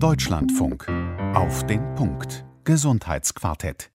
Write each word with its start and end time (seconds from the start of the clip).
Deutschlandfunk. 0.00 0.88
Auf 1.34 1.66
den 1.66 1.94
Punkt. 1.94 2.44
Gesundheitsquartett. 2.64 3.92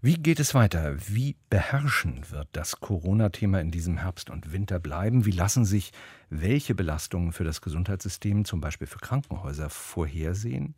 Wie 0.00 0.14
geht 0.14 0.40
es 0.40 0.52
weiter? 0.52 0.96
Wie 1.06 1.36
beherrschend 1.48 2.32
wird 2.32 2.48
das 2.52 2.80
Corona-Thema 2.80 3.60
in 3.60 3.70
diesem 3.70 3.98
Herbst 3.98 4.30
und 4.30 4.52
Winter 4.52 4.80
bleiben? 4.80 5.26
Wie 5.26 5.30
lassen 5.30 5.64
sich 5.64 5.92
welche 6.28 6.74
Belastungen 6.74 7.32
für 7.32 7.44
das 7.44 7.60
Gesundheitssystem, 7.60 8.44
zum 8.46 8.60
Beispiel 8.60 8.88
für 8.88 8.98
Krankenhäuser, 8.98 9.70
vorhersehen? 9.70 10.74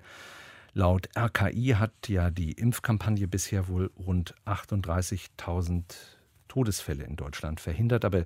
Laut 0.75 1.09
RKI 1.17 1.77
hat 1.79 2.09
ja 2.09 2.31
die 2.31 2.53
Impfkampagne 2.53 3.29
bisher 3.29 3.67
wohl 3.67 3.91
rund 3.99 4.35
38.000 4.45 5.85
Todesfälle 6.49 7.05
in 7.05 7.17
Deutschland 7.17 7.61
verhindert, 7.61 8.05
aber 8.05 8.25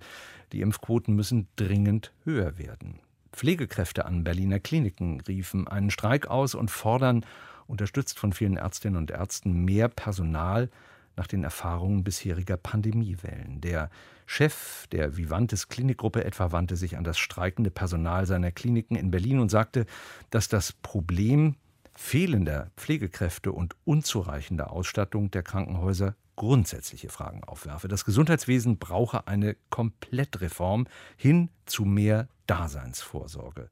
die 0.53 0.63
Impfquoten 0.63 1.15
müssen 1.15 1.47
dringend 1.55 2.13
höher 2.25 2.59
werden. 2.59 2.99
Pflegekräfte 3.35 4.07
an 4.07 4.25
Berliner 4.25 4.61
Kliniken 4.61 5.21
riefen 5.21 5.67
einen 5.69 5.91
Streik 5.91 6.29
aus 6.29 6.55
und 6.55 6.71
fordern, 6.71 7.27
unterstützt 7.67 8.19
von 8.19 8.33
vielen 8.33 8.57
Ärztinnen 8.57 8.97
und 8.97 9.11
Ärzten, 9.11 9.65
mehr 9.65 9.89
Personal 9.89 10.71
nach 11.17 11.27
den 11.27 11.45
Erfahrungen 11.45 12.05
bisheriger 12.05 12.57
Pandemiewellen. 12.57 13.61
Der 13.61 13.91
Chef 14.27 14.87
der 14.89 15.17
Vivantes 15.17 15.69
Klinikgruppe 15.69 16.25
etwa 16.25 16.53
wandte 16.53 16.77
sich 16.77 16.97
an 16.97 17.05
das 17.05 17.19
streikende 17.19 17.71
Personal 17.71 18.27
seiner 18.27 18.53
Kliniken 18.53 18.97
in 18.97 19.11
Berlin 19.11 19.41
und 19.41 19.51
sagte, 19.51 19.87
dass 20.31 20.49
das 20.49 20.73
Problem 20.73 21.57
fehlender 21.95 22.71
Pflegekräfte 22.77 23.53
und 23.53 23.77
unzureichender 23.85 24.73
Ausstattung 24.73 25.31
der 25.31 25.43
Krankenhäuser 25.43 26.15
grundsätzliche 26.37 27.09
Fragen 27.09 27.45
aufwerfe. 27.45 27.89
Das 27.89 28.05
Gesundheitswesen 28.05 28.79
brauche 28.79 29.27
eine 29.27 29.57
Komplettreform 29.71 30.87
hin 31.17 31.51
zu 31.67 31.85
mehr 31.85 32.29
Daseinsvorsorge. 32.47 33.71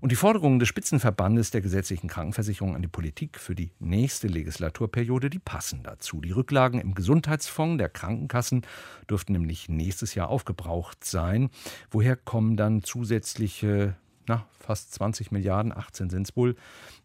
Und 0.00 0.12
die 0.12 0.16
Forderungen 0.16 0.58
des 0.58 0.68
Spitzenverbandes 0.68 1.50
der 1.50 1.62
gesetzlichen 1.62 2.08
Krankenversicherung 2.08 2.74
an 2.74 2.82
die 2.82 2.88
Politik 2.88 3.38
für 3.38 3.54
die 3.54 3.70
nächste 3.78 4.28
Legislaturperiode, 4.28 5.30
die 5.30 5.38
passen 5.38 5.82
dazu. 5.82 6.20
Die 6.20 6.32
Rücklagen 6.32 6.78
im 6.78 6.94
Gesundheitsfonds 6.94 7.78
der 7.78 7.88
Krankenkassen 7.88 8.66
dürften 9.08 9.32
nämlich 9.32 9.70
nächstes 9.70 10.14
Jahr 10.14 10.28
aufgebraucht 10.28 11.04
sein. 11.04 11.48
Woher 11.90 12.16
kommen 12.16 12.58
dann 12.58 12.82
zusätzliche 12.82 13.96
na, 14.26 14.46
fast 14.58 14.94
20 14.94 15.32
Milliarden, 15.32 15.72
18 15.72 16.10
sind 16.10 16.28
es 16.28 16.36
wohl, 16.36 16.56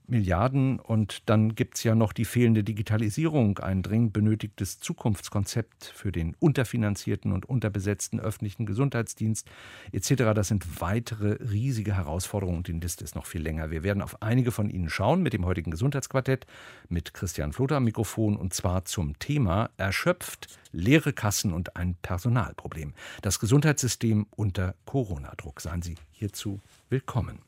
Milliarden. 0.09 0.79
Und 0.79 1.29
dann 1.29 1.55
gibt 1.55 1.77
es 1.77 1.83
ja 1.83 1.95
noch 1.95 2.13
die 2.13 2.25
fehlende 2.25 2.63
Digitalisierung, 2.63 3.59
ein 3.59 3.81
dringend 3.81 4.13
benötigtes 4.13 4.79
Zukunftskonzept 4.79 5.85
für 5.85 6.11
den 6.11 6.35
unterfinanzierten 6.39 7.31
und 7.31 7.47
unterbesetzten 7.47 8.19
öffentlichen 8.19 8.65
Gesundheitsdienst 8.65 9.49
etc. 9.91 10.33
Das 10.35 10.47
sind 10.47 10.81
weitere 10.81 11.37
riesige 11.51 11.95
Herausforderungen 11.95 12.57
und 12.57 12.67
die 12.67 12.73
Liste 12.73 13.03
ist 13.03 13.15
noch 13.15 13.25
viel 13.25 13.41
länger. 13.41 13.71
Wir 13.71 13.83
werden 13.83 14.01
auf 14.01 14.21
einige 14.21 14.51
von 14.51 14.69
ihnen 14.69 14.89
schauen 14.89 15.21
mit 15.21 15.33
dem 15.33 15.45
heutigen 15.45 15.71
Gesundheitsquartett 15.71 16.45
mit 16.89 17.13
Christian 17.13 17.53
Flotter 17.53 17.77
am 17.77 17.83
Mikrofon 17.85 18.35
und 18.35 18.53
zwar 18.53 18.85
zum 18.85 19.17
Thema 19.19 19.69
erschöpft, 19.77 20.47
leere 20.71 21.13
Kassen 21.13 21.53
und 21.53 21.75
ein 21.75 21.95
Personalproblem. 22.01 22.93
Das 23.21 23.39
Gesundheitssystem 23.39 24.27
unter 24.35 24.75
Corona-Druck. 24.85 25.61
Seien 25.61 25.81
Sie 25.81 25.95
hierzu 26.11 26.59
willkommen. 26.89 27.39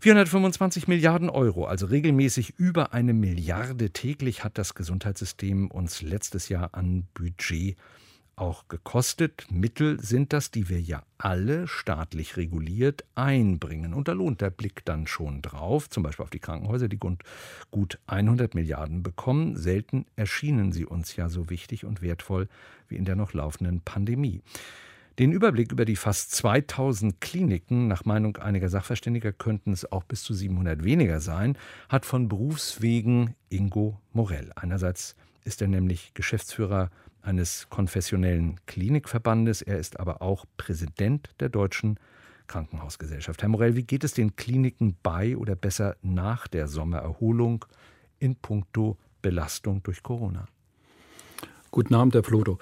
425 0.00 0.88
Milliarden 0.88 1.28
Euro, 1.28 1.66
also 1.66 1.84
regelmäßig 1.84 2.54
über 2.56 2.94
eine 2.94 3.12
Milliarde 3.12 3.90
täglich, 3.90 4.44
hat 4.44 4.56
das 4.56 4.74
Gesundheitssystem 4.74 5.70
uns 5.70 6.00
letztes 6.00 6.48
Jahr 6.48 6.70
an 6.72 7.06
Budget 7.12 7.76
auch 8.34 8.66
gekostet. 8.68 9.46
Mittel 9.50 10.00
sind 10.00 10.32
das, 10.32 10.50
die 10.50 10.70
wir 10.70 10.80
ja 10.80 11.02
alle 11.18 11.68
staatlich 11.68 12.38
reguliert 12.38 13.04
einbringen. 13.14 13.92
Und 13.92 14.08
da 14.08 14.12
lohnt 14.12 14.40
der 14.40 14.48
Blick 14.48 14.86
dann 14.86 15.06
schon 15.06 15.42
drauf, 15.42 15.90
zum 15.90 16.02
Beispiel 16.02 16.22
auf 16.22 16.30
die 16.30 16.38
Krankenhäuser, 16.38 16.88
die 16.88 16.98
gut 16.98 17.98
100 18.06 18.54
Milliarden 18.54 19.02
bekommen. 19.02 19.58
Selten 19.58 20.06
erschienen 20.16 20.72
sie 20.72 20.86
uns 20.86 21.14
ja 21.16 21.28
so 21.28 21.50
wichtig 21.50 21.84
und 21.84 22.00
wertvoll 22.00 22.48
wie 22.88 22.96
in 22.96 23.04
der 23.04 23.16
noch 23.16 23.34
laufenden 23.34 23.82
Pandemie. 23.82 24.40
Den 25.18 25.32
Überblick 25.32 25.72
über 25.72 25.84
die 25.84 25.96
fast 25.96 26.32
2000 26.32 27.20
Kliniken, 27.20 27.88
nach 27.88 28.04
Meinung 28.04 28.36
einiger 28.38 28.68
Sachverständiger 28.68 29.32
könnten 29.32 29.72
es 29.72 29.90
auch 29.90 30.04
bis 30.04 30.22
zu 30.22 30.32
700 30.32 30.84
weniger 30.84 31.20
sein, 31.20 31.58
hat 31.88 32.06
von 32.06 32.28
Berufswegen 32.28 33.34
Ingo 33.48 34.00
Morell. 34.12 34.50
Einerseits 34.56 35.16
ist 35.44 35.60
er 35.60 35.68
nämlich 35.68 36.14
Geschäftsführer 36.14 36.90
eines 37.22 37.68
konfessionellen 37.68 38.58
Klinikverbandes, 38.66 39.62
er 39.62 39.78
ist 39.78 40.00
aber 40.00 40.22
auch 40.22 40.46
Präsident 40.56 41.30
der 41.40 41.50
Deutschen 41.50 41.98
Krankenhausgesellschaft. 42.46 43.42
Herr 43.42 43.48
Morell, 43.48 43.76
wie 43.76 43.84
geht 43.84 44.04
es 44.04 44.14
den 44.14 44.36
Kliniken 44.36 44.96
bei 45.02 45.36
oder 45.36 45.54
besser 45.54 45.96
nach 46.02 46.48
der 46.48 46.66
Sommererholung 46.66 47.64
in 48.18 48.36
puncto 48.36 48.96
Belastung 49.22 49.82
durch 49.82 50.02
Corona? 50.02 50.46
Guten 51.70 51.94
Abend, 51.94 52.14
Herr 52.14 52.24
Flodo. 52.24 52.58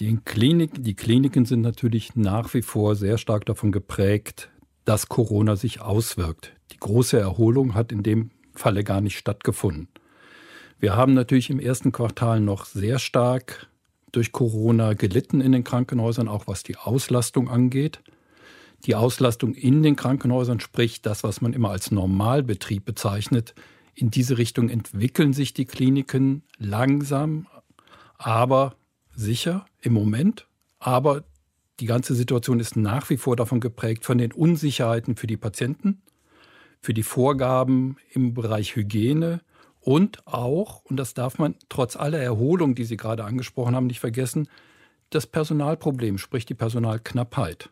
Die, 0.00 0.16
Klinik, 0.24 0.82
die 0.82 0.94
Kliniken 0.94 1.44
sind 1.44 1.60
natürlich 1.60 2.16
nach 2.16 2.52
wie 2.52 2.62
vor 2.62 2.96
sehr 2.96 3.16
stark 3.16 3.46
davon 3.46 3.70
geprägt, 3.70 4.50
dass 4.84 5.08
Corona 5.08 5.54
sich 5.54 5.80
auswirkt. 5.80 6.52
Die 6.72 6.78
große 6.78 7.18
Erholung 7.18 7.74
hat 7.74 7.92
in 7.92 8.02
dem 8.02 8.30
Falle 8.54 8.82
gar 8.82 9.00
nicht 9.00 9.16
stattgefunden. 9.16 9.88
Wir 10.80 10.96
haben 10.96 11.14
natürlich 11.14 11.48
im 11.48 11.60
ersten 11.60 11.92
Quartal 11.92 12.40
noch 12.40 12.64
sehr 12.64 12.98
stark 12.98 13.68
durch 14.10 14.32
Corona 14.32 14.94
gelitten 14.94 15.40
in 15.40 15.52
den 15.52 15.62
Krankenhäusern, 15.62 16.26
auch 16.26 16.48
was 16.48 16.64
die 16.64 16.76
Auslastung 16.76 17.48
angeht. 17.48 18.00
Die 18.86 18.96
Auslastung 18.96 19.54
in 19.54 19.84
den 19.84 19.94
Krankenhäusern, 19.94 20.58
sprich 20.58 21.02
das, 21.02 21.22
was 21.22 21.40
man 21.40 21.52
immer 21.52 21.70
als 21.70 21.92
Normalbetrieb 21.92 22.84
bezeichnet, 22.84 23.54
in 23.94 24.10
diese 24.10 24.38
Richtung 24.38 24.70
entwickeln 24.70 25.32
sich 25.32 25.54
die 25.54 25.66
Kliniken 25.66 26.42
langsam, 26.58 27.46
aber 28.18 28.74
sicher 29.14 29.66
im 29.84 29.92
Moment, 29.92 30.48
aber 30.78 31.24
die 31.80 31.86
ganze 31.86 32.14
Situation 32.14 32.60
ist 32.60 32.76
nach 32.76 33.10
wie 33.10 33.16
vor 33.16 33.36
davon 33.36 33.60
geprägt 33.60 34.04
von 34.04 34.18
den 34.18 34.32
Unsicherheiten 34.32 35.16
für 35.16 35.26
die 35.26 35.36
Patienten, 35.36 36.02
für 36.80 36.94
die 36.94 37.02
Vorgaben 37.02 37.96
im 38.10 38.34
Bereich 38.34 38.76
Hygiene 38.76 39.40
und 39.80 40.26
auch, 40.26 40.84
und 40.84 40.96
das 40.96 41.14
darf 41.14 41.38
man 41.38 41.56
trotz 41.68 41.96
aller 41.96 42.18
Erholung, 42.18 42.74
die 42.74 42.84
Sie 42.84 42.96
gerade 42.96 43.24
angesprochen 43.24 43.76
haben, 43.76 43.86
nicht 43.86 44.00
vergessen, 44.00 44.48
das 45.10 45.26
Personalproblem, 45.26 46.16
sprich 46.18 46.46
die 46.46 46.54
Personalknappheit. 46.54 47.70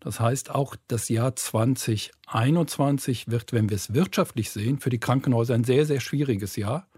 Das 0.00 0.20
heißt, 0.20 0.50
auch 0.50 0.76
das 0.88 1.08
Jahr 1.08 1.36
2021 1.36 3.30
wird, 3.30 3.52
wenn 3.52 3.68
wir 3.68 3.76
es 3.76 3.94
wirtschaftlich 3.94 4.50
sehen, 4.50 4.78
für 4.78 4.90
die 4.90 5.00
Krankenhäuser 5.00 5.54
ein 5.54 5.64
sehr, 5.64 5.86
sehr 5.86 6.00
schwieriges 6.00 6.56
Jahr. 6.56 6.88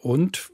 Und 0.00 0.51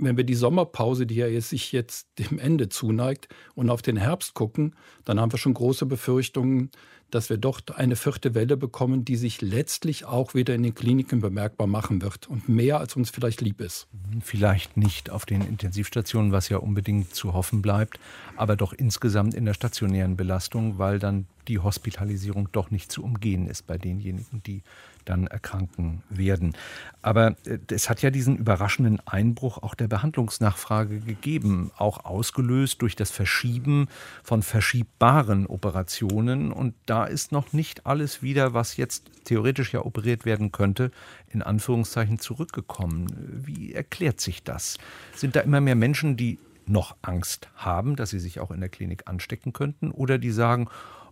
wenn 0.00 0.16
wir 0.16 0.24
die 0.24 0.34
Sommerpause, 0.34 1.06
die 1.06 1.16
ja 1.16 1.40
sich 1.40 1.72
jetzt 1.72 2.08
dem 2.18 2.38
Ende 2.38 2.68
zuneigt, 2.68 3.28
und 3.54 3.70
auf 3.70 3.82
den 3.82 3.96
Herbst 3.96 4.34
gucken, 4.34 4.74
dann 5.04 5.20
haben 5.20 5.32
wir 5.32 5.38
schon 5.38 5.54
große 5.54 5.86
Befürchtungen, 5.86 6.70
dass 7.10 7.28
wir 7.28 7.36
doch 7.36 7.60
eine 7.74 7.96
vierte 7.96 8.34
Welle 8.34 8.56
bekommen, 8.56 9.04
die 9.04 9.16
sich 9.16 9.40
letztlich 9.40 10.04
auch 10.04 10.34
wieder 10.34 10.54
in 10.54 10.62
den 10.62 10.74
Kliniken 10.74 11.20
bemerkbar 11.20 11.66
machen 11.66 12.02
wird 12.02 12.28
und 12.28 12.48
mehr 12.48 12.78
als 12.78 12.96
uns 12.96 13.10
vielleicht 13.10 13.40
lieb 13.40 13.60
ist. 13.60 13.88
Vielleicht 14.22 14.76
nicht 14.76 15.10
auf 15.10 15.26
den 15.26 15.42
Intensivstationen, 15.42 16.32
was 16.32 16.48
ja 16.48 16.58
unbedingt 16.58 17.14
zu 17.14 17.34
hoffen 17.34 17.62
bleibt, 17.62 17.98
aber 18.36 18.56
doch 18.56 18.72
insgesamt 18.72 19.34
in 19.34 19.44
der 19.44 19.54
stationären 19.54 20.16
Belastung, 20.16 20.78
weil 20.78 20.98
dann 20.98 21.26
die 21.48 21.58
Hospitalisierung 21.58 22.48
doch 22.52 22.70
nicht 22.70 22.92
zu 22.92 23.02
umgehen 23.02 23.48
ist 23.48 23.66
bei 23.66 23.76
denjenigen, 23.76 24.42
die 24.46 24.62
dann 25.04 25.26
erkranken 25.26 26.02
werden. 26.08 26.54
Aber 27.02 27.36
äh, 27.46 27.58
es 27.70 27.88
hat 27.88 28.02
ja 28.02 28.10
diesen 28.10 28.36
überraschenden 28.36 29.00
Einbruch 29.06 29.58
auch 29.58 29.74
der 29.74 29.88
Behandlungsnachfrage 29.88 31.00
gegeben, 31.00 31.70
auch 31.76 32.04
ausgelöst 32.04 32.82
durch 32.82 32.96
das 32.96 33.10
Verschieben 33.10 33.88
von 34.22 34.42
verschiebbaren 34.42 35.46
Operationen. 35.46 36.52
Und 36.52 36.74
da 36.86 37.04
ist 37.04 37.32
noch 37.32 37.52
nicht 37.52 37.86
alles 37.86 38.22
wieder, 38.22 38.54
was 38.54 38.76
jetzt 38.76 39.10
theoretisch 39.24 39.72
ja 39.72 39.84
operiert 39.84 40.24
werden 40.24 40.52
könnte, 40.52 40.90
in 41.28 41.42
Anführungszeichen 41.42 42.18
zurückgekommen. 42.18 43.06
Wie 43.44 43.72
erklärt 43.72 44.20
sich 44.20 44.42
das? 44.42 44.78
Sind 45.14 45.36
da 45.36 45.40
immer 45.40 45.60
mehr 45.60 45.76
Menschen, 45.76 46.16
die 46.16 46.38
noch 46.66 46.96
Angst 47.02 47.48
haben, 47.56 47.96
dass 47.96 48.10
sie 48.10 48.20
sich 48.20 48.40
auch 48.40 48.50
in 48.50 48.60
der 48.60 48.68
Klinik 48.68 49.02
anstecken 49.06 49.52
könnten 49.52 49.90
oder 49.90 50.18
die 50.18 50.30
sagen, 50.30 50.68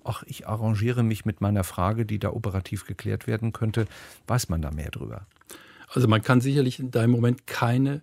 ach, 0.08 0.22
ich 0.26 0.48
arrangiere 0.48 1.02
mich 1.02 1.24
mit 1.24 1.40
meiner 1.40 1.64
Frage, 1.64 2.06
die 2.06 2.18
da 2.18 2.30
operativ 2.30 2.86
geklärt 2.86 3.26
werden 3.26 3.52
könnte, 3.52 3.86
weiß 4.26 4.48
man 4.48 4.62
da 4.62 4.70
mehr 4.70 4.90
drüber? 4.90 5.26
Also 5.92 6.08
man 6.08 6.22
kann 6.22 6.40
sicherlich 6.40 6.80
in 6.80 6.90
deinem 6.90 7.10
Moment 7.10 7.46
keine 7.46 8.02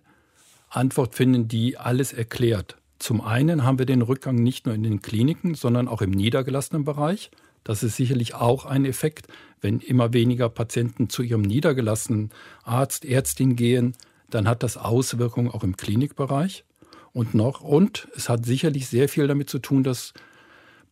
Antwort 0.70 1.14
finden, 1.14 1.48
die 1.48 1.78
alles 1.78 2.12
erklärt. 2.12 2.76
Zum 2.98 3.20
einen 3.20 3.64
haben 3.64 3.78
wir 3.78 3.86
den 3.86 4.02
Rückgang 4.02 4.36
nicht 4.36 4.66
nur 4.66 4.74
in 4.74 4.82
den 4.82 5.02
Kliniken, 5.02 5.54
sondern 5.54 5.86
auch 5.86 6.02
im 6.02 6.10
niedergelassenen 6.10 6.84
Bereich. 6.84 7.30
Das 7.62 7.82
ist 7.82 7.96
sicherlich 7.96 8.34
auch 8.34 8.64
ein 8.64 8.84
Effekt, 8.84 9.26
wenn 9.60 9.80
immer 9.80 10.12
weniger 10.12 10.48
Patienten 10.48 11.08
zu 11.08 11.22
ihrem 11.22 11.42
niedergelassenen 11.42 12.30
Arzt, 12.62 13.04
Ärztin 13.04 13.56
gehen, 13.56 13.94
dann 14.30 14.48
hat 14.48 14.62
das 14.62 14.76
Auswirkungen 14.76 15.50
auch 15.50 15.64
im 15.64 15.76
Klinikbereich. 15.76 16.64
Und 17.12 17.34
noch, 17.34 17.62
und 17.62 18.08
es 18.14 18.28
hat 18.28 18.44
sicherlich 18.44 18.88
sehr 18.88 19.08
viel 19.08 19.26
damit 19.26 19.48
zu 19.48 19.58
tun, 19.58 19.82
dass 19.82 20.12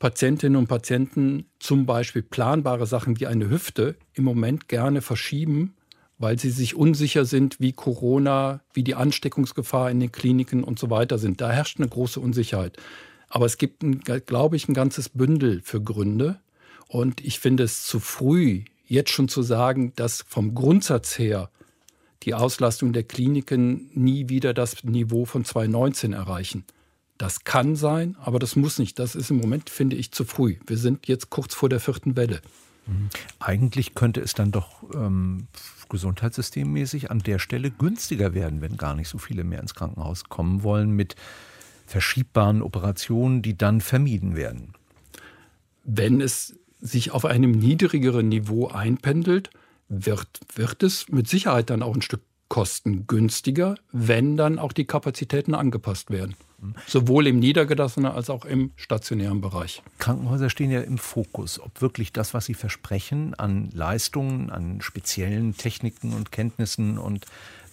Patientinnen 0.04 0.56
und 0.56 0.66
Patienten 0.66 1.46
zum 1.58 1.86
Beispiel 1.86 2.20
planbare 2.20 2.86
Sachen 2.86 3.18
wie 3.18 3.26
eine 3.26 3.48
Hüfte 3.48 3.96
im 4.12 4.24
Moment 4.24 4.68
gerne 4.68 5.00
verschieben, 5.00 5.76
weil 6.18 6.38
sie 6.38 6.50
sich 6.50 6.74
unsicher 6.74 7.24
sind, 7.24 7.58
wie 7.58 7.72
Corona, 7.72 8.60
wie 8.74 8.84
die 8.84 8.96
Ansteckungsgefahr 8.96 9.90
in 9.90 10.00
den 10.00 10.12
Kliniken 10.12 10.62
und 10.62 10.78
so 10.78 10.90
weiter 10.90 11.16
sind. 11.16 11.40
Da 11.40 11.50
herrscht 11.50 11.80
eine 11.80 11.88
große 11.88 12.20
Unsicherheit. 12.20 12.76
Aber 13.30 13.46
es 13.46 13.56
gibt, 13.56 13.82
glaube 14.26 14.56
ich, 14.56 14.68
ein 14.68 14.74
ganzes 14.74 15.08
Bündel 15.08 15.62
für 15.64 15.80
Gründe. 15.80 16.38
Und 16.86 17.24
ich 17.24 17.40
finde 17.40 17.62
es 17.62 17.84
zu 17.84 17.98
früh, 17.98 18.64
jetzt 18.86 19.08
schon 19.08 19.30
zu 19.30 19.40
sagen, 19.40 19.94
dass 19.96 20.22
vom 20.28 20.54
Grundsatz 20.54 21.18
her 21.18 21.48
die 22.24 22.34
Auslastung 22.34 22.92
der 22.92 23.04
Kliniken 23.04 23.88
nie 23.94 24.28
wieder 24.28 24.52
das 24.52 24.84
Niveau 24.84 25.24
von 25.24 25.46
2019 25.46 26.12
erreichen. 26.12 26.66
Das 27.24 27.42
kann 27.42 27.74
sein, 27.74 28.16
aber 28.20 28.38
das 28.38 28.54
muss 28.54 28.78
nicht. 28.78 28.98
Das 28.98 29.14
ist 29.14 29.30
im 29.30 29.38
Moment, 29.38 29.70
finde 29.70 29.96
ich, 29.96 30.12
zu 30.12 30.26
früh. 30.26 30.56
Wir 30.66 30.76
sind 30.76 31.08
jetzt 31.08 31.30
kurz 31.30 31.54
vor 31.54 31.70
der 31.70 31.80
vierten 31.80 32.16
Welle. 32.16 32.42
Mhm. 32.86 33.08
Eigentlich 33.38 33.94
könnte 33.94 34.20
es 34.20 34.34
dann 34.34 34.52
doch 34.52 34.82
ähm, 34.94 35.46
gesundheitssystemmäßig 35.88 37.10
an 37.10 37.20
der 37.20 37.38
Stelle 37.38 37.70
günstiger 37.70 38.34
werden, 38.34 38.60
wenn 38.60 38.76
gar 38.76 38.94
nicht 38.94 39.08
so 39.08 39.16
viele 39.16 39.42
mehr 39.42 39.60
ins 39.60 39.74
Krankenhaus 39.74 40.24
kommen 40.24 40.64
wollen 40.64 40.90
mit 40.90 41.16
verschiebbaren 41.86 42.60
Operationen, 42.60 43.40
die 43.40 43.56
dann 43.56 43.80
vermieden 43.80 44.36
werden. 44.36 44.74
Wenn 45.82 46.20
es 46.20 46.54
sich 46.82 47.12
auf 47.12 47.24
einem 47.24 47.52
niedrigeren 47.52 48.28
Niveau 48.28 48.68
einpendelt, 48.68 49.48
wird, 49.88 50.28
wird 50.54 50.82
es 50.82 51.08
mit 51.08 51.26
Sicherheit 51.26 51.70
dann 51.70 51.82
auch 51.82 51.94
ein 51.94 52.02
Stück 52.02 52.20
kostengünstiger, 52.50 53.76
wenn 53.92 54.36
dann 54.36 54.58
auch 54.58 54.72
die 54.72 54.84
Kapazitäten 54.84 55.54
angepasst 55.54 56.10
werden. 56.10 56.36
Sowohl 56.86 57.26
im 57.26 57.38
niedergelassenen 57.38 58.12
als 58.12 58.30
auch 58.30 58.44
im 58.44 58.72
stationären 58.76 59.40
Bereich. 59.40 59.82
Krankenhäuser 59.98 60.50
stehen 60.50 60.70
ja 60.70 60.80
im 60.80 60.98
Fokus, 60.98 61.60
ob 61.60 61.80
wirklich 61.80 62.12
das, 62.12 62.34
was 62.34 62.46
sie 62.46 62.54
versprechen 62.54 63.34
an 63.34 63.70
Leistungen, 63.72 64.50
an 64.50 64.80
speziellen 64.80 65.56
Techniken 65.56 66.12
und 66.12 66.32
Kenntnissen 66.32 66.98
und 66.98 67.26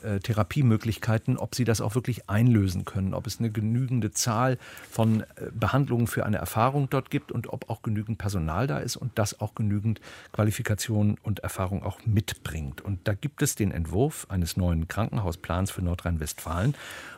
äh, 0.03 0.19
Therapiemöglichkeiten, 0.19 1.37
ob 1.37 1.53
sie 1.53 1.63
das 1.63 1.79
auch 1.79 1.93
wirklich 1.93 2.27
einlösen 2.27 2.85
können, 2.85 3.13
ob 3.13 3.27
es 3.27 3.39
eine 3.39 3.51
genügende 3.51 4.11
Zahl 4.11 4.57
von 4.89 5.21
äh, 5.21 5.25
Behandlungen 5.53 6.07
für 6.07 6.25
eine 6.25 6.37
Erfahrung 6.37 6.89
dort 6.89 7.11
gibt 7.11 7.31
und 7.31 7.53
ob 7.53 7.69
auch 7.69 7.83
genügend 7.83 8.17
Personal 8.17 8.65
da 8.65 8.79
ist 8.79 8.95
und 8.95 9.11
das 9.19 9.39
auch 9.39 9.53
genügend 9.53 10.01
Qualifikation 10.31 11.17
und 11.21 11.39
Erfahrung 11.41 11.83
auch 11.83 11.99
mitbringt. 12.05 12.81
Und 12.81 13.07
da 13.07 13.13
gibt 13.13 13.43
es 13.43 13.55
den 13.55 13.71
Entwurf 13.71 14.25
eines 14.29 14.57
neuen 14.57 14.87
Krankenhausplans 14.87 15.69
für 15.69 15.83
Nordrhein-Westfalen 15.83 16.73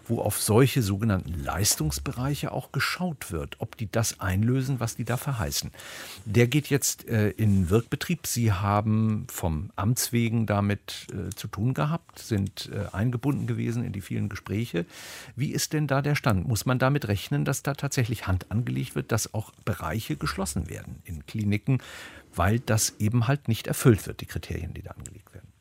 wo 0.07 0.21
auf 0.21 0.41
solche 0.41 0.81
sogenannten 0.81 1.43
Leistungsbereiche 1.43 2.51
auch 2.51 2.71
geschaut 2.71 3.31
wird, 3.31 3.55
ob 3.59 3.77
die 3.77 3.89
das 3.89 4.19
einlösen, 4.19 4.79
was 4.79 4.95
die 4.95 5.05
da 5.05 5.17
verheißen. 5.17 5.71
Der 6.25 6.47
geht 6.47 6.67
jetzt 6.67 7.07
äh, 7.07 7.29
in 7.29 7.69
Wirkbetrieb. 7.69 8.27
Sie 8.27 8.51
haben 8.51 9.27
vom 9.29 9.71
Amts 9.75 10.11
wegen 10.11 10.45
damit 10.45 11.07
äh, 11.11 11.29
zu 11.35 11.47
tun 11.47 11.73
gehabt, 11.73 12.19
sind 12.19 12.69
äh, 12.73 12.93
eingebunden 12.95 13.47
gewesen 13.47 13.83
in 13.83 13.93
die 13.93 14.01
vielen 14.01 14.29
Gespräche. 14.29 14.85
Wie 15.35 15.51
ist 15.51 15.73
denn 15.73 15.87
da 15.87 16.01
der 16.01 16.15
Stand? 16.15 16.47
Muss 16.47 16.65
man 16.65 16.79
damit 16.79 17.07
rechnen, 17.07 17.45
dass 17.45 17.63
da 17.63 17.73
tatsächlich 17.73 18.27
Hand 18.27 18.51
angelegt 18.51 18.95
wird, 18.95 19.11
dass 19.11 19.33
auch 19.33 19.51
Bereiche 19.65 20.15
geschlossen 20.15 20.69
werden 20.69 21.01
in 21.05 21.25
Kliniken, 21.25 21.81
weil 22.35 22.59
das 22.59 22.95
eben 22.99 23.27
halt 23.27 23.47
nicht 23.47 23.67
erfüllt 23.67 24.05
wird, 24.07 24.21
die 24.21 24.25
Kriterien, 24.25 24.73
die 24.73 24.81
da 24.81 24.91
angelegt 24.91 25.33
werden? 25.33 25.52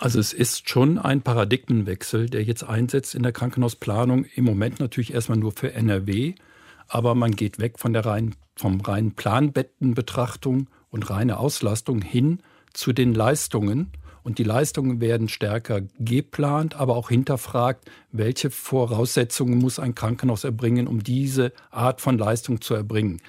Also 0.00 0.20
es 0.20 0.32
ist 0.32 0.68
schon 0.68 0.96
ein 0.96 1.22
Paradigmenwechsel, 1.22 2.30
der 2.30 2.44
jetzt 2.44 2.62
einsetzt 2.62 3.16
in 3.16 3.24
der 3.24 3.32
Krankenhausplanung. 3.32 4.26
Im 4.36 4.44
Moment 4.44 4.78
natürlich 4.78 5.12
erstmal 5.12 5.38
nur 5.38 5.52
für 5.52 5.72
NRW, 5.72 6.34
aber 6.86 7.16
man 7.16 7.32
geht 7.32 7.58
weg 7.58 7.80
von 7.80 7.92
der 7.92 8.06
reinen, 8.06 8.36
vom 8.54 8.80
reinen 8.80 9.12
Planbettenbetrachtung 9.12 10.68
und 10.90 11.10
reine 11.10 11.38
Auslastung 11.38 12.00
hin 12.00 12.40
zu 12.72 12.92
den 12.92 13.12
Leistungen. 13.12 13.90
Und 14.22 14.38
die 14.38 14.44
Leistungen 14.44 15.00
werden 15.00 15.28
stärker 15.28 15.80
geplant, 15.98 16.76
aber 16.76 16.94
auch 16.94 17.08
hinterfragt, 17.08 17.90
welche 18.12 18.50
Voraussetzungen 18.50 19.58
muss 19.58 19.80
ein 19.80 19.96
Krankenhaus 19.96 20.44
erbringen, 20.44 20.86
um 20.86 21.02
diese 21.02 21.52
Art 21.70 22.00
von 22.00 22.18
Leistung 22.18 22.60
zu 22.60 22.74
erbringen. 22.74 23.20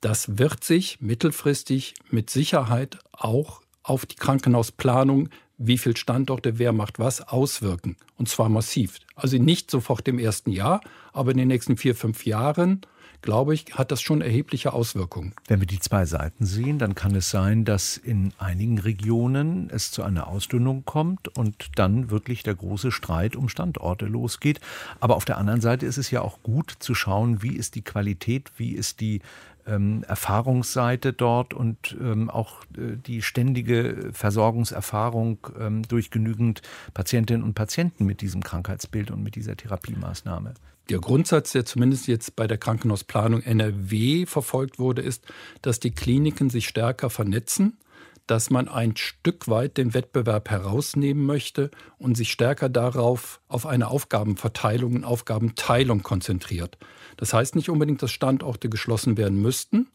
Das 0.00 0.38
wird 0.38 0.62
sich 0.62 1.00
mittelfristig 1.00 1.94
mit 2.10 2.30
Sicherheit 2.30 2.98
auch 3.12 3.62
auf 3.82 4.06
die 4.06 4.16
Krankenhausplanung 4.16 5.28
wie 5.58 5.78
viele 5.78 5.96
Standorte, 5.96 6.58
wer 6.58 6.72
macht 6.72 6.98
was, 6.98 7.20
auswirken. 7.20 7.96
Und 8.16 8.28
zwar 8.28 8.48
massiv. 8.48 8.98
Also 9.14 9.38
nicht 9.38 9.70
sofort 9.70 10.08
im 10.08 10.18
ersten 10.18 10.50
Jahr, 10.50 10.80
aber 11.12 11.30
in 11.32 11.38
den 11.38 11.48
nächsten 11.48 11.76
vier, 11.76 11.94
fünf 11.94 12.26
Jahren, 12.26 12.82
glaube 13.22 13.54
ich, 13.54 13.74
hat 13.74 13.92
das 13.92 14.02
schon 14.02 14.20
erhebliche 14.20 14.72
Auswirkungen. 14.72 15.32
Wenn 15.46 15.60
wir 15.60 15.66
die 15.66 15.78
zwei 15.78 16.04
Seiten 16.04 16.44
sehen, 16.44 16.78
dann 16.78 16.94
kann 16.94 17.14
es 17.14 17.30
sein, 17.30 17.64
dass 17.64 17.96
in 17.96 18.32
einigen 18.38 18.78
Regionen 18.78 19.70
es 19.70 19.92
zu 19.92 20.02
einer 20.02 20.26
Ausdünnung 20.26 20.84
kommt 20.84 21.28
und 21.36 21.70
dann 21.76 22.10
wirklich 22.10 22.42
der 22.42 22.56
große 22.56 22.90
Streit 22.90 23.36
um 23.36 23.48
Standorte 23.48 24.06
losgeht. 24.06 24.60
Aber 24.98 25.16
auf 25.16 25.24
der 25.24 25.38
anderen 25.38 25.60
Seite 25.60 25.86
ist 25.86 25.98
es 25.98 26.10
ja 26.10 26.20
auch 26.20 26.42
gut 26.42 26.74
zu 26.80 26.94
schauen, 26.94 27.42
wie 27.42 27.56
ist 27.56 27.76
die 27.76 27.82
Qualität, 27.82 28.50
wie 28.56 28.72
ist 28.72 29.00
die 29.00 29.20
ähm, 29.66 30.04
Erfahrungsseite 30.06 31.12
dort 31.12 31.54
und 31.54 31.96
ähm, 32.00 32.30
auch 32.30 32.62
äh, 32.76 32.96
die 32.96 33.22
ständige 33.22 34.10
Versorgungserfahrung 34.12 35.38
ähm, 35.58 35.82
durch 35.82 36.10
genügend 36.10 36.62
Patientinnen 36.94 37.42
und 37.42 37.54
Patienten 37.54 38.04
mit 38.04 38.20
diesem 38.20 38.42
Krankheitsbild 38.42 39.10
und 39.10 39.22
mit 39.22 39.34
dieser 39.34 39.56
Therapiemaßnahme. 39.56 40.54
Der 40.88 40.98
Grundsatz, 40.98 41.52
der 41.52 41.64
zumindest 41.64 42.08
jetzt 42.08 42.34
bei 42.34 42.46
der 42.46 42.58
Krankenhausplanung 42.58 43.42
NRW 43.42 44.26
verfolgt 44.26 44.78
wurde, 44.78 45.02
ist, 45.02 45.24
dass 45.62 45.78
die 45.78 45.92
Kliniken 45.92 46.50
sich 46.50 46.66
stärker 46.66 47.08
vernetzen 47.08 47.78
dass 48.26 48.50
man 48.50 48.68
ein 48.68 48.96
Stück 48.96 49.48
weit 49.48 49.76
den 49.76 49.94
Wettbewerb 49.94 50.50
herausnehmen 50.50 51.24
möchte 51.24 51.70
und 51.98 52.16
sich 52.16 52.30
stärker 52.30 52.68
darauf 52.68 53.40
auf 53.48 53.66
eine 53.66 53.88
Aufgabenverteilung 53.88 54.96
und 54.96 55.04
Aufgabenteilung 55.04 56.02
konzentriert. 56.02 56.78
Das 57.16 57.32
heißt 57.32 57.56
nicht 57.56 57.70
unbedingt, 57.70 58.02
dass 58.02 58.10
Standorte 58.10 58.68
geschlossen 58.68 59.16
werden 59.16 59.40
müssten. 59.40 59.88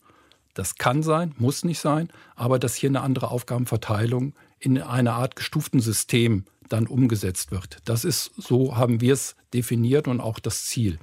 Das 0.53 0.75
kann 0.75 1.03
sein, 1.03 1.35
muss 1.37 1.63
nicht 1.63 1.79
sein, 1.79 2.09
aber 2.35 2.57
dass 2.57 2.75
hier 2.75 2.89
eine 2.89 3.01
andere 3.01 3.29
Aufgabenverteilung 3.29 4.33
in 4.59 4.81
einer 4.81 5.13
Art 5.13 5.35
gestuften 5.35 5.79
System 5.79 6.45
dann 6.67 6.87
umgesetzt 6.87 7.51
wird. 7.51 7.77
Das 7.85 8.03
ist, 8.03 8.31
so 8.37 8.75
haben 8.75 8.99
wir 9.01 9.13
es 9.13 9.35
definiert 9.53 10.07
und 10.07 10.19
auch 10.19 10.39
das 10.39 10.65
Ziel. 10.65 10.99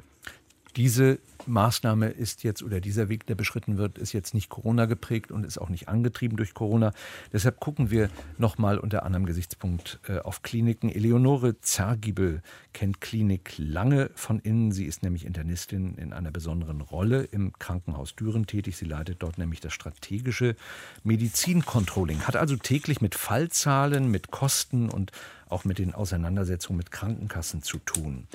Diese 0.77 1.21
Maßnahme 1.47 2.09
ist 2.09 2.43
jetzt 2.43 2.63
oder 2.63 2.81
dieser 2.81 3.09
Weg, 3.09 3.27
der 3.27 3.37
beschritten 3.37 3.79
wird, 3.79 3.97
ist 3.97 4.13
jetzt 4.13 4.35
nicht 4.35 4.49
Corona 4.49 4.87
geprägt 4.87 5.31
und 5.31 5.45
ist 5.45 5.59
auch 5.59 5.69
nicht 5.69 5.89
angetrieben 5.89 6.37
durch 6.37 6.53
Corona. 6.53 6.93
Deshalb 7.33 7.61
gucken 7.61 7.91
wir 7.91 8.11
nochmal 8.39 8.79
unter 8.79 9.05
anderem 9.05 9.25
Gesichtspunkt 9.25 10.01
äh, 10.09 10.19
auf 10.19 10.43
Kliniken. 10.43 10.91
Eleonore 10.91 11.61
Zergiebel 11.61 12.43
kennt 12.73 13.01
Klinik 13.01 13.55
lange 13.57 14.11
von 14.15 14.41
innen. 14.41 14.73
Sie 14.73 14.87
ist 14.87 15.05
nämlich 15.05 15.25
Internistin 15.25 15.95
in 15.97 16.13
einer 16.13 16.33
besonderen 16.33 16.81
Rolle 16.81 17.23
im 17.23 17.53
Krankenhaus 17.59 18.17
Düren 18.17 18.47
tätig. 18.47 18.77
Sie 18.77 18.87
leitet 18.87 19.23
dort 19.23 19.39
nämlich 19.39 19.61
das 19.61 19.73
strategische 19.73 20.57
Medizincontrolling, 21.05 22.23
hat 22.23 22.35
also 22.35 22.57
täglich 22.57 23.01
mit 23.01 23.15
Fallzahlen, 23.15 24.11
mit 24.11 24.33
Kosten 24.33 24.89
und 24.89 25.13
auch 25.49 25.65
mit 25.65 25.79
den 25.79 25.95
Auseinandersetzungen 25.95 26.79
mit 26.79 26.91
Krankenkassen 26.91 27.63
zu 27.63 27.79
tun. 27.79 28.27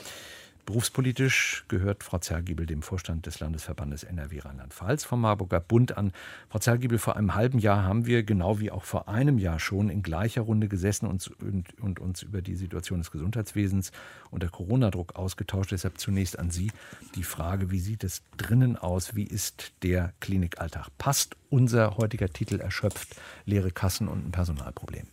Berufspolitisch 0.69 1.65
gehört 1.67 2.03
Frau 2.03 2.19
Zergiebel 2.19 2.67
dem 2.67 2.83
Vorstand 2.83 3.25
des 3.25 3.39
Landesverbandes 3.39 4.03
NRW 4.03 4.41
Rheinland-Pfalz 4.41 5.03
vom 5.03 5.21
Marburger 5.21 5.59
Bund 5.59 5.97
an. 5.97 6.11
Frau 6.47 6.59
Zergiebel, 6.59 6.99
vor 6.99 7.15
einem 7.15 7.33
halben 7.33 7.57
Jahr 7.57 7.81
haben 7.81 8.05
wir, 8.05 8.21
genau 8.21 8.59
wie 8.59 8.69
auch 8.69 8.83
vor 8.83 9.09
einem 9.09 9.39
Jahr 9.39 9.59
schon, 9.59 9.89
in 9.89 10.03
gleicher 10.03 10.41
Runde 10.41 10.67
gesessen 10.67 11.07
und, 11.07 11.31
und, 11.41 11.79
und 11.79 11.99
uns 11.99 12.21
über 12.21 12.43
die 12.43 12.55
Situation 12.55 12.99
des 12.99 13.09
Gesundheitswesens 13.09 13.91
und 14.29 14.43
der 14.43 14.51
Corona-Druck 14.51 15.15
ausgetauscht. 15.15 15.71
Deshalb 15.71 15.97
zunächst 15.97 16.37
an 16.37 16.51
Sie 16.51 16.71
die 17.15 17.23
Frage, 17.23 17.71
wie 17.71 17.79
sieht 17.79 18.03
es 18.03 18.21
drinnen 18.37 18.77
aus? 18.77 19.15
Wie 19.15 19.23
ist 19.23 19.73
der 19.81 20.13
Klinikalltag? 20.19 20.89
Passt 20.99 21.35
unser 21.49 21.97
heutiger 21.97 22.29
Titel 22.29 22.59
erschöpft 22.59 23.15
leere 23.45 23.71
Kassen 23.71 24.07
und 24.07 24.23
ein 24.23 24.31
Personalproblem? 24.31 25.07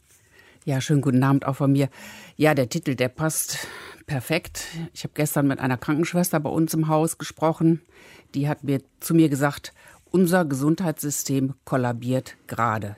Ja, 0.67 0.81
schönen 0.81 1.01
guten 1.01 1.23
Abend 1.23 1.47
auch 1.47 1.55
von 1.55 1.71
mir. 1.71 1.89
Ja, 2.35 2.53
der 2.53 2.69
Titel, 2.69 2.97
der 2.97 3.09
passt 3.09 3.69
perfekt. 4.09 4.65
Ich 4.93 5.05
habe 5.05 5.15
gestern 5.15 5.47
mit 5.47 5.61
einer 5.61 5.77
Krankenschwester 5.77 6.41
bei 6.41 6.51
uns 6.51 6.75
im 6.75 6.89
Haus 6.89 7.19
gesprochen. 7.19 7.83
Die 8.35 8.49
hat 8.49 8.65
mir 8.65 8.81
zu 8.99 9.15
mir 9.15 9.29
gesagt, 9.29 9.73
unser 10.11 10.45
Gesundheitssystem 10.45 11.55
kollabiert 11.65 12.37
gerade. 12.49 12.97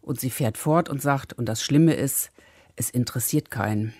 Und 0.00 0.20
sie 0.20 0.30
fährt 0.30 0.56
fort 0.56 0.88
und 0.88 1.02
sagt, 1.02 1.32
und 1.32 1.46
das 1.46 1.60
Schlimme 1.60 1.94
ist, 1.94 2.30
es 2.76 2.88
interessiert 2.88 3.50
keinen. 3.50 3.94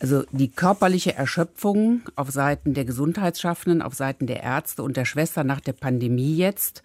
Also 0.00 0.24
die 0.30 0.50
körperliche 0.50 1.14
Erschöpfung 1.14 2.00
auf 2.14 2.30
Seiten 2.30 2.72
der 2.72 2.86
Gesundheitsschaffenden, 2.86 3.82
auf 3.82 3.92
Seiten 3.92 4.26
der 4.26 4.42
Ärzte 4.42 4.82
und 4.82 4.96
der 4.96 5.04
Schwester 5.04 5.44
nach 5.44 5.60
der 5.60 5.74
Pandemie 5.74 6.34
jetzt 6.34 6.82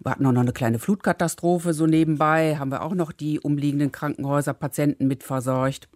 wir 0.00 0.12
hatten 0.12 0.26
auch 0.26 0.32
noch 0.32 0.42
eine 0.42 0.52
kleine 0.52 0.78
Flutkatastrophe 0.78 1.72
so 1.72 1.86
nebenbei, 1.86 2.56
haben 2.56 2.70
wir 2.70 2.82
auch 2.82 2.94
noch 2.94 3.12
die 3.12 3.40
umliegenden 3.40 3.92
Krankenhäuser, 3.92 4.54
Patienten 4.54 5.06
mitversorgt. 5.08 5.88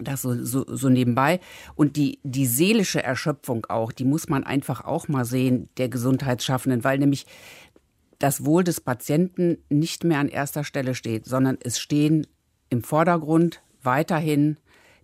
Das 0.00 0.22
so, 0.22 0.44
so, 0.44 0.64
so 0.66 0.88
nebenbei. 0.88 1.40
Und 1.76 1.96
die, 1.96 2.18
die 2.24 2.46
seelische 2.46 3.02
Erschöpfung 3.02 3.66
auch, 3.66 3.92
die 3.92 4.04
muss 4.04 4.28
man 4.28 4.42
einfach 4.42 4.84
auch 4.84 5.06
mal 5.06 5.24
sehen, 5.24 5.68
der 5.76 5.88
Gesundheitsschaffenden, 5.88 6.82
weil 6.82 6.98
nämlich 6.98 7.26
das 8.18 8.44
Wohl 8.44 8.64
des 8.64 8.80
Patienten 8.80 9.58
nicht 9.68 10.02
mehr 10.02 10.18
an 10.18 10.28
erster 10.28 10.64
Stelle 10.64 10.94
steht, 10.94 11.26
sondern 11.26 11.58
es 11.62 11.78
stehen 11.78 12.26
im 12.70 12.82
Vordergrund 12.82 13.62
weiterhin 13.82 14.56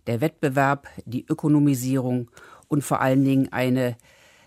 der 0.07 0.21
Wettbewerb, 0.21 0.87
die 1.05 1.25
Ökonomisierung 1.25 2.29
und 2.67 2.83
vor 2.83 3.01
allen 3.01 3.23
Dingen 3.23 3.51
eine 3.51 3.95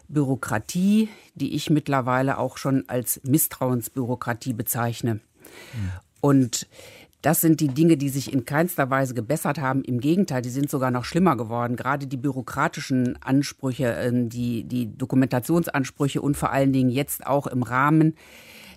Bürokratie, 0.09 1.09
die 1.35 1.55
ich 1.55 1.71
mittlerweile 1.71 2.39
auch 2.39 2.57
schon 2.59 2.85
als 2.89 3.21
Misstrauensbürokratie 3.25 4.53
bezeichne. 4.53 5.21
Und 6.21 6.67
das 7.25 7.41
sind 7.41 7.61
die 7.61 7.69
Dinge, 7.69 7.97
die 7.97 8.11
sich 8.11 8.33
in 8.33 8.45
keinster 8.45 8.91
Weise 8.91 9.15
gebessert 9.15 9.59
haben. 9.59 9.83
Im 9.83 9.99
Gegenteil, 9.99 10.43
die 10.43 10.51
sind 10.51 10.69
sogar 10.69 10.91
noch 10.91 11.07
schlimmer 11.07 11.39
geworden. 11.39 11.75
Gerade 11.75 12.07
die 12.07 12.19
bürokratischen 12.19 13.17
Ansprüche, 13.23 13.87
ähm, 13.99 14.29
die, 14.29 14.65
die 14.65 14.95
Dokumentationsansprüche 14.95 16.21
und 16.21 16.37
vor 16.37 16.51
allen 16.51 16.75
Dingen 16.75 16.91
jetzt 16.91 17.27
auch 17.27 17.47
im 17.47 17.63
Rahmen 17.63 18.15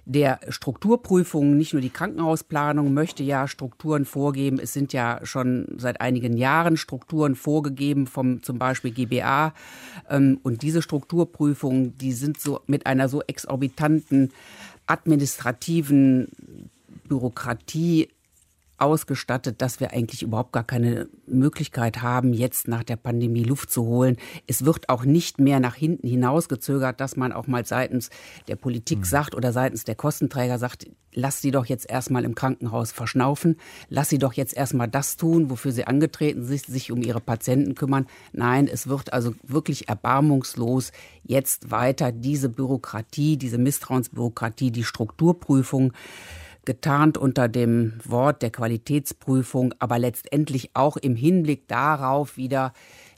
der 0.09 0.39
Strukturprüfungen, 0.47 1.57
nicht 1.57 1.73
nur 1.73 1.81
die 1.81 1.89
Krankenhausplanung 1.89 2.93
möchte 2.93 3.23
ja 3.23 3.45
Strukturen 3.45 4.05
vorgeben. 4.05 4.57
Es 4.57 4.71
sind 4.71 4.93
ja 4.93 5.19
schon 5.23 5.67
seit 5.75 5.99
einigen 5.99 6.37
Jahren 6.37 6.77
Strukturen 6.77 7.35
vorgegeben 7.35 8.07
vom 8.07 8.41
zum 8.41 8.57
Beispiel 8.57 8.91
GBA. 8.91 9.53
Ähm, 10.09 10.39
und 10.43 10.61
diese 10.61 10.81
Strukturprüfungen, 10.81 11.97
die 11.97 12.13
sind 12.13 12.39
so 12.39 12.61
mit 12.67 12.85
einer 12.85 13.09
so 13.09 13.21
exorbitanten 13.21 14.31
administrativen 14.85 16.29
Bürokratie 17.09 18.07
ausgestattet, 18.77 19.62
dass 19.62 19.79
wir 19.79 19.91
eigentlich 19.91 20.24
überhaupt 20.24 20.51
gar 20.51 20.63
keine 20.63 21.10
Möglichkeit 21.25 22.01
haben, 22.01 22.34
jetzt 22.34 22.67
nach 22.67 22.84
der 22.84 22.96
Pandemie 22.96 23.43
Luft 23.43 23.72
zu 23.72 23.86
holen. 23.86 24.17
Es 24.46 24.65
wird 24.65 24.89
auch 24.89 25.03
nicht 25.03 25.39
mehr 25.39 25.60
nach 25.60 25.75
hinten 25.75 26.07
hinausgezögert, 26.07 27.00
dass 27.00 27.15
man 27.15 27.31
auch 27.31 27.48
mal 27.48 27.65
seitens 27.65 28.10
der 28.48 28.55
Politik 28.55 29.00
mhm. 29.00 29.03
sagt 29.03 29.36
oder 29.36 29.51
seitens 29.51 29.84
der 29.84 29.96
Kostenträger 29.96 30.60
sagt, 30.60 30.88
lass 31.17 31.41
sie 31.41 31.51
doch 31.51 31.65
jetzt 31.65 31.89
erstmal 31.89 32.24
im 32.24 32.36
Krankenhaus 32.36 32.91
verschnaufen, 32.91 33.57
lass 33.89 34.10
sie 34.10 34.19
doch 34.19 34.34
jetzt 34.34 34.55
erstmal 34.55 34.88
das 34.88 35.17
tun, 35.17 35.50
wofür 35.50 35.72
sie 35.72 35.88
angetreten 35.88 36.46
sind, 36.46 36.65
sich 36.65 36.91
um 36.91 37.01
ihre 37.01 37.19
Patienten 37.19 37.74
kümmern. 37.74 38.05
Nein, 38.34 38.67
es 38.67 38.88
wird 38.88 39.12
also 39.13 39.34
wirklich 39.43 39.89
erbarmungslos 39.89 40.91
jetzt 41.24 41.72
weiter 41.72 42.12
diese 42.12 42.50
Bürokratie, 42.50 43.38
diese 43.38 43.57
Misstrauensbürokratie, 43.57 44.72
die 44.72 44.84
Strukturprüfung 44.84 45.93
getarnt 46.67 47.17
unter 47.17 47.47
dem 47.47 47.93
Wort 48.03 48.41
der 48.41 48.51
Qualitätsprüfung, 48.51 49.74
aber 49.79 49.97
letztendlich 49.97 50.71
auch 50.75 50.97
im 50.97 51.15
Hinblick 51.15 51.67
darauf 51.69 52.36
wieder 52.36 52.74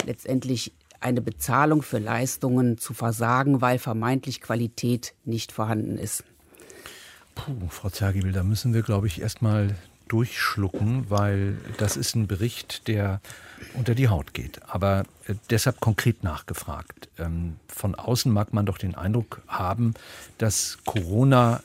letztendlich 0.06 0.72
eine 1.02 1.22
Bezahlung 1.22 1.82
für 1.82 1.98
Leistungen 1.98 2.78
zu 2.78 2.94
versagen, 2.94 3.60
weil 3.60 3.80
vermeintlich 3.80 4.40
Qualität 4.40 5.16
nicht 5.26 5.52
vorhanden 5.52 5.98
ist. 5.98 6.24
Puh, 7.34 7.54
Frau 7.70 7.90
Zergibel, 7.90 8.34
da 8.34 8.44
müssen 8.44 8.74
wir, 8.74 8.84
glaube 8.84 9.08
ich, 9.08 9.20
erstmal 9.20 9.76
durchschlucken, 10.10 11.10
weil 11.10 11.58
das 11.78 11.98
ist 11.98 12.16
ein 12.16 12.28
Bericht, 12.28 12.88
der 12.88 13.20
unter 13.74 13.96
die 13.96 14.10
Haut 14.10 14.34
geht. 14.34 14.62
Aber 14.68 15.06
äh, 15.28 15.36
deshalb 15.50 15.80
konkret 15.80 16.24
nachgefragt. 16.24 17.10
Ähm, 17.18 17.56
von 17.68 17.96
außen 17.96 18.32
mag 18.32 18.54
man 18.54 18.68
doch 18.68 18.78
den 18.78 18.96
Eindruck 18.96 19.42
haben, 19.48 19.96
dass 20.38 20.78
Corona 20.86 21.62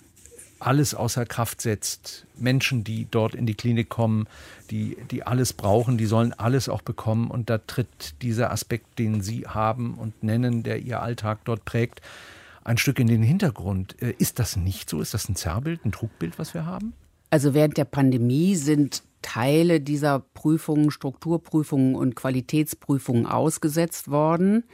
alles 0.66 0.94
außer 0.94 1.26
Kraft 1.26 1.60
setzt. 1.60 2.26
Menschen, 2.36 2.84
die 2.84 3.06
dort 3.10 3.34
in 3.34 3.46
die 3.46 3.54
Klinik 3.54 3.88
kommen, 3.88 4.26
die, 4.70 4.96
die 5.10 5.22
alles 5.22 5.52
brauchen, 5.52 5.98
die 5.98 6.06
sollen 6.06 6.32
alles 6.32 6.68
auch 6.68 6.82
bekommen. 6.82 7.30
Und 7.30 7.50
da 7.50 7.58
tritt 7.58 8.14
dieser 8.22 8.50
Aspekt, 8.50 8.98
den 8.98 9.20
Sie 9.20 9.46
haben 9.46 9.94
und 9.94 10.22
nennen, 10.22 10.62
der 10.62 10.80
Ihr 10.80 11.00
Alltag 11.00 11.40
dort 11.44 11.64
prägt, 11.64 12.00
ein 12.64 12.78
Stück 12.78 12.98
in 12.98 13.06
den 13.06 13.22
Hintergrund. 13.22 14.00
Äh, 14.02 14.14
ist 14.18 14.38
das 14.38 14.56
nicht 14.56 14.88
so? 14.88 15.00
Ist 15.00 15.14
das 15.14 15.28
ein 15.28 15.36
Zerrbild, 15.36 15.84
ein 15.84 15.92
Trugbild, 15.92 16.38
was 16.38 16.54
wir 16.54 16.64
haben? 16.64 16.94
Also 17.30 17.52
während 17.52 17.76
der 17.76 17.84
Pandemie 17.84 18.54
sind 18.54 19.02
Teile 19.20 19.80
dieser 19.80 20.20
Prüfungen, 20.20 20.90
Strukturprüfungen 20.90 21.94
und 21.94 22.14
Qualitätsprüfungen 22.14 23.26
ausgesetzt 23.26 24.10
worden. 24.10 24.64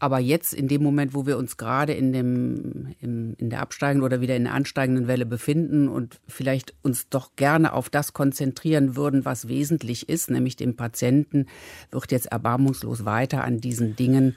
Aber 0.00 0.18
jetzt, 0.18 0.54
in 0.54 0.68
dem 0.68 0.82
Moment, 0.82 1.14
wo 1.14 1.26
wir 1.26 1.38
uns 1.38 1.56
gerade 1.56 1.92
in, 1.92 2.12
dem, 2.12 2.94
im, 3.00 3.34
in 3.38 3.50
der 3.50 3.60
absteigenden 3.60 4.04
oder 4.04 4.20
wieder 4.20 4.36
in 4.36 4.44
der 4.44 4.54
ansteigenden 4.54 5.08
Welle 5.08 5.26
befinden 5.26 5.88
und 5.88 6.20
vielleicht 6.28 6.74
uns 6.82 7.08
doch 7.08 7.34
gerne 7.36 7.72
auf 7.72 7.90
das 7.90 8.12
konzentrieren 8.12 8.94
würden, 8.94 9.24
was 9.24 9.48
wesentlich 9.48 10.08
ist, 10.08 10.30
nämlich 10.30 10.56
dem 10.56 10.76
Patienten, 10.76 11.46
wird 11.90 12.12
jetzt 12.12 12.26
erbarmungslos 12.26 13.04
weiter 13.04 13.42
an 13.44 13.60
diesen 13.60 13.96
Dingen 13.96 14.36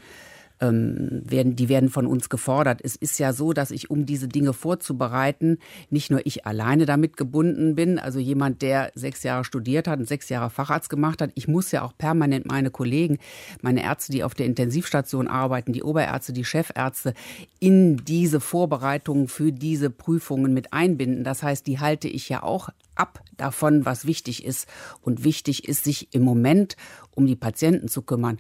ähm, 0.61 1.23
werden, 1.25 1.55
die 1.55 1.67
werden 1.67 1.89
von 1.89 2.07
uns 2.07 2.29
gefordert. 2.29 2.79
Es 2.83 2.95
ist 2.95 3.19
ja 3.19 3.33
so, 3.33 3.51
dass 3.51 3.71
ich, 3.71 3.89
um 3.89 4.05
diese 4.05 4.27
Dinge 4.27 4.53
vorzubereiten, 4.53 5.57
nicht 5.89 6.11
nur 6.11 6.25
ich 6.25 6.45
alleine 6.45 6.85
damit 6.85 7.17
gebunden 7.17 7.75
bin, 7.75 7.99
also 7.99 8.19
jemand, 8.19 8.61
der 8.61 8.91
sechs 8.95 9.23
Jahre 9.23 9.43
studiert 9.43 9.87
hat 9.87 9.99
und 9.99 10.07
sechs 10.07 10.29
Jahre 10.29 10.49
Facharzt 10.49 10.89
gemacht 10.89 11.21
hat. 11.21 11.31
Ich 11.35 11.47
muss 11.47 11.71
ja 11.71 11.81
auch 11.81 11.97
permanent 11.97 12.45
meine 12.45 12.69
Kollegen, 12.69 13.17
meine 13.61 13.83
Ärzte, 13.83 14.11
die 14.11 14.23
auf 14.23 14.35
der 14.35 14.45
Intensivstation 14.45 15.27
arbeiten, 15.27 15.73
die 15.73 15.83
Oberärzte, 15.83 16.33
die 16.33 16.45
Chefärzte, 16.45 17.13
in 17.59 17.97
diese 17.97 18.39
Vorbereitungen 18.39 19.27
für 19.27 19.51
diese 19.51 19.89
Prüfungen 19.89 20.53
mit 20.53 20.73
einbinden. 20.73 21.23
Das 21.23 21.43
heißt, 21.43 21.65
die 21.67 21.79
halte 21.79 22.07
ich 22.07 22.29
ja 22.29 22.43
auch 22.43 22.69
ab 22.95 23.23
davon, 23.37 23.85
was 23.85 24.05
wichtig 24.05 24.45
ist. 24.45 24.67
Und 25.01 25.23
wichtig 25.23 25.67
ist, 25.67 25.83
sich 25.83 26.13
im 26.13 26.23
Moment 26.23 26.75
um 27.15 27.25
die 27.25 27.35
Patienten 27.35 27.87
zu 27.87 28.03
kümmern. 28.03 28.39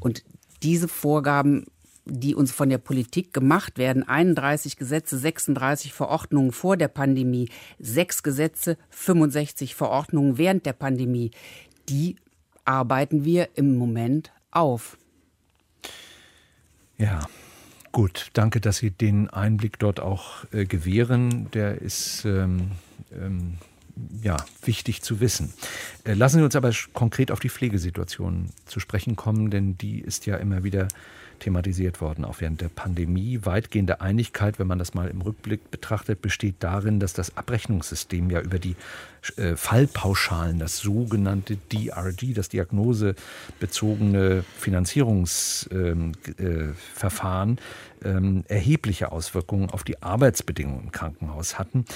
Und 0.00 0.22
diese 0.62 0.88
Vorgaben 0.88 1.66
die 2.04 2.34
uns 2.34 2.52
von 2.52 2.68
der 2.68 2.78
Politik 2.78 3.32
gemacht 3.32 3.78
werden, 3.78 4.08
31 4.08 4.76
Gesetze, 4.76 5.18
36 5.18 5.92
Verordnungen 5.92 6.52
vor 6.52 6.76
der 6.76 6.88
Pandemie, 6.88 7.48
sechs 7.78 8.22
Gesetze, 8.22 8.76
65 8.90 9.74
Verordnungen 9.74 10.38
während 10.38 10.66
der 10.66 10.72
Pandemie, 10.72 11.30
die 11.88 12.16
arbeiten 12.64 13.24
wir 13.24 13.50
im 13.54 13.76
Moment 13.76 14.32
auf. 14.50 14.98
Ja, 16.98 17.26
gut. 17.92 18.30
Danke, 18.32 18.60
dass 18.60 18.78
Sie 18.78 18.90
den 18.90 19.30
Einblick 19.30 19.78
dort 19.78 20.00
auch 20.00 20.44
äh, 20.52 20.64
gewähren. 20.64 21.50
Der 21.52 21.80
ist 21.80 22.24
ähm, 22.24 22.72
ähm, 23.12 23.58
ja, 24.22 24.36
wichtig 24.64 25.02
zu 25.02 25.20
wissen. 25.20 25.52
Äh, 26.04 26.14
lassen 26.14 26.38
Sie 26.38 26.44
uns 26.44 26.56
aber 26.56 26.72
konkret 26.92 27.30
auf 27.30 27.40
die 27.40 27.50
Pflegesituation 27.50 28.50
zu 28.66 28.80
sprechen 28.80 29.16
kommen, 29.16 29.50
denn 29.50 29.78
die 29.78 30.00
ist 30.00 30.26
ja 30.26 30.36
immer 30.36 30.64
wieder 30.64 30.88
thematisiert 31.42 32.00
worden, 32.00 32.24
auch 32.24 32.40
während 32.40 32.60
der 32.60 32.68
Pandemie. 32.68 33.40
Weitgehende 33.42 34.00
Einigkeit, 34.00 34.60
wenn 34.60 34.68
man 34.68 34.78
das 34.78 34.94
mal 34.94 35.08
im 35.08 35.22
Rückblick 35.22 35.72
betrachtet, 35.72 36.22
besteht 36.22 36.54
darin, 36.60 37.00
dass 37.00 37.14
das 37.14 37.36
Abrechnungssystem 37.36 38.30
ja 38.30 38.40
über 38.40 38.60
die 38.60 38.76
äh, 39.36 39.56
Fallpauschalen, 39.56 40.60
das 40.60 40.78
sogenannte 40.78 41.56
DRG, 41.56 42.34
das 42.34 42.48
diagnosebezogene 42.48 44.44
Finanzierungsverfahren, 44.56 47.50
ähm, 47.50 47.56
äh, 48.04 48.08
ähm, 48.08 48.44
erhebliche 48.46 49.10
Auswirkungen 49.10 49.70
auf 49.70 49.82
die 49.82 50.00
Arbeitsbedingungen 50.00 50.84
im 50.84 50.92
Krankenhaus 50.92 51.58
hatten. 51.58 51.86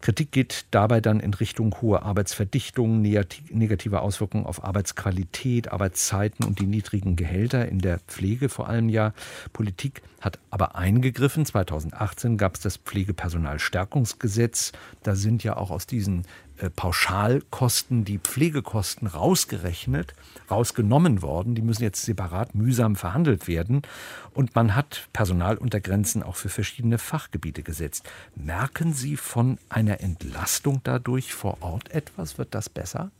Kritik 0.00 0.32
geht 0.32 0.66
dabei 0.70 1.00
dann 1.00 1.20
in 1.20 1.34
Richtung 1.34 1.80
hohe 1.80 2.02
Arbeitsverdichtung, 2.02 3.02
negative 3.02 4.00
Auswirkungen 4.00 4.46
auf 4.46 4.64
Arbeitsqualität, 4.64 5.72
Arbeitszeiten 5.72 6.44
und 6.44 6.60
die 6.60 6.66
niedrigen 6.66 7.16
Gehälter 7.16 7.68
in 7.68 7.78
der 7.78 7.98
Pflege 8.00 8.48
vor 8.48 8.68
allem 8.68 8.88
ja. 8.88 9.12
Politik 9.52 10.02
hat 10.20 10.38
aber 10.56 10.74
eingegriffen. 10.74 11.44
2018 11.44 12.38
gab 12.38 12.54
es 12.54 12.62
das 12.62 12.78
Pflegepersonalstärkungsgesetz. 12.78 14.72
Da 15.02 15.14
sind 15.14 15.44
ja 15.44 15.58
auch 15.58 15.70
aus 15.70 15.86
diesen 15.86 16.24
äh, 16.56 16.70
Pauschalkosten, 16.70 18.06
die 18.06 18.16
Pflegekosten 18.16 19.06
rausgerechnet, 19.06 20.14
rausgenommen 20.50 21.20
worden. 21.20 21.54
Die 21.54 21.60
müssen 21.60 21.82
jetzt 21.82 22.06
separat 22.06 22.54
mühsam 22.54 22.96
verhandelt 22.96 23.48
werden. 23.48 23.82
Und 24.32 24.54
man 24.54 24.74
hat 24.74 25.10
Personaluntergrenzen 25.12 26.22
auch 26.22 26.36
für 26.36 26.48
verschiedene 26.48 26.96
Fachgebiete 26.96 27.62
gesetzt. 27.62 28.08
Merken 28.34 28.94
Sie 28.94 29.18
von 29.18 29.58
einer 29.68 30.00
Entlastung 30.00 30.80
dadurch 30.84 31.34
vor 31.34 31.58
Ort 31.60 31.90
etwas? 31.90 32.38
Wird 32.38 32.54
das 32.54 32.70
besser? 32.70 33.10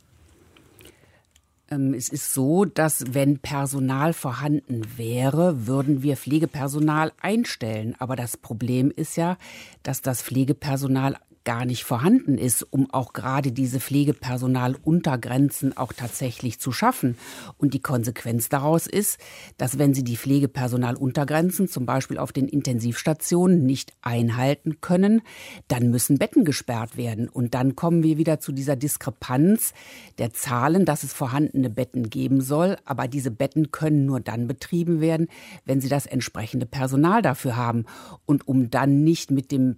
Ähm, 1.69 1.93
es 1.93 2.09
ist 2.09 2.33
so, 2.33 2.65
dass 2.65 3.13
wenn 3.13 3.39
Personal 3.39 4.13
vorhanden 4.13 4.83
wäre, 4.97 5.67
würden 5.67 6.03
wir 6.03 6.17
Pflegepersonal 6.17 7.11
einstellen. 7.21 7.95
Aber 7.99 8.15
das 8.15 8.37
Problem 8.37 8.91
ist 8.95 9.17
ja, 9.17 9.37
dass 9.83 10.01
das 10.01 10.21
Pflegepersonal 10.21 11.17
gar 11.47 11.63
nicht 11.63 11.85
vorhanden 11.85 12.37
ist, 12.37 12.61
um 12.73 12.91
auch 12.91 13.13
gerade 13.13 13.53
diese 13.53 13.79
Pflegepersonaluntergrenzen 13.79 15.77
auch 15.77 15.93
tatsächlich 15.93 16.59
zu 16.59 16.73
schaffen. 16.73 17.17
Und 17.57 17.73
die 17.73 17.79
Konsequenz 17.79 18.49
daraus 18.49 18.85
ist, 18.85 19.17
dass 19.57 19.79
wenn 19.79 19.93
Sie 19.93 20.03
die 20.03 20.17
Pflegepersonaluntergrenzen 20.17 21.69
zum 21.69 21.85
Beispiel 21.85 22.17
auf 22.17 22.33
den 22.33 22.49
Intensivstationen 22.49 23.65
nicht 23.65 23.93
einhalten 24.01 24.81
können, 24.81 25.21
dann 25.69 25.89
müssen 25.89 26.17
Betten 26.17 26.43
gesperrt 26.43 26.97
werden. 26.97 27.29
Und 27.29 27.53
dann 27.53 27.77
kommen 27.77 28.03
wir 28.03 28.17
wieder 28.17 28.41
zu 28.41 28.51
dieser 28.51 28.75
Diskrepanz 28.75 29.73
der 30.17 30.33
Zahlen, 30.33 30.83
dass 30.83 31.03
es 31.03 31.13
vorhandene 31.13 31.69
Betten 31.69 32.09
geben 32.09 32.41
soll. 32.41 32.75
Aber 32.83 33.07
diese 33.07 33.31
Betten 33.31 33.71
können 33.71 34.05
nur 34.05 34.19
dann 34.19 34.49
betrieben 34.49 34.99
werden, 34.99 35.29
wenn 35.63 35.79
sie 35.79 35.87
das 35.87 36.07
entsprechende 36.07 36.65
Personal 36.65 37.21
dafür 37.21 37.55
haben. 37.55 37.85
Und 38.25 38.49
um 38.49 38.69
dann 38.69 39.05
nicht 39.05 39.31
mit 39.31 39.53
dem 39.53 39.77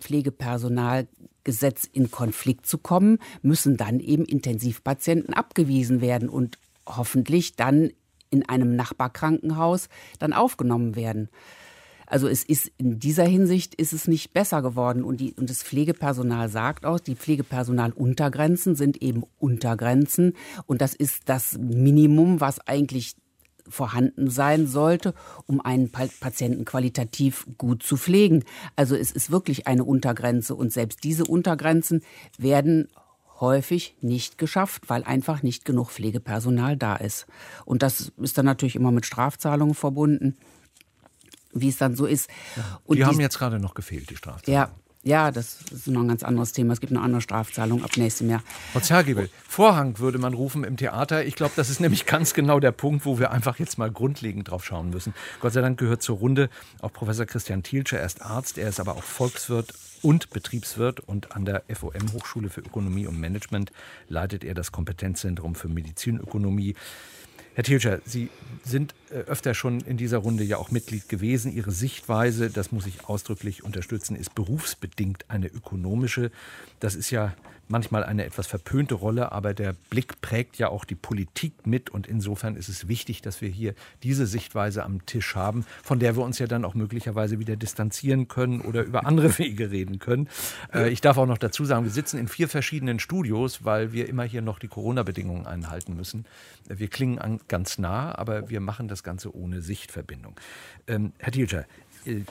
Pflegepersonalgesetz 1.43 1.89
in 1.91 2.11
Konflikt 2.11 2.65
zu 2.65 2.77
kommen, 2.77 3.19
müssen 3.41 3.77
dann 3.77 3.99
eben 3.99 4.25
Intensivpatienten 4.25 5.33
abgewiesen 5.33 6.01
werden 6.01 6.29
und 6.29 6.57
hoffentlich 6.85 7.55
dann 7.55 7.91
in 8.29 8.47
einem 8.47 8.75
Nachbarkrankenhaus 8.75 9.89
dann 10.19 10.33
aufgenommen 10.33 10.95
werden. 10.95 11.29
Also 12.05 12.27
es 12.27 12.43
ist 12.43 12.71
in 12.77 12.99
dieser 12.99 13.25
Hinsicht 13.25 13.75
ist 13.75 13.93
es 13.93 14.07
nicht 14.07 14.33
besser 14.33 14.63
geworden 14.63 15.03
und, 15.03 15.19
die, 15.19 15.33
und 15.33 15.49
das 15.49 15.61
Pflegepersonal 15.61 16.49
sagt 16.49 16.85
auch, 16.85 16.99
die 16.99 17.15
Pflegepersonaluntergrenzen 17.15 18.75
sind 18.75 19.01
eben 19.01 19.23
Untergrenzen 19.37 20.33
und 20.65 20.81
das 20.81 20.95
ist 20.95 21.29
das 21.29 21.59
Minimum, 21.59 22.41
was 22.41 22.59
eigentlich 22.67 23.15
vorhanden 23.69 24.29
sein 24.29 24.67
sollte, 24.67 25.13
um 25.47 25.61
einen 25.61 25.91
Patienten 25.91 26.65
qualitativ 26.65 27.45
gut 27.57 27.83
zu 27.83 27.97
pflegen. 27.97 28.43
Also 28.75 28.95
es 28.95 29.11
ist 29.11 29.31
wirklich 29.31 29.67
eine 29.67 29.83
Untergrenze 29.83 30.55
und 30.55 30.73
selbst 30.73 31.03
diese 31.03 31.25
Untergrenzen 31.25 32.03
werden 32.37 32.89
häufig 33.39 33.95
nicht 34.01 34.37
geschafft, 34.37 34.83
weil 34.87 35.03
einfach 35.03 35.43
nicht 35.43 35.65
genug 35.65 35.91
Pflegepersonal 35.91 36.75
da 36.77 36.95
ist. 36.95 37.25
Und 37.65 37.83
das 37.83 38.11
ist 38.17 38.37
dann 38.37 38.45
natürlich 38.45 38.75
immer 38.75 38.91
mit 38.91 39.05
Strafzahlungen 39.05 39.75
verbunden, 39.75 40.37
wie 41.53 41.69
es 41.69 41.77
dann 41.77 41.95
so 41.95 42.05
ist. 42.05 42.29
Und 42.83 42.97
die, 42.97 43.01
die 43.01 43.05
haben 43.05 43.19
jetzt 43.19 43.37
gerade 43.37 43.59
noch 43.59 43.73
gefehlt, 43.73 44.09
die 44.09 44.17
Strafzahlungen. 44.17 44.53
Ja, 44.53 44.71
ja, 45.09 45.31
das 45.31 45.57
ist 45.71 45.87
noch 45.87 46.01
ein 46.01 46.07
ganz 46.07 46.21
anderes 46.21 46.51
Thema. 46.51 46.71
Es 46.73 46.79
gibt 46.79 46.93
eine 46.93 47.01
andere 47.01 47.21
Strafzahlung 47.21 47.83
ab 47.83 47.97
nächstem 47.97 48.29
Jahr. 48.29 48.43
Frau 48.71 48.79
Zergebel, 48.79 49.29
Vorhang 49.47 49.97
würde 49.97 50.19
man 50.19 50.35
rufen 50.35 50.63
im 50.63 50.77
Theater. 50.77 51.25
Ich 51.25 51.35
glaube, 51.35 51.53
das 51.55 51.71
ist 51.71 51.79
nämlich 51.81 52.05
ganz 52.05 52.35
genau 52.35 52.59
der 52.59 52.71
Punkt, 52.71 53.05
wo 53.05 53.17
wir 53.17 53.31
einfach 53.31 53.57
jetzt 53.57 53.79
mal 53.79 53.89
grundlegend 53.89 54.51
drauf 54.51 54.63
schauen 54.63 54.91
müssen. 54.91 55.15
Gott 55.41 55.53
sei 55.53 55.61
Dank 55.61 55.79
gehört 55.79 56.03
zur 56.03 56.17
Runde 56.17 56.49
auch 56.81 56.93
Professor 56.93 57.25
Christian 57.25 57.63
Thielsche. 57.63 57.97
Er 57.97 58.05
ist 58.05 58.21
Arzt, 58.21 58.59
er 58.59 58.69
ist 58.69 58.79
aber 58.79 58.95
auch 58.95 59.03
Volkswirt 59.03 59.73
und 60.03 60.29
Betriebswirt 60.29 60.99
und 60.99 61.35
an 61.35 61.43
der 61.43 61.63
FOM 61.73 62.13
Hochschule 62.13 62.49
für 62.49 62.61
Ökonomie 62.61 63.07
und 63.07 63.19
Management 63.19 63.71
leitet 64.07 64.43
er 64.43 64.53
das 64.53 64.71
Kompetenzzentrum 64.71 65.55
für 65.55 65.69
Medizinökonomie. 65.69 66.75
Herr 67.55 67.63
Thielscher, 67.63 67.99
Sie 68.05 68.29
sind 68.63 68.93
äh, 69.09 69.15
öfter 69.15 69.53
schon 69.53 69.81
in 69.81 69.97
dieser 69.97 70.19
Runde 70.19 70.43
ja 70.43 70.57
auch 70.57 70.71
Mitglied 70.71 71.09
gewesen. 71.09 71.51
Ihre 71.51 71.71
Sichtweise, 71.71 72.49
das 72.49 72.71
muss 72.71 72.85
ich 72.85 73.05
ausdrücklich 73.05 73.63
unterstützen, 73.63 74.15
ist 74.15 74.35
berufsbedingt 74.35 75.29
eine 75.29 75.47
ökonomische. 75.47 76.31
Das 76.79 76.95
ist 76.95 77.09
ja 77.09 77.33
manchmal 77.69 78.03
eine 78.03 78.25
etwas 78.25 78.47
verpönte 78.47 78.95
Rolle, 78.95 79.31
aber 79.31 79.53
der 79.53 79.73
Blick 79.89 80.19
prägt 80.21 80.57
ja 80.57 80.69
auch 80.69 80.85
die 80.85 80.95
Politik 80.95 81.65
mit 81.65 81.89
und 81.89 82.07
insofern 82.07 82.55
ist 82.55 82.67
es 82.67 82.87
wichtig, 82.87 83.21
dass 83.21 83.41
wir 83.41 83.49
hier 83.49 83.75
diese 84.03 84.25
Sichtweise 84.25 84.83
am 84.83 85.05
Tisch 85.05 85.35
haben, 85.35 85.65
von 85.83 85.99
der 85.99 86.15
wir 86.15 86.23
uns 86.23 86.39
ja 86.39 86.47
dann 86.47 86.65
auch 86.65 86.73
möglicherweise 86.73 87.39
wieder 87.39 87.55
distanzieren 87.55 88.27
können 88.27 88.61
oder 88.61 88.83
über 88.83 89.05
andere 89.05 89.37
Wege 89.37 89.71
reden 89.71 89.99
können. 89.99 90.27
Äh, 90.73 90.89
ich 90.89 91.01
darf 91.01 91.17
auch 91.17 91.27
noch 91.27 91.37
dazu 91.37 91.63
sagen, 91.63 91.85
wir 91.85 91.91
sitzen 91.91 92.17
in 92.17 92.27
vier 92.27 92.49
verschiedenen 92.49 92.99
Studios, 92.99 93.63
weil 93.63 93.93
wir 93.93 94.09
immer 94.09 94.23
hier 94.23 94.41
noch 94.41 94.59
die 94.59 94.67
Corona-Bedingungen 94.67 95.45
einhalten 95.45 95.95
müssen. 95.95 96.25
Wir 96.67 96.87
klingen 96.87 97.19
an, 97.19 97.39
ganz 97.47 97.77
nah, 97.77 98.13
aber 98.15 98.49
wir 98.49 98.59
machen 98.59 98.87
das 98.87 99.03
Ganze 99.03 99.35
ohne 99.35 99.61
Sichtverbindung. 99.61 100.35
Ähm, 100.87 101.13
Herr 101.19 101.31
Thielscher, 101.31 101.61
äh, 101.61 101.65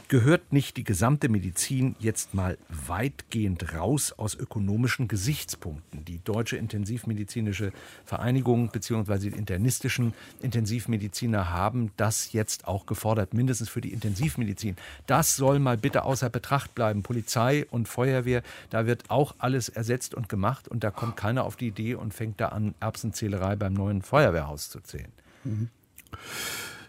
gehört 0.08 0.52
nicht 0.52 0.76
die 0.76 0.84
gesamte 0.84 1.28
Medizin 1.28 1.94
jetzt 1.98 2.34
mal 2.34 2.56
weitgehend 2.68 3.74
raus 3.74 4.12
aus 4.12 4.34
ökonomischen 4.34 5.08
Gesichtspunkten? 5.08 6.04
Die 6.04 6.22
Deutsche 6.24 6.56
Intensivmedizinische 6.56 7.72
Vereinigung 8.04 8.70
bzw. 8.70 9.30
die 9.30 9.36
internistischen 9.36 10.14
Intensivmediziner 10.40 11.50
haben 11.50 11.90
das 11.96 12.32
jetzt 12.32 12.66
auch 12.66 12.86
gefordert, 12.86 13.34
mindestens 13.34 13.68
für 13.68 13.80
die 13.80 13.92
Intensivmedizin. 13.92 14.76
Das 15.06 15.36
soll 15.36 15.58
mal 15.58 15.76
bitte 15.76 16.04
außer 16.04 16.30
Betracht 16.30 16.74
bleiben. 16.74 17.02
Polizei 17.02 17.66
und 17.70 17.88
Feuerwehr, 17.88 18.42
da 18.70 18.86
wird 18.86 19.10
auch 19.10 19.34
alles 19.38 19.68
ersetzt 19.68 20.14
und 20.14 20.28
gemacht 20.28 20.68
und 20.68 20.82
da 20.84 20.90
kommt 20.90 21.16
keiner 21.16 21.44
auf 21.44 21.56
die 21.56 21.68
Idee 21.68 21.94
und 21.94 22.14
fängt 22.14 22.40
da 22.40 22.48
an, 22.48 22.74
Erbsenzählerei 22.80 23.56
beim 23.56 23.74
neuen 23.74 24.02
Feuerwehrhaus 24.02 24.70
zu 24.70 24.80
zählen. 24.80 25.12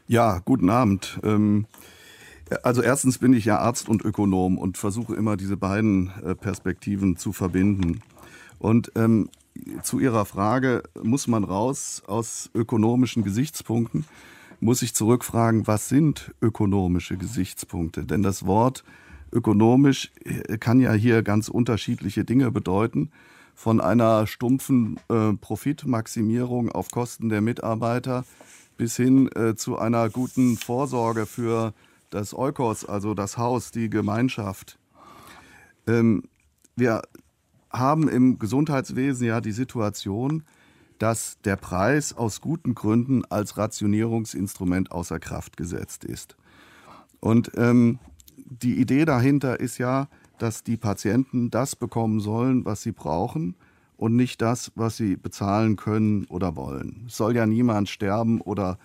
Ja, 0.07 0.39
guten 0.39 0.70
Abend. 0.70 1.20
Ähm 1.24 1.68
also 2.64 2.81
erstens 2.81 3.18
bin 3.18 3.33
ich 3.33 3.46
ja 3.46 3.59
Arzt 3.59 3.90
und 3.90 4.03
Ökonom 4.03 4.57
und 4.57 4.77
versuche 4.77 5.16
immer 5.16 5.38
diese 5.38 5.57
beiden 5.57 6.12
äh, 6.24 6.35
Perspektiven 6.35 7.18
zu 7.18 7.33
verbinden. 7.33 8.01
Und 8.59 8.92
ähm, 8.96 9.29
zu 9.83 10.00
Ihrer 10.00 10.25
Frage, 10.25 10.83
muss 11.01 11.27
man 11.27 11.44
raus 11.44 12.03
aus 12.07 12.50
ökonomischen 12.53 13.24
Gesichtspunkten, 13.24 14.05
muss 14.59 14.81
ich 14.81 14.94
zurückfragen, 14.94 15.68
was 15.68 15.90
sind 15.90 16.33
ökonomische 16.42 17.18
Gesichtspunkte? 17.18 18.05
Denn 18.05 18.24
das 18.24 18.46
Wort 18.46 18.83
ökonomisch 19.31 20.12
äh, 20.24 20.57
kann 20.57 20.79
ja 20.79 20.94
hier 20.94 21.24
ganz 21.24 21.50
unterschiedliche 21.50 22.25
Dinge 22.25 22.51
bedeuten. 22.51 23.12
Von 23.55 23.81
einer 23.81 24.25
stumpfen 24.27 25.00
äh, 25.09 25.33
Profitmaximierung 25.33 26.72
auf 26.72 26.92
Kosten 26.92 27.29
der 27.29 27.42
Mitarbeiter 27.42 28.25
bis 28.77 28.96
hin 28.96 29.29
äh, 29.35 29.55
zu 29.55 29.77
einer 29.77 30.09
guten 30.09 30.55
Vorsorge 30.55 31.25
für 31.25 31.74
das 32.09 32.33
Eukos, 32.33 32.85
also 32.85 33.13
das 33.13 33.37
Haus, 33.37 33.72
die 33.72 33.89
Gemeinschaft. 33.89 34.79
Ähm, 35.87 36.24
wir 36.75 37.01
haben 37.72 38.07
im 38.07 38.39
Gesundheitswesen 38.39 39.27
ja 39.27 39.41
die 39.41 39.51
Situation, 39.51 40.43
dass 40.98 41.39
der 41.43 41.55
Preis 41.55 42.13
aus 42.13 42.41
guten 42.41 42.75
Gründen 42.75 43.24
als 43.25 43.57
Rationierungsinstrument 43.57 44.91
außer 44.91 45.19
Kraft 45.19 45.55
gesetzt 45.55 46.03
ist. 46.03 46.35
Und 47.19 47.51
ähm, 47.55 48.00
die 48.37 48.79
Idee 48.79 49.05
dahinter 49.05 49.59
ist 49.59 49.77
ja, 49.77 50.07
dass 50.37 50.63
die 50.63 50.77
Patienten 50.77 51.51
das 51.51 51.75
bekommen 51.75 52.19
sollen, 52.19 52.65
was 52.65 52.81
sie 52.81 52.91
brauchen 52.91 53.55
und 53.98 54.15
nicht 54.15 54.41
das, 54.41 54.72
was 54.75 54.98
sie 54.98 55.17
bezahlen 55.17 55.75
können 55.75 56.25
oder 56.25 56.55
wollen. 56.55 57.05
Es 57.07 57.17
soll 57.17 57.35
ja 57.35 57.45
niemand 57.45 57.89
sterben 57.89 58.41
oder 58.41 58.79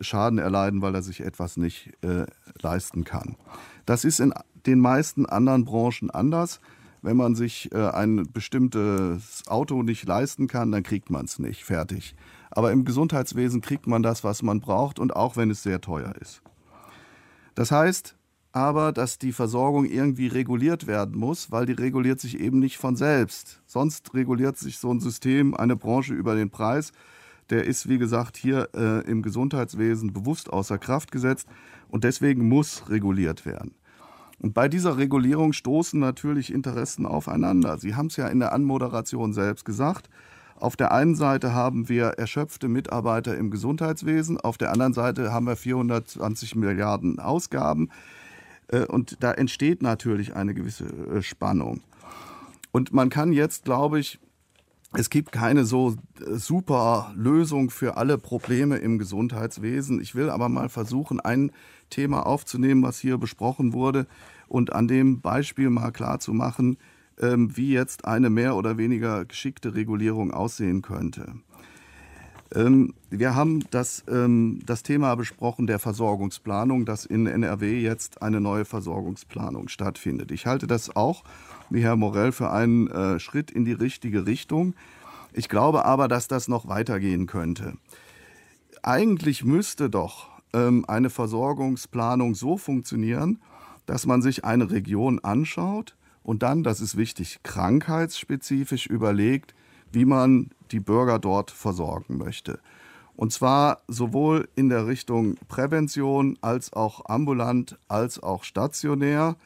Schaden 0.00 0.38
erleiden, 0.38 0.82
weil 0.82 0.94
er 0.94 1.02
sich 1.02 1.20
etwas 1.20 1.56
nicht 1.56 1.92
äh, 2.02 2.26
leisten 2.60 3.04
kann. 3.04 3.36
Das 3.86 4.04
ist 4.04 4.20
in 4.20 4.32
den 4.66 4.80
meisten 4.80 5.26
anderen 5.26 5.64
Branchen 5.64 6.10
anders. 6.10 6.60
Wenn 7.02 7.16
man 7.16 7.34
sich 7.34 7.70
äh, 7.72 7.90
ein 7.90 8.26
bestimmtes 8.32 9.42
Auto 9.46 9.82
nicht 9.82 10.06
leisten 10.06 10.46
kann, 10.46 10.72
dann 10.72 10.82
kriegt 10.82 11.10
man 11.10 11.26
es 11.26 11.38
nicht 11.38 11.64
fertig. 11.64 12.16
Aber 12.50 12.72
im 12.72 12.84
Gesundheitswesen 12.84 13.60
kriegt 13.60 13.86
man 13.86 14.02
das, 14.02 14.24
was 14.24 14.42
man 14.42 14.60
braucht 14.60 14.98
und 14.98 15.14
auch 15.14 15.36
wenn 15.36 15.50
es 15.50 15.62
sehr 15.62 15.80
teuer 15.80 16.14
ist. 16.20 16.40
Das 17.54 17.70
heißt 17.70 18.16
aber, 18.52 18.92
dass 18.92 19.18
die 19.18 19.32
Versorgung 19.32 19.84
irgendwie 19.84 20.28
reguliert 20.28 20.86
werden 20.86 21.18
muss, 21.18 21.50
weil 21.50 21.66
die 21.66 21.72
reguliert 21.72 22.20
sich 22.20 22.38
eben 22.38 22.60
nicht 22.60 22.78
von 22.78 22.94
selbst. 22.94 23.60
Sonst 23.66 24.14
reguliert 24.14 24.56
sich 24.56 24.78
so 24.78 24.94
ein 24.94 25.00
System, 25.00 25.54
eine 25.54 25.74
Branche 25.74 26.14
über 26.14 26.36
den 26.36 26.50
Preis 26.50 26.92
der 27.50 27.64
ist, 27.64 27.88
wie 27.88 27.98
gesagt, 27.98 28.36
hier 28.36 28.68
äh, 28.74 29.00
im 29.10 29.22
Gesundheitswesen 29.22 30.12
bewusst 30.12 30.52
außer 30.52 30.78
Kraft 30.78 31.12
gesetzt 31.12 31.48
und 31.88 32.04
deswegen 32.04 32.48
muss 32.48 32.88
reguliert 32.88 33.46
werden. 33.46 33.74
Und 34.40 34.52
bei 34.52 34.68
dieser 34.68 34.98
Regulierung 34.98 35.52
stoßen 35.52 35.98
natürlich 35.98 36.52
Interessen 36.52 37.06
aufeinander. 37.06 37.78
Sie 37.78 37.94
haben 37.94 38.06
es 38.06 38.16
ja 38.16 38.28
in 38.28 38.40
der 38.40 38.52
Anmoderation 38.52 39.32
selbst 39.32 39.64
gesagt. 39.64 40.10
Auf 40.56 40.76
der 40.76 40.92
einen 40.92 41.14
Seite 41.14 41.52
haben 41.52 41.88
wir 41.88 42.06
erschöpfte 42.06 42.68
Mitarbeiter 42.68 43.36
im 43.36 43.50
Gesundheitswesen, 43.50 44.40
auf 44.40 44.56
der 44.56 44.70
anderen 44.72 44.92
Seite 44.92 45.32
haben 45.32 45.46
wir 45.46 45.56
420 45.56 46.56
Milliarden 46.56 47.18
Ausgaben. 47.18 47.90
Äh, 48.68 48.86
und 48.86 49.22
da 49.22 49.32
entsteht 49.32 49.82
natürlich 49.82 50.34
eine 50.34 50.54
gewisse 50.54 50.84
äh, 50.84 51.22
Spannung. 51.22 51.80
Und 52.72 52.92
man 52.92 53.08
kann 53.08 53.32
jetzt, 53.32 53.64
glaube 53.64 54.00
ich, 54.00 54.18
es 54.96 55.10
gibt 55.10 55.32
keine 55.32 55.64
so 55.64 55.96
äh, 56.20 56.34
super 56.36 57.12
Lösung 57.16 57.70
für 57.70 57.96
alle 57.96 58.18
Probleme 58.18 58.76
im 58.76 58.98
Gesundheitswesen. 58.98 60.00
Ich 60.00 60.14
will 60.14 60.30
aber 60.30 60.48
mal 60.48 60.68
versuchen, 60.68 61.20
ein 61.20 61.52
Thema 61.90 62.26
aufzunehmen, 62.26 62.82
was 62.82 62.98
hier 62.98 63.18
besprochen 63.18 63.72
wurde 63.72 64.06
und 64.48 64.72
an 64.72 64.88
dem 64.88 65.20
Beispiel 65.20 65.70
mal 65.70 65.90
klarzumachen, 65.90 66.78
ähm, 67.20 67.56
wie 67.56 67.72
jetzt 67.72 68.04
eine 68.04 68.30
mehr 68.30 68.56
oder 68.56 68.78
weniger 68.78 69.24
geschickte 69.24 69.74
Regulierung 69.74 70.32
aussehen 70.32 70.82
könnte. 70.82 71.34
Ähm, 72.54 72.94
wir 73.10 73.34
haben 73.34 73.64
das, 73.70 74.04
ähm, 74.08 74.60
das 74.64 74.82
Thema 74.82 75.14
besprochen 75.16 75.66
der 75.66 75.78
Versorgungsplanung, 75.78 76.84
dass 76.84 77.04
in 77.04 77.26
NRW 77.26 77.80
jetzt 77.80 78.22
eine 78.22 78.40
neue 78.40 78.64
Versorgungsplanung 78.64 79.68
stattfindet. 79.68 80.30
Ich 80.30 80.46
halte 80.46 80.66
das 80.66 80.94
auch 80.94 81.24
wie 81.70 81.82
Herr 81.82 81.96
Morell, 81.96 82.32
für 82.32 82.50
einen 82.50 82.88
äh, 82.88 83.18
Schritt 83.18 83.50
in 83.50 83.64
die 83.64 83.72
richtige 83.72 84.26
Richtung. 84.26 84.74
Ich 85.32 85.48
glaube 85.48 85.84
aber, 85.84 86.08
dass 86.08 86.28
das 86.28 86.48
noch 86.48 86.68
weitergehen 86.68 87.26
könnte. 87.26 87.74
Eigentlich 88.82 89.44
müsste 89.44 89.90
doch 89.90 90.28
ähm, 90.52 90.84
eine 90.86 91.10
Versorgungsplanung 91.10 92.34
so 92.34 92.56
funktionieren, 92.56 93.40
dass 93.86 94.06
man 94.06 94.22
sich 94.22 94.44
eine 94.44 94.70
Region 94.70 95.18
anschaut 95.20 95.96
und 96.22 96.42
dann, 96.42 96.62
das 96.62 96.80
ist 96.80 96.96
wichtig, 96.96 97.40
krankheitsspezifisch 97.42 98.86
überlegt, 98.86 99.54
wie 99.92 100.06
man 100.06 100.50
die 100.70 100.80
Bürger 100.80 101.18
dort 101.18 101.50
versorgen 101.50 102.16
möchte. 102.16 102.58
Und 103.16 103.32
zwar 103.32 103.82
sowohl 103.86 104.48
in 104.56 104.68
der 104.68 104.86
Richtung 104.86 105.36
Prävention 105.48 106.36
als 106.40 106.72
auch 106.72 107.04
ambulant 107.08 107.78
als 107.86 108.20
auch 108.20 108.42
stationär. 108.42 109.36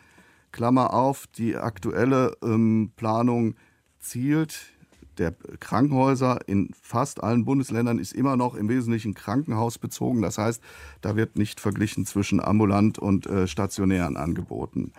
Klammer 0.53 0.95
auf, 0.95 1.27
die 1.27 1.57
aktuelle 1.57 2.37
ähm, 2.43 2.93
Planung 2.97 3.55
zielt 3.99 4.73
der 5.19 5.33
Krankenhäuser 5.61 6.39
in 6.47 6.71
fast 6.81 7.23
allen 7.23 7.45
Bundesländern 7.45 7.99
ist 7.99 8.13
immer 8.13 8.37
noch 8.37 8.55
im 8.55 8.69
Wesentlichen 8.69 9.15
krankenhausbezogen. 9.15 10.23
Das 10.23 10.39
heißt, 10.39 10.63
da 11.01 11.17
wird 11.17 11.37
nicht 11.37 11.61
verglichen 11.61 12.07
zwischen 12.07 12.41
ambulant 12.41 12.99
und 12.99 13.27
äh, 13.27 13.47
stationären 13.47 14.17
Angeboten. 14.17 14.93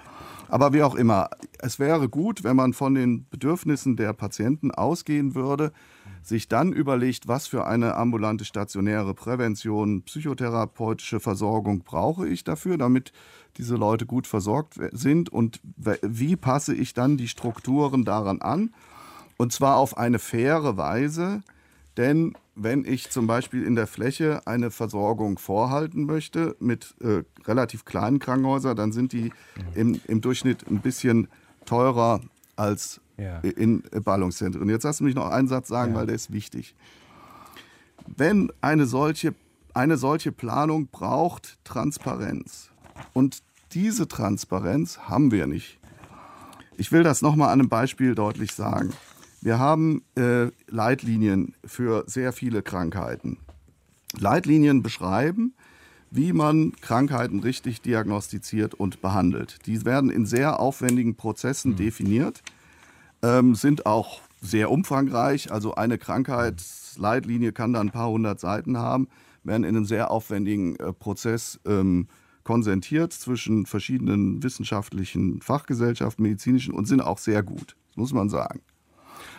Aber 0.48 0.74
wie 0.74 0.84
auch 0.84 0.96
immer, 0.96 1.30
es 1.60 1.80
wäre 1.80 2.10
gut, 2.10 2.44
wenn 2.44 2.56
man 2.56 2.74
von 2.74 2.96
den 2.96 3.28
Bedürfnissen 3.30 3.96
der 3.96 4.14
Patienten 4.14 4.72
ausgehen 4.72 5.36
würde, 5.36 5.72
sich 6.24 6.48
dann 6.48 6.74
überlegt, 6.74 7.28
was 7.28 7.48
für 7.48 7.66
eine 7.66 7.96
ambulante 7.96 8.46
stationäre 8.46 9.14
Prävention, 9.14 10.04
psychotherapeutische 10.04 11.20
Versorgung 11.20 11.84
brauche 11.84 12.28
ich 12.28 12.44
dafür, 12.44 12.78
damit 12.78 13.14
diese 13.60 13.76
Leute 13.76 14.06
gut 14.06 14.26
versorgt 14.26 14.80
sind 14.94 15.30
und 15.30 15.60
wie 16.02 16.36
passe 16.36 16.74
ich 16.74 16.94
dann 16.94 17.18
die 17.18 17.28
Strukturen 17.28 18.06
daran 18.06 18.42
an. 18.42 18.74
Und 19.38 19.54
zwar 19.54 19.78
auf 19.78 19.98
eine 19.98 20.18
faire 20.18 20.78
Weise, 20.78 21.44
denn 21.98 22.34
wenn 22.56 22.86
ich 22.86 23.10
zum 23.10 23.28
Beispiel 23.28 23.64
in 23.64 23.76
der 23.76 23.88
Fläche 23.88 24.42
eine 24.48 24.72
Versorgung 24.72 25.38
vorhalten 25.38 26.06
möchte 26.06 26.56
mit 26.60 26.96
äh, 27.02 27.24
relativ 27.46 27.86
kleinen 27.86 28.20
Krankenhäusern, 28.20 28.76
dann 28.76 28.92
sind 28.92 29.14
die 29.14 29.32
im, 29.76 30.00
im 30.08 30.22
Durchschnitt 30.22 30.68
ein 30.70 30.80
bisschen 30.80 31.28
teurer 31.66 32.22
als 32.56 33.02
ja. 33.18 33.40
in 33.40 33.84
Ballungszentren. 34.04 34.64
Und 34.64 34.70
jetzt 34.70 34.84
lass 34.84 35.02
mich 35.02 35.16
noch 35.16 35.30
einen 35.30 35.48
Satz 35.48 35.68
sagen, 35.68 35.94
ja. 35.94 36.00
weil 36.00 36.06
der 36.06 36.16
ist 36.16 36.32
wichtig. 36.32 36.76
Wenn 38.08 38.52
eine 38.62 38.86
solche, 38.86 39.36
eine 39.74 39.98
solche 39.98 40.32
Planung 40.32 40.88
braucht 40.88 41.58
Transparenz. 41.64 42.72
Und 43.14 43.40
diese 43.72 44.08
Transparenz 44.08 45.00
haben 45.00 45.32
wir 45.32 45.48
nicht. 45.48 45.80
Ich 46.78 46.92
will 46.92 47.04
das 47.04 47.22
nochmal 47.22 47.50
an 47.50 47.60
einem 47.60 47.70
Beispiel 47.70 48.16
deutlich 48.16 48.54
sagen. 48.54 48.94
Wir 49.42 49.60
haben 49.60 50.04
äh, 50.16 50.48
Leitlinien 50.68 51.54
für 51.66 52.04
sehr 52.08 52.34
viele 52.34 52.62
Krankheiten. 52.62 53.38
Leitlinien 54.18 54.82
beschreiben, 54.82 55.54
wie 56.12 56.34
man 56.34 56.74
Krankheiten 56.82 57.40
richtig 57.40 57.82
diagnostiziert 57.82 58.74
und 58.74 59.02
behandelt. 59.02 59.66
Die 59.66 59.86
werden 59.86 60.10
in 60.10 60.26
sehr 60.26 60.60
aufwendigen 60.60 61.16
Prozessen 61.16 61.74
mhm. 61.74 61.78
definiert 61.78 62.44
ähm, 63.22 63.56
sind 63.56 63.86
auch 63.86 64.22
sehr 64.42 64.72
umfangreich. 64.72 65.52
Also 65.52 65.76
eine 65.76 65.98
Krankheitsleitlinie 65.98 67.52
kann 67.52 67.74
dann 67.74 67.88
ein 67.88 67.92
paar 67.92 68.10
hundert 68.10 68.40
Seiten 68.40 68.78
haben, 68.78 69.08
werden 69.44 69.64
in 69.64 69.76
einem 69.76 69.86
sehr 69.86 70.12
aufwendigen 70.12 70.76
äh, 70.78 70.94
Prozess 70.94 71.60
ähm, 71.66 72.08
konsentiert 72.50 73.14
zwischen 73.14 73.68
verschiedenen 73.68 74.42
wissenschaftlichen 74.42 75.40
Fachgesellschaften, 75.40 76.24
medizinischen 76.24 76.74
und 76.74 76.88
sind 76.88 77.00
auch 77.00 77.20
sehr 77.20 77.44
gut, 77.44 77.76
muss 77.94 78.12
man 78.12 78.28
sagen. 78.28 78.62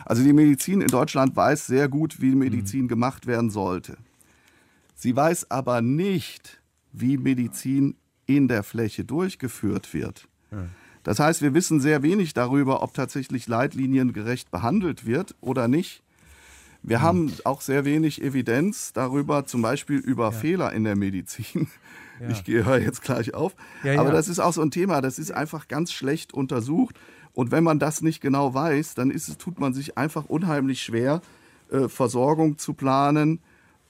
Also 0.05 0.23
die 0.23 0.33
Medizin 0.33 0.81
in 0.81 0.87
Deutschland 0.87 1.35
weiß 1.35 1.67
sehr 1.67 1.89
gut, 1.89 2.23
wie 2.23 2.37
Medizin 2.37 2.83
mhm. 2.83 2.89
gemacht 2.89 3.27
werden 3.27 3.51
sollte. 3.51 3.97
Sie 4.95 5.17
weiß 5.17 5.51
aber 5.51 5.83
nicht, 5.83 6.63
wie 6.93 7.19
Medizin 7.19 7.97
in 8.27 8.47
der 8.47 8.63
Fläche 8.63 9.05
durchgeführt 9.05 9.93
wird. 9.93 10.29
Ja. 10.53 10.69
Das 11.03 11.19
heißt, 11.19 11.43
wir 11.43 11.53
wissen 11.53 11.81
sehr 11.81 12.05
wenig 12.05 12.33
darüber, 12.33 12.81
ob 12.81 12.95
tatsächlich 12.95 13.49
Leitlinien 13.49 14.13
gerecht 14.13 14.53
behandelt 14.53 15.05
wird 15.05 15.35
oder 15.41 15.67
nicht. 15.67 16.05
Wir 16.85 16.99
hm. 16.99 17.05
haben 17.05 17.33
auch 17.43 17.61
sehr 17.61 17.85
wenig 17.85 18.23
Evidenz 18.23 18.93
darüber, 18.93 19.47
zum 19.47 19.63
Beispiel 19.63 19.99
über 19.99 20.27
ja. 20.27 20.31
Fehler 20.31 20.73
in 20.73 20.85
der 20.85 20.95
Medizin. 20.95 21.67
Ja. 22.21 22.29
Ich 22.29 22.47
höre 22.47 22.79
jetzt 22.79 23.03
gleich 23.03 23.35
auf. 23.35 23.55
Ja, 23.83 24.01
Aber 24.01 24.13
das 24.13 24.29
ist 24.29 24.39
auch 24.39 24.53
so 24.53 24.63
ein 24.63 24.71
Thema, 24.71 25.01
das 25.01 25.19
ist 25.19 25.33
einfach 25.33 25.69
ganz 25.69 25.93
schlecht 25.93 26.35
untersucht. 26.35 26.97
Und 27.33 27.51
wenn 27.51 27.65
man 27.65 27.79
das 27.79 28.03
nicht 28.03 28.21
genau 28.21 28.55
weiß, 28.55 28.95
dann 28.95 29.11
ist 29.11 29.29
es, 29.29 29.39
tut 29.39 29.59
man 29.59 29.73
sich 29.73 29.97
einfach 29.97 30.27
unheimlich 30.27 30.83
schwer, 30.83 31.23
äh, 31.71 31.89
Versorgung 31.89 32.59
zu 32.59 32.75
planen, 32.75 33.41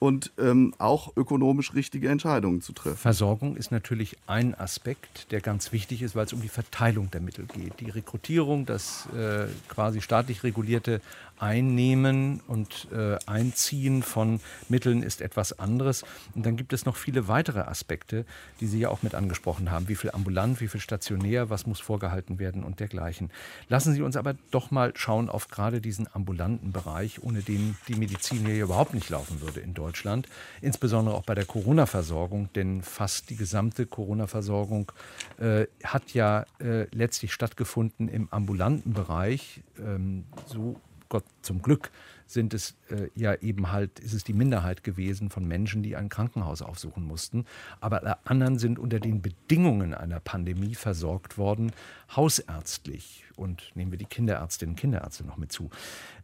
und 0.01 0.31
ähm, 0.39 0.73
auch 0.79 1.15
ökonomisch 1.15 1.75
richtige 1.75 2.09
Entscheidungen 2.09 2.61
zu 2.61 2.73
treffen. 2.73 2.97
Versorgung 2.97 3.55
ist 3.55 3.71
natürlich 3.71 4.17
ein 4.25 4.55
Aspekt, 4.55 5.31
der 5.31 5.41
ganz 5.41 5.71
wichtig 5.73 6.01
ist, 6.01 6.15
weil 6.15 6.25
es 6.25 6.33
um 6.33 6.41
die 6.41 6.49
Verteilung 6.49 7.11
der 7.11 7.21
Mittel 7.21 7.45
geht. 7.45 7.79
Die 7.79 7.91
Rekrutierung, 7.91 8.65
das 8.65 9.07
äh, 9.15 9.45
quasi 9.67 10.01
staatlich 10.01 10.41
regulierte 10.41 11.01
Einnehmen 11.41 12.39
und 12.47 12.87
äh, 12.91 13.17
Einziehen 13.25 14.03
von 14.03 14.39
Mitteln 14.69 15.01
ist 15.01 15.21
etwas 15.21 15.57
anderes. 15.57 16.03
Und 16.35 16.45
dann 16.45 16.55
gibt 16.55 16.71
es 16.71 16.85
noch 16.85 16.95
viele 16.95 17.27
weitere 17.27 17.61
Aspekte, 17.61 18.25
die 18.59 18.67
Sie 18.67 18.79
ja 18.79 18.89
auch 18.89 19.01
mit 19.01 19.15
angesprochen 19.15 19.71
haben. 19.71 19.87
Wie 19.87 19.95
viel 19.95 20.11
ambulant, 20.11 20.61
wie 20.61 20.67
viel 20.67 20.79
stationär, 20.79 21.49
was 21.49 21.65
muss 21.65 21.79
vorgehalten 21.79 22.37
werden 22.37 22.63
und 22.63 22.79
dergleichen. 22.79 23.31
Lassen 23.69 23.93
Sie 23.93 24.03
uns 24.03 24.15
aber 24.17 24.35
doch 24.51 24.69
mal 24.69 24.93
schauen 24.95 25.29
auf 25.29 25.47
gerade 25.47 25.81
diesen 25.81 26.07
ambulanten 26.13 26.71
Bereich, 26.71 27.23
ohne 27.23 27.41
den 27.41 27.75
die 27.87 27.95
Medizin 27.95 28.45
hier 28.45 28.63
überhaupt 28.63 28.93
nicht 28.93 29.09
laufen 29.09 29.41
würde 29.41 29.61
in 29.61 29.73
Deutschland. 29.73 30.27
Insbesondere 30.61 31.15
auch 31.15 31.23
bei 31.23 31.33
der 31.33 31.45
Corona-Versorgung, 31.45 32.49
denn 32.53 32.83
fast 32.83 33.31
die 33.31 33.35
gesamte 33.35 33.87
Corona-Versorgung 33.87 34.91
äh, 35.39 35.65
hat 35.83 36.13
ja 36.13 36.45
äh, 36.59 36.83
letztlich 36.91 37.33
stattgefunden 37.33 38.07
im 38.09 38.27
ambulanten 38.31 38.93
Bereich. 38.93 39.61
Ähm, 39.79 40.25
so 40.45 40.79
Gott 41.11 41.25
zum 41.41 41.61
Glück 41.61 41.91
sind 42.25 42.53
es 42.53 42.77
äh, 42.89 43.09
ja 43.15 43.35
eben 43.35 43.73
halt, 43.73 43.99
ist 43.99 44.13
es 44.13 44.23
die 44.23 44.31
Minderheit 44.31 44.81
gewesen 44.81 45.29
von 45.29 45.45
Menschen, 45.45 45.83
die 45.83 45.97
ein 45.97 46.07
Krankenhaus 46.07 46.61
aufsuchen 46.61 47.03
mussten. 47.03 47.45
Aber 47.81 47.99
alle 47.99 48.25
anderen 48.25 48.57
sind 48.57 48.79
unter 48.79 49.01
den 49.01 49.21
Bedingungen 49.21 49.93
einer 49.93 50.21
Pandemie 50.21 50.73
versorgt 50.73 51.37
worden, 51.37 51.73
hausärztlich. 52.15 53.25
Und 53.35 53.71
nehmen 53.75 53.91
wir 53.91 53.97
die 53.97 54.05
Kinderärztinnen 54.05 54.73
und 54.73 54.79
Kinderärzte 54.79 55.25
noch 55.25 55.35
mit 55.35 55.51
zu. 55.51 55.69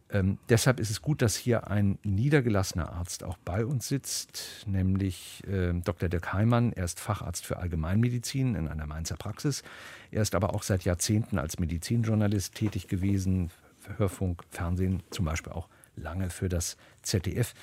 Ähm, 0.09 0.37
deshalb 0.47 0.79
ist 0.79 0.89
es 0.89 1.01
gut, 1.01 1.21
dass 1.21 1.35
hier 1.35 1.67
ein 1.67 1.99
niedergelassener 2.03 2.93
Arzt 2.93 3.25
auch 3.25 3.37
bei 3.43 3.65
uns 3.65 3.89
sitzt, 3.89 4.63
nämlich 4.65 5.43
äh, 5.45 5.73
Dr. 5.73 6.07
Dirk 6.07 6.31
Heimann. 6.31 6.71
Er 6.71 6.85
ist 6.85 7.01
Facharzt 7.01 7.45
für 7.45 7.57
Allgemeinmedizin 7.57 8.55
in 8.55 8.69
einer 8.69 8.87
Mainzer 8.87 9.17
Praxis. 9.17 9.63
Er 10.11 10.21
ist 10.21 10.33
aber 10.33 10.53
auch 10.55 10.63
seit 10.63 10.85
Jahrzehnten 10.85 11.37
als 11.39 11.59
Medizinjournalist 11.59 12.55
tätig 12.55 12.87
gewesen, 12.87 13.51
Hörfunk, 13.97 14.43
Fernsehen, 14.49 15.03
zum 15.09 15.25
Beispiel 15.25 15.53
auch 15.53 15.67
lange 15.97 16.29
für 16.29 16.49
das 16.49 16.77
ZDF. 17.01 17.53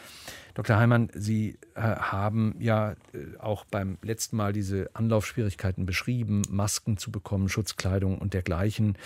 Dr. 0.54 0.76
Heimann, 0.76 1.08
Sie 1.14 1.58
äh, 1.74 1.80
haben 1.80 2.54
ja 2.60 2.92
äh, 2.92 3.38
auch 3.38 3.64
beim 3.64 3.98
letzten 4.02 4.36
Mal 4.36 4.52
diese 4.52 4.88
Anlaufschwierigkeiten 4.94 5.84
beschrieben, 5.84 6.42
Masken 6.48 6.96
zu 6.96 7.10
bekommen, 7.10 7.48
Schutzkleidung 7.48 8.18
und 8.18 8.34
dergleichen. 8.34 8.96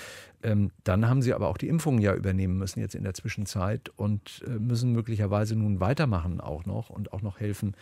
Ähm, 0.42 0.70
dann 0.84 1.08
haben 1.08 1.22
Sie 1.22 1.34
aber 1.34 1.48
auch 1.48 1.56
die 1.56 1.68
Impfungen 1.68 2.00
ja 2.00 2.14
übernehmen 2.14 2.58
müssen 2.58 2.80
jetzt 2.80 2.94
in 2.94 3.02
der 3.02 3.14
Zwischenzeit 3.14 3.90
und 3.96 4.44
äh, 4.46 4.50
müssen 4.50 4.92
möglicherweise 4.92 5.56
nun 5.56 5.80
weitermachen 5.80 6.40
auch 6.40 6.64
noch 6.64 6.90
und 6.90 7.12
auch 7.12 7.22
noch 7.22 7.40
helfen, 7.40 7.74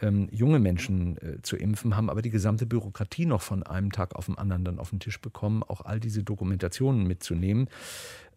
ähm, 0.00 0.28
junge 0.32 0.58
Menschen 0.58 1.18
zu 1.42 1.56
impfen, 1.56 1.96
haben 1.96 2.10
aber 2.10 2.22
die 2.22 2.30
gesamte 2.30 2.66
Bürokratie 2.66 3.26
noch 3.26 3.42
von 3.42 3.62
einem 3.62 3.92
Tag 3.92 4.16
auf 4.16 4.26
den 4.26 4.38
anderen 4.38 4.64
dann 4.64 4.78
auf 4.78 4.90
den 4.90 5.00
Tisch 5.00 5.20
bekommen, 5.20 5.62
auch 5.62 5.82
all 5.82 6.00
diese 6.00 6.22
Dokumentationen 6.22 7.06
mitzunehmen 7.06 7.68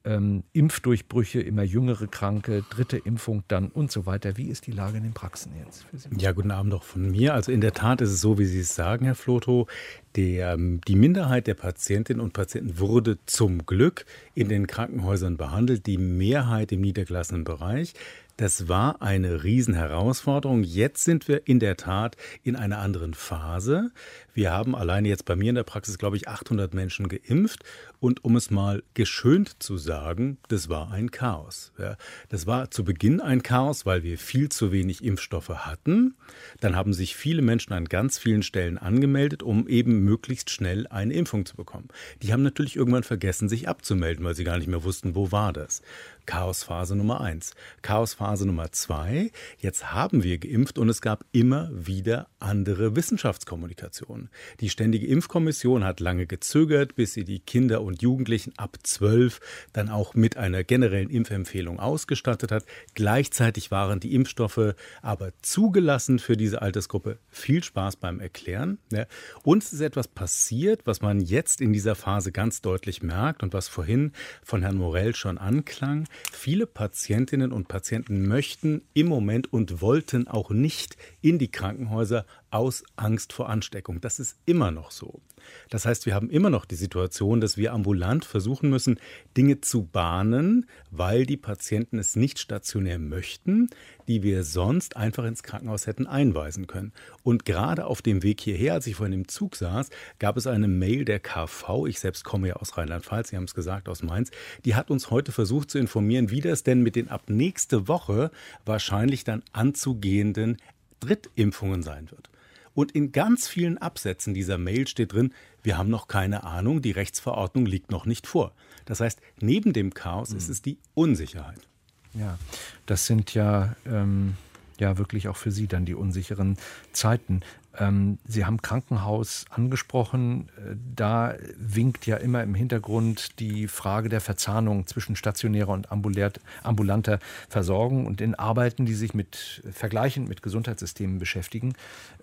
ähm, 0.06 0.44
Impfdurchbrüche, 0.52 1.42
immer 1.42 1.63
jüngere 1.63 2.08
Kranke, 2.08 2.63
dritte 2.70 2.98
Impfung 2.98 3.44
dann 3.48 3.70
und 3.70 3.92
so 3.92 4.06
weiter. 4.06 4.38
Wie 4.38 4.50
ist 4.50 4.68
die 4.68 4.72
Lage 4.72 4.98
in 4.98 5.04
den 5.04 5.13
Praxen 5.13 5.54
jetzt? 5.63 5.86
Ja, 6.18 6.34
guten 6.34 6.52
Abend 6.52 6.74
auch 6.74 6.84
von 6.84 7.12
mir. 7.12 7.34
Also 7.34 7.52
in 7.52 7.62
der 7.62 7.74
Tat 7.74 8.02
ist 8.02 8.10
es 8.10 8.22
so, 8.22 8.38
wie 8.38 8.46
Sie 8.46 8.60
es 8.60 8.76
sagen, 8.76 9.06
Herr 9.06 9.16
Floto. 9.16 9.68
Der, 10.16 10.54
ähm, 10.54 10.82
die 10.88 10.96
Minderheit 10.96 11.48
der 11.48 11.56
Patientinnen 11.56 12.22
und 12.22 12.34
Patienten 12.34 12.80
wurde 12.80 13.18
zum 13.26 13.66
Glück 13.66 14.06
in 14.36 14.50
den 14.50 14.68
Krankenhäusern 14.68 15.38
behandelt, 15.38 15.88
die 15.88 15.98
Mehrheit 15.98 16.72
im 16.72 16.82
niedergelassenen 16.82 17.46
Bereich. 17.46 17.94
Das 18.38 18.68
war 18.68 19.02
eine 19.04 19.44
Riesenherausforderung. 19.44 20.63
Jetzt 20.63 21.04
sind 21.04 21.28
wir 21.28 21.48
in 21.48 21.60
der 21.60 21.78
Tat 21.78 22.18
in 22.44 22.56
einer 22.56 22.80
anderen 22.80 23.13
Phase. 23.13 23.92
Wir 24.34 24.52
haben 24.52 24.76
alleine 24.76 25.08
jetzt 25.08 25.26
bei 25.26 25.36
mir 25.36 25.50
in 25.50 25.56
der 25.56 25.63
Praxis, 25.63 26.00
glaube 26.00 26.18
ich, 26.18 26.28
800 26.28 26.74
Menschen 26.74 27.08
geimpft 27.08 27.63
Und 28.04 28.26
um 28.26 28.36
es 28.36 28.52
mal 28.52 28.84
geschönt 28.96 29.63
zu 29.63 29.78
sagen, 29.78 30.38
das 30.50 30.68
war 30.68 30.92
ein 30.92 31.10
Chaos. 31.10 31.72
Ja, 31.80 31.96
das 32.28 32.46
war 32.46 32.70
zu 32.70 32.84
Beginn 32.84 33.22
ein 33.22 33.44
Chaos, 33.44 33.86
weil 33.86 34.04
wir 34.04 34.18
viel 34.18 34.50
zu 34.50 34.74
wenig 34.74 35.06
Impfstoffe 35.06 35.48
hatten. 35.48 36.16
Dann 36.60 36.76
haben 36.76 36.92
sich 36.92 37.16
viele 37.16 37.42
Menschen 37.42 37.72
an 37.72 37.86
ganz 37.86 38.18
vielen 38.18 38.44
Stellen 38.44 38.78
angemeldet, 38.78 39.42
um 39.42 39.70
eben 39.70 40.04
möglichst 40.04 40.50
schnell 40.50 40.86
eine 40.88 41.13
Impfung 41.13 41.46
zu 41.46 41.56
bekommen. 41.56 41.88
Die 42.22 42.34
haben 42.34 42.44
natürlich 42.44 42.76
irgendwann 42.76 43.04
vergessen, 43.04 43.48
sich 43.48 43.70
abzumelden, 43.70 44.26
weil 44.26 44.36
sie 44.36 44.44
gar 44.44 44.58
nicht 44.58 44.68
mehr 44.68 44.84
wussten, 44.84 45.16
wo 45.16 45.32
war 45.32 45.54
das. 45.54 45.82
Chaosphase 46.26 46.96
Nummer 46.96 47.22
eins. 47.22 47.54
Chaosphase 47.82 48.46
Nummer 48.46 48.72
zwei. 48.72 49.32
Jetzt 49.60 49.94
haben 49.94 50.24
wir 50.24 50.38
geimpft 50.38 50.78
und 50.78 50.89
es 50.89 51.02
gab 51.02 51.26
immer 51.32 51.70
wieder 51.74 52.28
andere 52.39 52.96
Wissenschaftskommunikation. 52.96 54.30
Die 54.60 54.70
Ständige 54.70 55.08
Impfkommission 55.08 55.84
hat 55.84 56.00
lange 56.00 56.26
gezögert, 56.26 56.96
bis 56.96 57.13
sie 57.13 57.24
die 57.24 57.39
Kinder 57.39 57.82
und 57.82 57.92
Jugendlichen 57.93 58.53
ab 58.58 58.77
zwölf 58.84 59.39
dann 59.73 59.89
auch 59.89 60.13
mit 60.13 60.38
einer 60.38 60.63
generellen 60.63 61.10
Impfempfehlung 61.10 61.79
ausgestattet 61.79 62.51
hat. 62.51 62.65
Gleichzeitig 62.93 63.71
waren 63.71 63.99
die 63.99 64.13
Impfstoffe 64.13 64.75
aber 65.01 65.32
zugelassen 65.41 66.19
für 66.19 66.38
diese 66.38 66.62
Altersgruppe. 66.62 67.19
Viel 67.29 67.63
Spaß 67.63 67.97
beim 67.97 68.19
Erklären. 68.19 68.77
Ja. 68.91 69.06
Und 69.43 69.63
es 69.63 69.73
ist 69.73 69.82
etwas 69.82 70.08
passiert, 70.08 70.82
was 70.86 71.01
man 71.01 71.19
jetzt 71.19 71.62
in 71.62 71.73
dieser 71.73 71.95
Phase 71.95 72.32
ganz 72.32 72.62
deutlich 72.62 73.03
merkt 73.03 73.43
und 73.43 73.53
was 73.53 73.67
vorhin 73.67 74.12
von 74.43 74.62
Herrn 74.62 74.77
Morell 74.77 75.15
schon 75.15 75.38
anklang. 75.38 76.08
Viele 76.32 76.67
Patientinnen 76.67 77.51
und 77.51 77.67
Patienten 77.67 78.27
möchten 78.27 78.82
im 78.93 79.08
Moment 79.08 79.51
und 79.51 79.82
wollten 79.82 80.27
auch 80.27 80.49
nicht 80.49 80.97
in 81.21 81.39
die 81.39 81.51
Krankenhäuser 81.51 82.25
aus 82.49 82.84
Angst 82.95 83.34
vor 83.34 83.49
Ansteckung. 83.49 83.99
Das 84.01 84.19
ist 84.19 84.38
immer 84.45 84.71
noch 84.71 84.91
so. 84.91 85.21
Das 85.69 85.86
heißt, 85.86 86.06
wir 86.06 86.15
haben 86.15 86.29
immer 86.29 86.49
noch 86.49 86.65
die 86.65 86.75
Situation, 86.75 87.41
dass 87.41 87.58
wir 87.58 87.73
ambulant 87.73 88.25
versuchen 88.25 88.69
müssen, 88.69 88.99
Dinge 89.36 89.62
zu 89.62 89.84
bahnen, 89.84 90.65
weil 90.91 91.25
die 91.25 91.38
Patienten 91.38 91.99
es 91.99 92.15
nicht 92.15 92.39
stationär 92.39 92.99
möchten, 92.99 93.69
die 94.08 94.23
wir 94.23 94.43
sonst 94.43 94.97
einfach 94.97 95.23
ins 95.23 95.43
Krankenhaus 95.43 95.88
hätten 95.88 96.08
einweisen 96.08 96.67
können. 96.67 96.91
Und 97.23 97.45
gerade 97.45 97.86
auf 97.86 98.01
dem 98.01 98.23
Weg 98.23 98.41
hierher, 98.41 98.73
als 98.73 98.88
ich 98.88 98.95
vorhin 98.95 99.13
im 99.13 99.27
Zug 99.27 99.56
saß, 99.56 99.89
gab 100.19 100.38
es 100.38 100.47
eine 100.47 100.67
Mail 100.67 101.06
der 101.06 101.19
KV. 101.19 101.86
Ich 101.88 101.99
selbst 101.99 102.23
komme 102.23 102.49
ja 102.49 102.56
aus 102.56 102.77
Rheinland-Pfalz, 102.77 103.29
Sie 103.29 103.38
haben 103.38 103.45
es 103.45 103.56
gesagt, 103.56 103.89
aus 103.89 104.03
Mainz. 104.03 104.32
Die 104.65 104.75
hat 104.75 104.91
uns 104.91 105.10
heute 105.10 105.32
versucht 105.32 105.71
zu 105.71 105.77
informieren, 105.77 106.29
wie 106.29 106.41
das 106.41 106.63
denn 106.63 106.82
mit 106.82 106.95
den 106.95 107.10
ab 107.10 107.23
nächste 107.29 107.88
Woche 107.88 108.32
wahrscheinlich 108.65 109.23
dann 109.23 109.43
anzugehenden 109.53 110.58
Drittimpfungen 110.99 111.84
sein 111.84 112.10
wird. 112.12 112.29
Und 112.73 112.93
in 112.93 113.12
ganz 113.12 113.47
vielen 113.47 113.77
Absätzen 113.77 114.33
dieser 114.33 114.57
Mail 114.57 114.88
steht 114.88 115.13
drin, 115.13 115.33
wir 115.62 115.77
haben 115.77 115.89
noch 115.89 116.07
keine 116.07 116.43
Ahnung, 116.43 116.81
die 116.81 116.91
Rechtsverordnung 116.91 117.65
liegt 117.65 117.91
noch 117.91 118.05
nicht 118.05 118.27
vor. 118.27 118.53
Das 118.86 118.99
heißt, 118.99 119.21
neben 119.39 119.73
dem 119.73 119.93
Chaos 119.93 120.31
mhm. 120.31 120.38
ist 120.38 120.49
es 120.49 120.62
die 120.62 120.77
Unsicherheit. 120.93 121.67
Ja, 122.13 122.38
das 122.86 123.05
sind 123.05 123.33
ja, 123.33 123.75
ähm, 123.86 124.36
ja 124.79 124.97
wirklich 124.97 125.27
auch 125.27 125.38
für 125.38 125.51
Sie 125.51 125.67
dann 125.67 125.86
die 125.86 125.95
unsicheren 125.95 126.57
Zeiten. 126.91 127.41
Ähm, 127.79 128.19
Sie 128.25 128.45
haben 128.45 128.62
Krankenhaus 128.62 129.45
angesprochen. 129.49 130.49
Äh, 130.57 130.75
da 130.95 131.36
winkt 131.57 132.05
ja 132.05 132.17
immer 132.17 132.43
im 132.43 132.53
Hintergrund 132.55 133.39
die 133.39 133.67
Frage 133.67 134.09
der 134.09 134.21
Verzahnung 134.21 134.86
zwischen 134.86 135.15
stationärer 135.15 135.69
und 135.69 135.91
ambulanter 135.91 137.19
Versorgung. 137.49 138.05
Und 138.05 138.21
in 138.21 138.36
Arbeiten, 138.36 138.86
die 138.86 138.93
sich 138.93 139.13
mit 139.13 139.63
vergleichend 139.71 140.29
mit 140.29 140.43
Gesundheitssystemen 140.43 141.17
beschäftigen, 141.17 141.73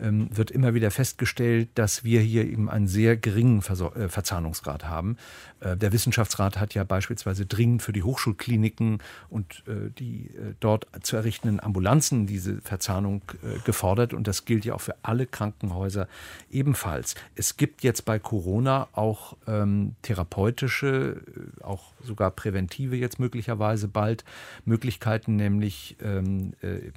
ähm, 0.01 0.29
wird 0.33 0.51
immer 0.51 0.75
wieder 0.75 0.91
festgestellt, 0.91 1.69
dass 1.75 2.05
wir 2.05 2.21
hier 2.21 2.45
eben 2.45 2.71
einen 2.71 2.87
sehr 2.87 3.17
geringen 3.17 3.59
äh, 3.61 4.09
Verzahnungsgrad 4.09 4.85
haben. 4.85 5.17
Äh, 5.59 5.77
der 5.77 5.93
Wissenschaftsrat 5.93 6.61
hat 6.61 6.75
ja 6.75 6.85
beispielsweise 6.85 7.47
dringend 7.47 7.83
für 7.83 7.93
die 7.93 8.03
Hochschulkliniken 8.03 8.99
und 9.29 9.65
die 9.99 10.31
dort 10.61 10.87
zu 11.03 11.17
errichtenden 11.17 11.61
Ambulanzen 11.61 12.27
diese 12.27 12.61
Verzahnung 12.61 13.23
gefordert. 13.65 14.15
Und 14.15 14.27
das 14.27 14.45
gilt 14.45 14.65
ja 14.65 14.75
auch 14.75 14.81
für 14.81 14.95
alle 15.03 15.27
Krankenhäuser. 15.27 15.40
Krankenhäuser 15.41 16.07
ebenfalls. 16.51 17.15
Es 17.35 17.57
gibt 17.57 17.83
jetzt 17.83 18.05
bei 18.05 18.19
Corona 18.19 18.89
auch 18.93 19.39
ähm, 19.47 19.95
therapeutische, 20.03 21.23
äh, 21.27 21.65
auch 21.65 21.93
sogar 22.05 22.31
präventive 22.31 22.95
jetzt 22.97 23.19
möglicherweise 23.19 23.89
bald 23.89 24.25
Möglichkeiten, 24.67 25.37
nämlich 25.37 25.97
ähm, 26.03 26.53
äh, 26.61 26.93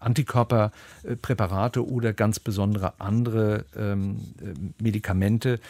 Antikörperpräparate 0.00 1.86
oder 1.86 2.12
ganz 2.12 2.40
besondere 2.40 2.94
andere 2.98 3.64
ähm, 3.76 4.16
äh, 4.42 4.82
Medikamente 4.82 5.60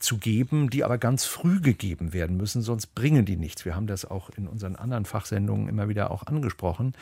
zu 0.00 0.18
geben, 0.18 0.70
die 0.70 0.84
aber 0.84 0.98
ganz 0.98 1.24
früh 1.24 1.60
gegeben 1.60 2.12
werden 2.12 2.36
müssen, 2.36 2.62
sonst 2.62 2.94
bringen 2.94 3.24
die 3.24 3.36
nichts. 3.36 3.64
Wir 3.64 3.76
haben 3.76 3.86
das 3.86 4.04
auch 4.04 4.30
in 4.30 4.48
unseren 4.48 4.76
anderen 4.76 5.04
Fachsendungen 5.04 5.68
immer 5.68 5.88
wieder 5.88 6.10
auch 6.10 6.26
angesprochen. 6.26 6.94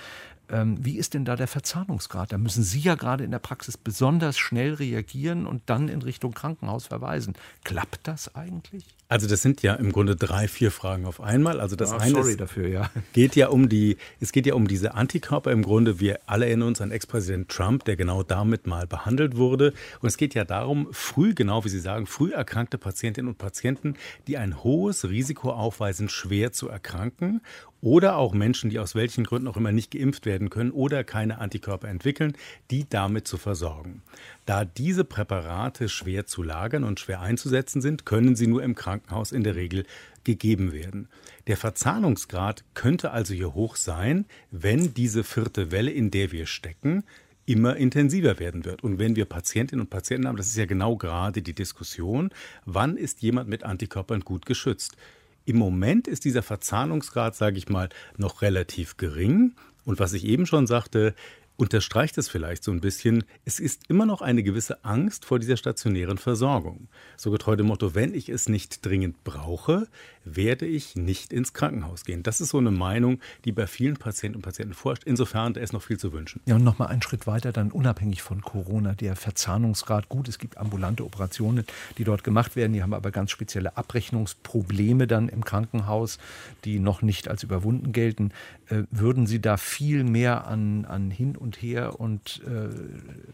Ähm, 0.50 0.76
wie 0.84 0.96
ist 0.96 1.14
denn 1.14 1.24
da 1.24 1.36
der 1.36 1.48
Verzahnungsgrad? 1.48 2.32
Da 2.32 2.38
müssen 2.38 2.62
Sie 2.62 2.80
ja 2.80 2.94
gerade 2.94 3.24
in 3.24 3.30
der 3.30 3.38
Praxis 3.38 3.76
besonders 3.76 4.38
schnell 4.38 4.74
reagieren 4.74 5.46
und 5.46 5.62
dann 5.66 5.88
in 5.88 6.02
Richtung 6.02 6.32
Krankenhaus 6.32 6.86
verweisen. 6.86 7.34
Klappt 7.64 8.06
das 8.08 8.34
eigentlich? 8.34 8.84
Also 9.10 9.26
das 9.26 9.40
sind 9.40 9.62
ja 9.62 9.74
im 9.74 9.90
Grunde 9.90 10.16
drei, 10.16 10.48
vier 10.48 10.70
Fragen 10.70 11.06
auf 11.06 11.22
einmal. 11.22 11.60
Also 11.60 11.76
das 11.76 11.92
oh, 11.92 11.96
eine 11.96 12.10
sorry 12.10 12.32
ist, 12.32 12.40
dafür, 12.40 12.68
ja. 12.68 12.90
geht 13.14 13.36
ja 13.36 13.48
um 13.48 13.70
die, 13.70 13.96
es 14.20 14.32
geht 14.32 14.44
ja 14.44 14.52
um 14.52 14.68
diese 14.68 14.94
Antikörper 14.94 15.50
im 15.50 15.62
Grunde. 15.62 15.98
Wir 15.98 16.20
alle 16.26 16.44
erinnern 16.44 16.68
uns 16.68 16.82
an 16.82 16.90
Ex-Präsident 16.90 17.48
Trump, 17.48 17.84
der 17.84 17.96
genau 17.96 18.22
damit 18.22 18.66
mal 18.66 18.86
behandelt 18.86 19.36
wurde. 19.36 19.72
Und 20.00 20.08
es 20.08 20.18
geht 20.18 20.34
ja 20.34 20.44
darum, 20.44 20.88
früh, 20.92 21.32
genau 21.34 21.64
wie 21.64 21.70
Sie 21.70 21.80
sagen, 21.80 22.06
früh 22.06 22.32
erkrankte 22.32 22.76
Patientinnen 22.76 23.30
und 23.30 23.38
Patienten, 23.38 23.94
die 24.26 24.36
ein 24.36 24.62
hohes 24.62 25.08
Risiko 25.08 25.52
aufweisen, 25.52 26.10
schwer 26.10 26.52
zu 26.52 26.68
erkranken 26.68 27.40
oder 27.80 28.16
auch 28.16 28.34
Menschen, 28.34 28.70
die 28.70 28.78
aus 28.78 28.94
welchen 28.94 29.24
Gründen 29.24 29.48
auch 29.48 29.56
immer 29.56 29.72
nicht 29.72 29.92
geimpft 29.92 30.26
werden 30.26 30.50
können 30.50 30.70
oder 30.70 31.04
keine 31.04 31.38
Antikörper 31.38 31.88
entwickeln, 31.88 32.36
die 32.70 32.88
damit 32.88 33.28
zu 33.28 33.36
versorgen. 33.36 34.02
Da 34.46 34.64
diese 34.64 35.04
Präparate 35.04 35.88
schwer 35.88 36.26
zu 36.26 36.42
lagern 36.42 36.84
und 36.84 37.00
schwer 37.00 37.20
einzusetzen 37.20 37.80
sind, 37.80 38.04
können 38.04 38.36
sie 38.36 38.46
nur 38.46 38.62
im 38.62 38.74
Krankenhaus 38.74 39.32
in 39.32 39.44
der 39.44 39.54
Regel 39.54 39.84
gegeben 40.24 40.72
werden. 40.72 41.08
Der 41.46 41.56
Verzahnungsgrad 41.56 42.64
könnte 42.74 43.12
also 43.12 43.32
hier 43.32 43.54
hoch 43.54 43.76
sein, 43.76 44.26
wenn 44.50 44.92
diese 44.94 45.24
vierte 45.24 45.70
Welle, 45.70 45.90
in 45.90 46.10
der 46.10 46.32
wir 46.32 46.46
stecken, 46.46 47.04
immer 47.46 47.76
intensiver 47.76 48.38
werden 48.38 48.66
wird. 48.66 48.84
Und 48.84 48.98
wenn 48.98 49.16
wir 49.16 49.24
Patientinnen 49.24 49.80
und 49.80 49.90
Patienten 49.90 50.28
haben, 50.28 50.36
das 50.36 50.48
ist 50.48 50.58
ja 50.58 50.66
genau 50.66 50.96
gerade 50.96 51.40
die 51.40 51.54
Diskussion, 51.54 52.30
wann 52.66 52.98
ist 52.98 53.22
jemand 53.22 53.48
mit 53.48 53.64
Antikörpern 53.64 54.20
gut 54.20 54.44
geschützt? 54.44 54.98
Im 55.48 55.56
Moment 55.56 56.08
ist 56.08 56.26
dieser 56.26 56.42
Verzahnungsgrad, 56.42 57.34
sage 57.34 57.56
ich 57.56 57.70
mal, 57.70 57.88
noch 58.18 58.42
relativ 58.42 58.98
gering. 58.98 59.54
Und 59.86 59.98
was 59.98 60.12
ich 60.12 60.26
eben 60.26 60.44
schon 60.44 60.66
sagte, 60.66 61.14
unterstreicht 61.56 62.18
es 62.18 62.28
vielleicht 62.28 62.62
so 62.62 62.70
ein 62.70 62.82
bisschen, 62.82 63.24
es 63.46 63.58
ist 63.58 63.88
immer 63.88 64.04
noch 64.04 64.20
eine 64.20 64.42
gewisse 64.42 64.84
Angst 64.84 65.24
vor 65.24 65.38
dieser 65.38 65.56
stationären 65.56 66.18
Versorgung. 66.18 66.88
So 67.16 67.30
getreu 67.30 67.56
dem 67.56 67.68
Motto, 67.68 67.94
wenn 67.94 68.12
ich 68.12 68.28
es 68.28 68.50
nicht 68.50 68.84
dringend 68.84 69.24
brauche, 69.24 69.88
werde 70.36 70.66
ich 70.66 70.96
nicht 70.96 71.32
ins 71.32 71.52
Krankenhaus 71.52 72.04
gehen. 72.04 72.22
Das 72.22 72.40
ist 72.40 72.50
so 72.50 72.58
eine 72.58 72.70
Meinung, 72.70 73.20
die 73.44 73.52
bei 73.52 73.66
vielen 73.66 73.96
Patienten 73.96 74.36
und 74.36 74.42
Patienten 74.42 74.74
forscht. 74.74 75.04
Insofern, 75.04 75.54
da 75.54 75.60
ist 75.60 75.72
noch 75.72 75.82
viel 75.82 75.98
zu 75.98 76.12
wünschen. 76.12 76.40
Ja, 76.46 76.56
und 76.56 76.64
nochmal 76.64 76.88
einen 76.88 77.02
Schritt 77.02 77.26
weiter, 77.26 77.52
dann 77.52 77.70
unabhängig 77.70 78.22
von 78.22 78.42
Corona, 78.42 78.94
der 78.94 79.16
Verzahnungsgrad. 79.16 80.08
Gut, 80.08 80.28
es 80.28 80.38
gibt 80.38 80.58
ambulante 80.58 81.04
Operationen, 81.04 81.64
die 81.98 82.04
dort 82.04 82.24
gemacht 82.24 82.56
werden, 82.56 82.72
die 82.72 82.82
haben 82.82 82.94
aber 82.94 83.10
ganz 83.10 83.30
spezielle 83.30 83.76
Abrechnungsprobleme 83.76 85.06
dann 85.06 85.28
im 85.28 85.44
Krankenhaus, 85.44 86.18
die 86.64 86.80
noch 86.80 87.02
nicht 87.02 87.28
als 87.28 87.42
überwunden 87.42 87.92
gelten. 87.92 88.32
Äh, 88.68 88.82
würden 88.90 89.26
Sie 89.26 89.40
da 89.40 89.56
viel 89.56 90.04
mehr 90.04 90.46
an, 90.46 90.84
an 90.84 91.10
Hin- 91.10 91.36
und 91.36 91.62
her 91.62 92.00
und 92.00 92.42
äh, 92.46 92.68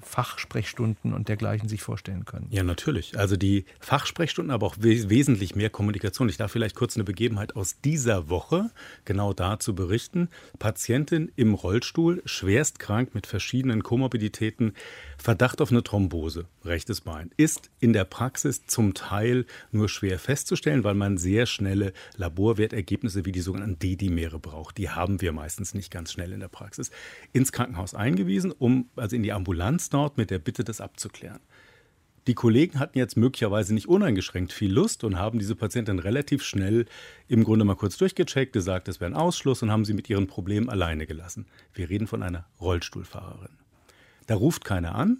Fachsprechstunden 0.02 1.12
und 1.12 1.28
dergleichen 1.28 1.68
sich 1.68 1.82
vorstellen 1.82 2.24
können. 2.24 2.46
Ja, 2.50 2.62
natürlich. 2.62 3.18
Also 3.18 3.36
die 3.36 3.64
Fachsprechstunden, 3.80 4.52
aber 4.52 4.66
auch 4.66 4.76
we 4.78 5.08
wesentlich 5.08 5.56
mehr 5.56 5.70
Kommunikation. 5.70 6.28
Ich 6.28 6.36
darf 6.36 6.52
vielleicht 6.52 6.76
kurz 6.76 6.83
eine 6.94 7.04
Begebenheit 7.04 7.56
aus 7.56 7.80
dieser 7.80 8.28
Woche 8.28 8.70
genau 9.04 9.32
dazu 9.32 9.74
berichten. 9.74 10.28
Patientin 10.58 11.32
im 11.36 11.54
Rollstuhl, 11.54 12.22
schwerst 12.26 12.78
krank 12.78 13.14
mit 13.14 13.26
verschiedenen 13.26 13.82
Komorbiditäten, 13.82 14.74
Verdacht 15.16 15.62
auf 15.62 15.70
eine 15.70 15.82
Thrombose, 15.82 16.46
rechtes 16.64 17.00
Bein, 17.00 17.30
ist 17.38 17.70
in 17.80 17.94
der 17.94 18.04
Praxis 18.04 18.66
zum 18.66 18.92
Teil 18.92 19.46
nur 19.72 19.88
schwer 19.88 20.18
festzustellen, 20.18 20.84
weil 20.84 20.94
man 20.94 21.16
sehr 21.16 21.46
schnelle 21.46 21.94
Laborwertergebnisse 22.16 23.24
wie 23.24 23.32
die 23.32 23.40
sogenannten 23.40 23.78
Dedimere 23.78 24.38
braucht. 24.38 24.76
Die 24.76 24.90
haben 24.90 25.22
wir 25.22 25.32
meistens 25.32 25.72
nicht 25.72 25.90
ganz 25.90 26.12
schnell 26.12 26.32
in 26.32 26.40
der 26.40 26.48
Praxis. 26.48 26.90
Ins 27.32 27.52
Krankenhaus 27.52 27.94
eingewiesen, 27.94 28.52
um 28.52 28.90
also 28.96 29.16
in 29.16 29.22
die 29.22 29.32
Ambulanz 29.32 29.88
dort 29.88 30.18
mit 30.18 30.30
der 30.30 30.38
Bitte, 30.38 30.62
das 30.62 30.80
abzuklären. 30.80 31.40
Die 32.26 32.34
Kollegen 32.34 32.78
hatten 32.78 32.96
jetzt 32.96 33.18
möglicherweise 33.18 33.74
nicht 33.74 33.86
uneingeschränkt 33.86 34.52
viel 34.52 34.72
Lust 34.72 35.04
und 35.04 35.18
haben 35.18 35.38
diese 35.38 35.54
Patientin 35.54 35.98
relativ 35.98 36.42
schnell 36.42 36.86
im 37.28 37.44
Grunde 37.44 37.66
mal 37.66 37.76
kurz 37.76 37.98
durchgecheckt, 37.98 38.54
gesagt, 38.54 38.88
es 38.88 38.98
wäre 38.98 39.10
ein 39.10 39.16
Ausschluss 39.16 39.62
und 39.62 39.70
haben 39.70 39.84
sie 39.84 39.92
mit 39.92 40.08
ihren 40.08 40.26
Problemen 40.26 40.70
alleine 40.70 41.06
gelassen. 41.06 41.46
Wir 41.74 41.90
reden 41.90 42.06
von 42.06 42.22
einer 42.22 42.46
Rollstuhlfahrerin. 42.60 43.58
Da 44.26 44.36
ruft 44.36 44.64
keiner 44.64 44.94
an, 44.94 45.18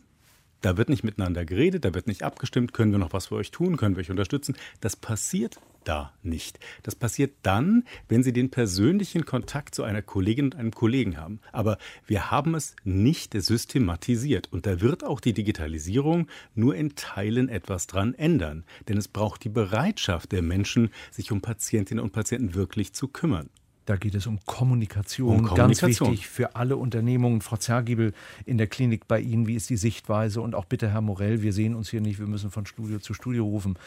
Da 0.64 0.78
wird 0.78 0.88
nicht 0.88 1.04
miteinander 1.04 1.44
geredet, 1.44 1.84
da 1.84 1.92
wird 1.92 2.06
nicht 2.06 2.22
abgestimmt, 2.22 2.72
können 2.72 2.90
wir 2.90 2.98
noch 2.98 3.12
was 3.12 3.26
für 3.26 3.34
euch 3.34 3.50
tun, 3.50 3.76
können 3.76 3.96
wir 3.96 4.00
euch 4.00 4.10
unterstützen. 4.10 4.56
Das 4.80 4.96
passiert 4.96 5.58
da 5.84 6.14
nicht. 6.22 6.58
Das 6.82 6.94
passiert 6.94 7.34
dann, 7.42 7.84
wenn 8.08 8.22
Sie 8.22 8.32
den 8.32 8.50
persönlichen 8.50 9.26
Kontakt 9.26 9.74
zu 9.74 9.82
einer 9.82 10.00
Kollegin 10.00 10.46
und 10.46 10.54
einem 10.54 10.70
Kollegen 10.70 11.18
haben. 11.18 11.40
Aber 11.52 11.76
wir 12.06 12.30
haben 12.30 12.54
es 12.54 12.76
nicht 12.82 13.34
systematisiert. 13.34 14.50
Und 14.54 14.64
da 14.64 14.80
wird 14.80 15.04
auch 15.04 15.20
die 15.20 15.34
Digitalisierung 15.34 16.28
nur 16.54 16.74
in 16.74 16.96
Teilen 16.96 17.50
etwas 17.50 17.86
dran 17.86 18.14
ändern. 18.14 18.64
Denn 18.88 18.96
es 18.96 19.08
braucht 19.08 19.44
die 19.44 19.50
Bereitschaft 19.50 20.32
der 20.32 20.40
Menschen, 20.40 20.88
sich 21.10 21.30
um 21.30 21.42
Patientinnen 21.42 22.02
und 22.02 22.12
Patienten 22.12 22.54
wirklich 22.54 22.94
zu 22.94 23.08
kümmern. 23.08 23.50
Da 23.86 23.96
geht 23.96 24.14
es 24.14 24.26
um 24.26 24.38
Kommunikation. 24.46 25.40
um 25.40 25.46
Kommunikation. 25.46 25.90
Ganz 25.90 26.00
wichtig 26.00 26.28
für 26.28 26.56
alle 26.56 26.76
Unternehmungen. 26.76 27.42
Frau 27.42 27.56
Zergiebel 27.56 28.14
in 28.46 28.56
der 28.56 28.66
Klinik 28.66 29.06
bei 29.06 29.20
Ihnen, 29.20 29.46
wie 29.46 29.54
ist 29.54 29.68
die 29.68 29.76
Sichtweise? 29.76 30.40
Und 30.40 30.54
auch 30.54 30.64
bitte, 30.64 30.90
Herr 30.90 31.02
Morell, 31.02 31.42
wir 31.42 31.52
sehen 31.52 31.74
uns 31.74 31.90
hier 31.90 32.00
nicht, 32.00 32.18
wir 32.18 32.26
müssen 32.26 32.50
von 32.50 32.64
Studio 32.64 32.98
zu 32.98 33.12
Studio 33.12 33.44
rufen. 33.44 33.78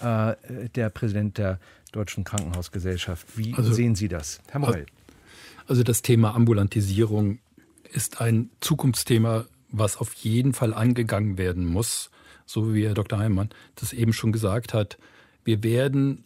Äh, 0.00 0.34
der 0.74 0.90
Präsident 0.90 1.38
der 1.38 1.58
Deutschen 1.92 2.24
Krankenhausgesellschaft, 2.24 3.26
wie 3.38 3.54
also, 3.54 3.72
sehen 3.72 3.94
Sie 3.94 4.08
das? 4.08 4.40
Herr 4.50 4.60
Morell. 4.60 4.86
Also 5.66 5.82
das 5.82 6.02
Thema 6.02 6.34
Ambulantisierung 6.34 7.38
ist 7.92 8.20
ein 8.20 8.50
Zukunftsthema, 8.60 9.46
was 9.70 9.96
auf 9.96 10.12
jeden 10.14 10.52
Fall 10.52 10.74
angegangen 10.74 11.38
werden 11.38 11.64
muss. 11.66 12.10
So 12.44 12.74
wie 12.74 12.86
Herr 12.86 12.94
Dr. 12.94 13.18
Heimann 13.18 13.48
das 13.74 13.92
eben 13.92 14.12
schon 14.12 14.32
gesagt 14.32 14.74
hat. 14.74 14.98
Wir 15.44 15.62
werden 15.62 16.24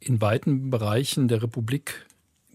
in 0.00 0.20
weiten 0.20 0.70
Bereichen 0.70 1.28
der 1.28 1.42
Republik 1.42 2.06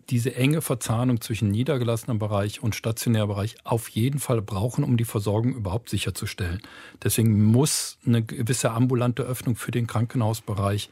diese 0.10 0.36
enge 0.36 0.62
Verzahnung 0.62 1.22
zwischen 1.22 1.50
niedergelassenem 1.50 2.20
Bereich 2.20 2.63
und 2.63 2.76
stationärem 2.76 3.28
Bereich 3.28 3.56
auf 3.63 3.89
jeden 3.89 4.20
Fall 4.20 4.41
brauchen, 4.41 4.84
um 4.84 4.98
die 4.98 5.06
Versorgung 5.06 5.54
überhaupt 5.54 5.89
sicherzustellen. 5.89 6.62
Deswegen 7.04 7.43
muss 7.43 7.98
eine 8.06 8.24
gewisse 8.24 8.72
ambulante 8.72 9.24
Öffnung 9.24 9.56
für 9.56 9.72
den 9.72 9.88
Krankenhausbereich 9.88 10.89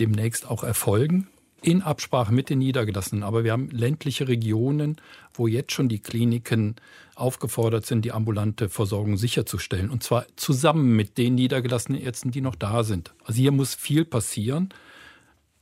demnächst 0.00 0.48
auch 0.50 0.62
erfolgen, 0.62 1.28
in 1.62 1.82
Absprache 1.82 2.32
mit 2.32 2.48
den 2.48 2.58
Niedergelassenen. 2.58 3.24
Aber 3.24 3.44
wir 3.44 3.52
haben 3.52 3.70
ländliche 3.70 4.28
Regionen, 4.28 4.96
wo 5.34 5.46
jetzt 5.46 5.72
schon 5.72 5.88
die 5.88 5.98
Kliniken 5.98 6.76
aufgefordert 7.14 7.86
sind, 7.86 8.04
die 8.04 8.12
ambulante 8.12 8.68
Versorgung 8.68 9.16
sicherzustellen. 9.16 9.90
Und 9.90 10.02
zwar 10.02 10.26
zusammen 10.36 10.94
mit 10.96 11.18
den 11.18 11.34
niedergelassenen 11.34 12.00
Ärzten, 12.00 12.30
die 12.30 12.40
noch 12.40 12.54
da 12.54 12.84
sind. 12.84 13.14
Also 13.24 13.40
hier 13.40 13.52
muss 13.52 13.74
viel 13.74 14.04
passieren. 14.04 14.68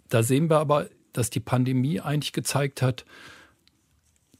Da 0.08 0.22
sehen 0.22 0.50
wir 0.50 0.58
aber 0.58 0.88
dass 1.14 1.30
die 1.30 1.40
Pandemie 1.40 2.00
eigentlich 2.00 2.34
gezeigt 2.34 2.82
hat, 2.82 3.06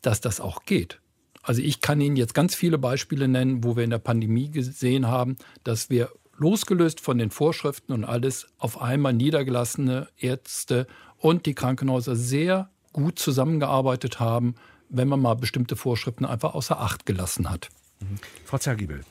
dass 0.02 0.20
das 0.20 0.40
auch 0.40 0.64
geht. 0.64 1.00
Also 1.42 1.62
ich 1.62 1.80
kann 1.80 2.00
Ihnen 2.00 2.16
jetzt 2.16 2.34
ganz 2.34 2.54
viele 2.54 2.78
Beispiele 2.78 3.28
nennen, 3.28 3.64
wo 3.64 3.76
wir 3.76 3.84
in 3.84 3.90
der 3.90 3.98
Pandemie 3.98 4.50
gesehen 4.50 5.06
haben, 5.08 5.36
dass 5.62 5.90
wir 5.90 6.10
losgelöst 6.36 7.00
von 7.00 7.18
den 7.18 7.30
Vorschriften 7.30 7.92
und 7.92 8.04
alles 8.04 8.46
auf 8.58 8.80
einmal 8.80 9.12
niedergelassene 9.12 10.08
Ärzte 10.18 10.86
und 11.18 11.46
die 11.46 11.54
Krankenhäuser 11.54 12.16
sehr 12.16 12.70
gut 12.92 13.18
zusammengearbeitet 13.18 14.20
haben, 14.20 14.54
wenn 14.88 15.08
man 15.08 15.20
mal 15.20 15.34
bestimmte 15.34 15.76
Vorschriften 15.76 16.24
einfach 16.24 16.54
außer 16.54 16.80
Acht 16.80 17.06
gelassen 17.06 17.50
hat. 17.50 17.68
Mhm. 18.00 18.18
Frau 18.44 18.58
Zergiebel, 18.58 19.04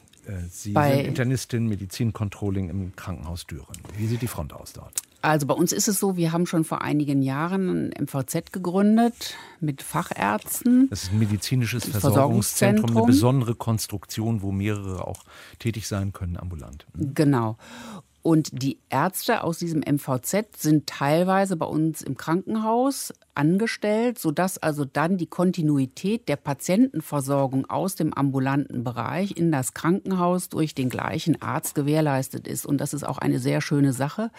Sie 0.49 0.71
Bei 0.71 0.95
sind 0.95 1.05
Internistin 1.07 1.67
Medizincontrolling 1.67 2.69
im 2.69 2.95
Krankenhaus 2.95 3.45
Düren. 3.45 3.77
Wie 3.97 4.07
sieht 4.07 4.21
die 4.21 4.27
Front 4.27 4.53
aus 4.53 4.73
dort? 4.73 5.01
Also 5.21 5.47
bei 5.47 5.53
uns 5.53 5.71
ist 5.71 5.87
es 5.87 5.99
so, 5.99 6.17
wir 6.17 6.33
haben 6.33 6.45
schon 6.45 6.65
vor 6.65 6.81
einigen 6.81 7.21
Jahren 7.21 7.91
ein 7.93 8.03
MVZ 8.03 8.51
gegründet 8.51 9.35
mit 9.61 9.81
Fachärzten. 9.81 10.89
Das 10.89 11.03
ist 11.03 11.13
ein 11.13 11.19
medizinisches 11.19 11.85
Versorgungszentrum, 11.85 12.97
eine 12.97 13.05
besondere 13.05 13.55
Konstruktion, 13.55 14.41
wo 14.41 14.51
mehrere 14.51 15.07
auch 15.07 15.23
tätig 15.59 15.87
sein 15.87 16.11
können, 16.11 16.35
ambulant. 16.35 16.85
Genau. 16.95 17.57
Und 18.23 18.63
die 18.63 18.77
Ärzte 18.89 19.43
aus 19.43 19.59
diesem 19.59 19.81
MVZ 19.81 20.57
sind 20.57 20.87
teilweise 20.87 21.57
bei 21.57 21.65
uns 21.65 22.01
im 22.01 22.15
Krankenhaus 22.15 23.13
angestellt, 23.35 24.17
sodass 24.17 24.57
also 24.57 24.85
dann 24.85 25.17
die 25.17 25.25
Kontinuität 25.25 26.29
der 26.29 26.37
Patientenversorgung 26.37 27.69
aus 27.69 27.95
dem 27.95 28.13
ambulanten 28.13 28.85
Bereich 28.85 29.35
in 29.35 29.51
das 29.51 29.73
Krankenhaus 29.73 30.47
durch 30.47 30.73
den 30.73 30.87
gleichen 30.87 31.41
Arzt 31.41 31.75
gewährleistet 31.75 32.47
ist. 32.47 32.65
Und 32.65 32.77
das 32.79 32.93
ist 32.93 33.03
auch 33.03 33.17
eine 33.17 33.39
sehr 33.39 33.59
schöne 33.59 33.91
Sache. 33.91 34.31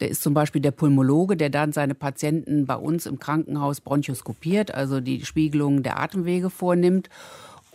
Der 0.00 0.10
ist 0.10 0.22
zum 0.22 0.34
Beispiel 0.34 0.60
der 0.60 0.72
Pulmologe, 0.72 1.38
der 1.38 1.48
dann 1.48 1.72
seine 1.72 1.94
Patienten 1.94 2.66
bei 2.66 2.76
uns 2.76 3.06
im 3.06 3.18
Krankenhaus 3.18 3.80
bronchoskopiert, 3.80 4.74
also 4.74 5.00
die 5.00 5.24
Spiegelung 5.24 5.82
der 5.82 5.98
Atemwege 5.98 6.50
vornimmt 6.50 7.08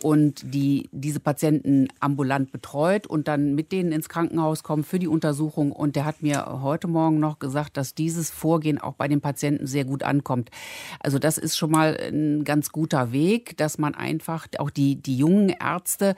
und 0.02 0.54
die 0.54 0.88
diese 0.92 1.20
Patienten 1.20 1.88
ambulant 2.00 2.52
betreut 2.52 3.06
und 3.06 3.28
dann 3.28 3.54
mit 3.54 3.72
denen 3.72 3.92
ins 3.92 4.08
Krankenhaus 4.08 4.62
kommen 4.62 4.84
für 4.84 4.98
die 4.98 5.08
Untersuchung. 5.08 5.72
Und 5.72 5.96
der 5.96 6.04
hat 6.04 6.22
mir 6.22 6.62
heute 6.62 6.88
Morgen 6.88 7.20
noch 7.20 7.38
gesagt, 7.38 7.76
dass 7.76 7.94
dieses 7.94 8.30
Vorgehen 8.30 8.78
auch 8.78 8.94
bei 8.94 9.08
den 9.08 9.20
Patienten 9.20 9.66
sehr 9.66 9.84
gut 9.84 10.02
ankommt. 10.02 10.50
Also 11.00 11.18
das 11.18 11.38
ist 11.38 11.56
schon 11.56 11.70
mal 11.70 11.96
ein 12.00 12.44
ganz 12.44 12.72
guter 12.72 13.12
Weg, 13.12 13.56
dass 13.58 13.78
man 13.78 13.94
einfach 13.94 14.46
auch 14.58 14.70
die, 14.70 14.96
die 14.96 15.16
jungen 15.16 15.50
Ärzte 15.50 16.14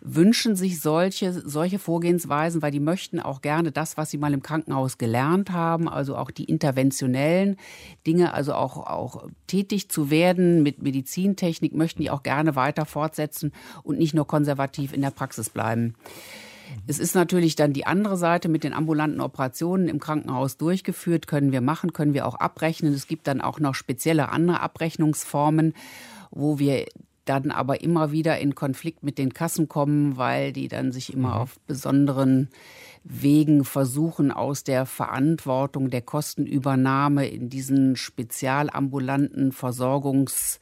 wünschen 0.00 0.54
sich 0.54 0.80
solche, 0.80 1.32
solche 1.32 1.78
Vorgehensweisen, 1.78 2.60
weil 2.60 2.70
die 2.70 2.80
möchten 2.80 3.18
auch 3.20 3.40
gerne 3.40 3.72
das, 3.72 3.96
was 3.96 4.10
sie 4.10 4.18
mal 4.18 4.34
im 4.34 4.42
Krankenhaus 4.42 4.98
gelernt 4.98 5.52
haben, 5.52 5.88
also 5.88 6.16
auch 6.16 6.30
die 6.30 6.44
interventionellen 6.44 7.56
Dinge, 8.06 8.34
also 8.34 8.54
auch, 8.54 8.86
auch 8.86 9.28
tätig 9.46 9.88
zu 9.88 10.10
werden 10.10 10.62
mit 10.62 10.82
Medizintechnik, 10.82 11.74
möchten 11.74 12.02
die 12.02 12.10
auch 12.10 12.22
gerne 12.22 12.56
weiter 12.56 12.84
fortsetzen 12.84 13.21
fortsetzen 13.22 13.52
und 13.82 13.98
nicht 13.98 14.14
nur 14.14 14.26
konservativ 14.26 14.92
in 14.92 15.02
der 15.02 15.10
Praxis 15.10 15.50
bleiben. 15.50 15.94
Es 16.86 16.98
ist 16.98 17.14
natürlich 17.14 17.54
dann 17.54 17.74
die 17.74 17.86
andere 17.86 18.16
Seite 18.16 18.48
mit 18.48 18.64
den 18.64 18.72
ambulanten 18.72 19.20
Operationen 19.20 19.88
im 19.88 20.00
Krankenhaus 20.00 20.56
durchgeführt, 20.56 21.26
können 21.26 21.52
wir 21.52 21.60
machen, 21.60 21.92
können 21.92 22.14
wir 22.14 22.26
auch 22.26 22.36
abrechnen. 22.36 22.94
Es 22.94 23.06
gibt 23.06 23.26
dann 23.26 23.42
auch 23.42 23.60
noch 23.60 23.74
spezielle 23.74 24.30
andere 24.30 24.60
Abrechnungsformen, 24.60 25.74
wo 26.30 26.58
wir 26.58 26.86
dann 27.26 27.50
aber 27.50 27.82
immer 27.82 28.10
wieder 28.10 28.38
in 28.38 28.54
Konflikt 28.54 29.02
mit 29.02 29.18
den 29.18 29.34
Kassen 29.34 29.68
kommen, 29.68 30.16
weil 30.16 30.52
die 30.52 30.68
dann 30.68 30.92
sich 30.92 31.12
immer 31.12 31.34
mhm. 31.34 31.40
auf 31.42 31.60
besonderen 31.66 32.48
Wegen 33.04 33.64
versuchen, 33.64 34.32
aus 34.32 34.64
der 34.64 34.86
Verantwortung 34.86 35.90
der 35.90 36.02
Kostenübernahme 36.02 37.28
in 37.28 37.48
diesen 37.50 37.96
spezialambulanten 37.96 39.52
Versorgungs 39.52 40.58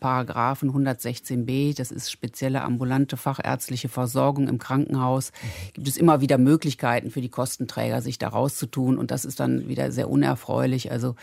Paragraphen 0.00 0.72
116b, 0.72 1.76
das 1.76 1.90
ist 1.90 2.10
spezielle 2.10 2.62
ambulante 2.62 3.16
fachärztliche 3.16 3.88
Versorgung 3.88 4.48
im 4.48 4.58
Krankenhaus, 4.58 5.32
gibt 5.74 5.86
es 5.86 5.96
immer 5.96 6.20
wieder 6.20 6.38
Möglichkeiten 6.38 7.10
für 7.10 7.20
die 7.20 7.28
Kostenträger, 7.28 8.00
sich 8.00 8.18
da 8.18 8.28
rauszutun. 8.28 8.98
Und 8.98 9.10
das 9.10 9.24
ist 9.24 9.40
dann 9.40 9.68
wieder 9.68 9.92
sehr 9.92 10.08
unerfreulich. 10.08 10.90
Also 10.90 11.14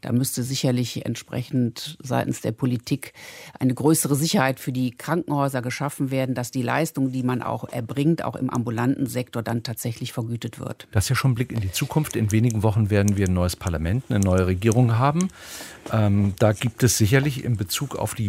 da 0.00 0.12
müsste 0.12 0.42
sicherlich 0.42 1.04
entsprechend 1.04 1.98
seitens 2.02 2.40
der 2.40 2.52
Politik 2.52 3.12
eine 3.58 3.74
größere 3.74 4.16
Sicherheit 4.16 4.58
für 4.58 4.72
die 4.72 4.90
Krankenhäuser 4.90 5.62
geschaffen 5.62 6.10
werden, 6.10 6.34
dass 6.34 6.50
die 6.50 6.62
Leistung, 6.62 7.12
die 7.12 7.22
man 7.22 7.42
auch 7.42 7.68
erbringt, 7.68 8.24
auch 8.24 8.36
im 8.36 8.50
ambulanten 8.50 9.06
Sektor 9.06 9.42
dann 9.42 9.62
tatsächlich 9.62 10.12
vergütet 10.12 10.58
wird. 10.58 10.88
Das 10.92 11.04
ist 11.04 11.10
ja 11.10 11.16
schon 11.16 11.32
ein 11.32 11.34
Blick 11.34 11.52
in 11.52 11.60
die 11.60 11.72
Zukunft. 11.72 12.16
In 12.16 12.32
wenigen 12.32 12.62
Wochen 12.62 12.90
werden 12.90 13.16
wir 13.16 13.26
ein 13.26 13.34
neues 13.34 13.56
Parlament, 13.56 14.04
eine 14.08 14.20
neue 14.20 14.46
Regierung 14.46 14.98
haben. 14.98 15.28
Ähm, 15.92 16.34
da 16.38 16.52
gibt 16.52 16.82
es 16.82 16.96
sicherlich 16.96 17.44
in 17.44 17.56
Bezug 17.56 17.96
auf 17.96 18.14
die 18.14 18.21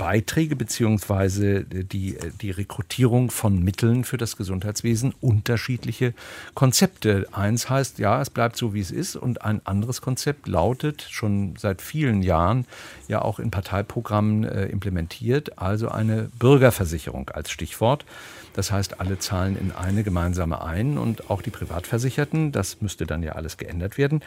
Beiträge 0.00 0.56
beziehungsweise 0.56 1.62
die, 1.62 2.16
die 2.40 2.50
Rekrutierung 2.50 3.30
von 3.30 3.62
Mitteln 3.62 4.04
für 4.04 4.16
das 4.16 4.38
Gesundheitswesen 4.38 5.14
unterschiedliche 5.20 6.14
Konzepte. 6.54 7.28
Eins 7.32 7.68
heißt, 7.68 7.98
ja, 7.98 8.18
es 8.22 8.30
bleibt 8.30 8.56
so, 8.56 8.72
wie 8.72 8.80
es 8.80 8.90
ist. 8.90 9.14
Und 9.14 9.42
ein 9.42 9.60
anderes 9.66 10.00
Konzept 10.00 10.48
lautet, 10.48 11.06
schon 11.10 11.54
seit 11.58 11.82
vielen 11.82 12.22
Jahren 12.22 12.64
ja 13.08 13.20
auch 13.20 13.38
in 13.38 13.50
Parteiprogrammen 13.50 14.44
äh, 14.44 14.64
implementiert, 14.68 15.58
also 15.58 15.90
eine 15.90 16.30
Bürgerversicherung 16.38 17.28
als 17.28 17.50
Stichwort. 17.50 18.06
Das 18.54 18.72
heißt, 18.72 19.00
alle 19.00 19.18
zahlen 19.18 19.56
in 19.56 19.72
eine 19.72 20.02
gemeinsame 20.02 20.62
ein 20.62 20.98
und 20.98 21.30
auch 21.30 21.42
die 21.42 21.50
Privatversicherten. 21.50 22.52
Das 22.52 22.80
müsste 22.80 23.06
dann 23.06 23.22
ja 23.22 23.32
alles 23.32 23.56
geändert 23.56 23.98
werden. 23.98 24.20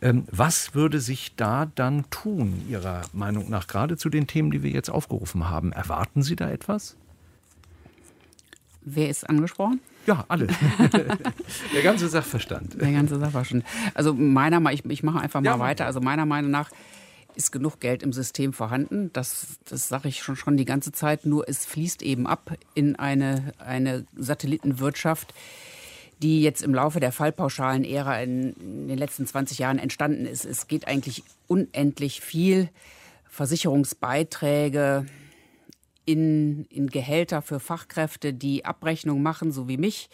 Ähm, 0.00 0.24
was 0.30 0.74
würde 0.74 1.00
sich 1.00 1.34
da 1.36 1.66
dann 1.74 2.08
tun, 2.10 2.62
Ihrer 2.68 3.02
Meinung 3.12 3.50
nach, 3.50 3.66
gerade 3.66 3.96
zu 3.96 4.08
den 4.08 4.26
Themen, 4.26 4.50
die 4.50 4.62
wir 4.62 4.70
jetzt 4.70 4.90
aufgerufen 4.90 5.48
haben? 5.48 5.72
Erwarten 5.72 6.22
Sie 6.22 6.36
da 6.36 6.50
etwas? 6.50 6.96
Wer 8.82 9.08
ist 9.10 9.28
angesprochen? 9.28 9.80
Ja, 10.06 10.24
alle. 10.28 10.46
Der 11.74 11.82
ganze 11.82 12.08
Sachverstand. 12.08 12.80
Der 12.80 12.92
ganze 12.92 13.18
Sachverstand. 13.18 13.64
Also 13.92 14.14
meiner 14.14 14.58
Meinung, 14.58 14.80
ich, 14.82 14.90
ich 14.90 15.02
mache 15.02 15.20
einfach 15.20 15.40
mal 15.40 15.50
ja, 15.50 15.58
weiter. 15.58 15.84
Also 15.84 16.00
meiner 16.00 16.24
Meinung 16.24 16.50
nach 16.50 16.70
ist 17.38 17.52
genug 17.52 17.78
Geld 17.78 18.02
im 18.02 18.12
System 18.12 18.52
vorhanden. 18.52 19.10
Das, 19.12 19.58
das 19.64 19.86
sage 19.88 20.08
ich 20.08 20.22
schon, 20.22 20.34
schon 20.34 20.56
die 20.56 20.64
ganze 20.64 20.90
Zeit. 20.90 21.24
Nur 21.24 21.48
es 21.48 21.64
fließt 21.64 22.02
eben 22.02 22.26
ab 22.26 22.58
in 22.74 22.96
eine, 22.96 23.54
eine 23.58 24.04
Satellitenwirtschaft, 24.16 25.32
die 26.20 26.42
jetzt 26.42 26.62
im 26.62 26.74
Laufe 26.74 26.98
der 26.98 27.12
Fallpauschalen-Ära 27.12 28.20
in, 28.22 28.54
in 28.54 28.88
den 28.88 28.98
letzten 28.98 29.24
20 29.24 29.58
Jahren 29.58 29.78
entstanden 29.78 30.26
ist. 30.26 30.44
Es 30.44 30.66
geht 30.66 30.88
eigentlich 30.88 31.22
unendlich 31.46 32.20
viel 32.20 32.70
Versicherungsbeiträge 33.28 35.06
in, 36.06 36.64
in 36.70 36.88
Gehälter 36.88 37.40
für 37.40 37.60
Fachkräfte, 37.60 38.34
die 38.34 38.64
Abrechnung 38.64 39.22
machen, 39.22 39.52
so 39.52 39.68
wie 39.68 39.76
mich. 39.76 40.10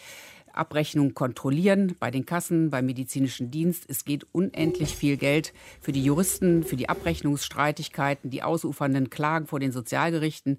Abrechnung 0.57 1.13
kontrollieren 1.13 1.95
bei 1.99 2.11
den 2.11 2.25
Kassen, 2.25 2.69
beim 2.69 2.85
medizinischen 2.85 3.51
Dienst. 3.51 3.85
Es 3.87 4.05
geht 4.05 4.25
unendlich 4.31 4.95
viel 4.95 5.17
Geld 5.17 5.53
für 5.81 5.91
die 5.91 6.03
Juristen, 6.03 6.63
für 6.63 6.75
die 6.75 6.89
Abrechnungsstreitigkeiten, 6.89 8.29
die 8.29 8.43
ausufernden 8.43 9.09
Klagen 9.09 9.47
vor 9.47 9.59
den 9.59 9.71
Sozialgerichten. 9.71 10.57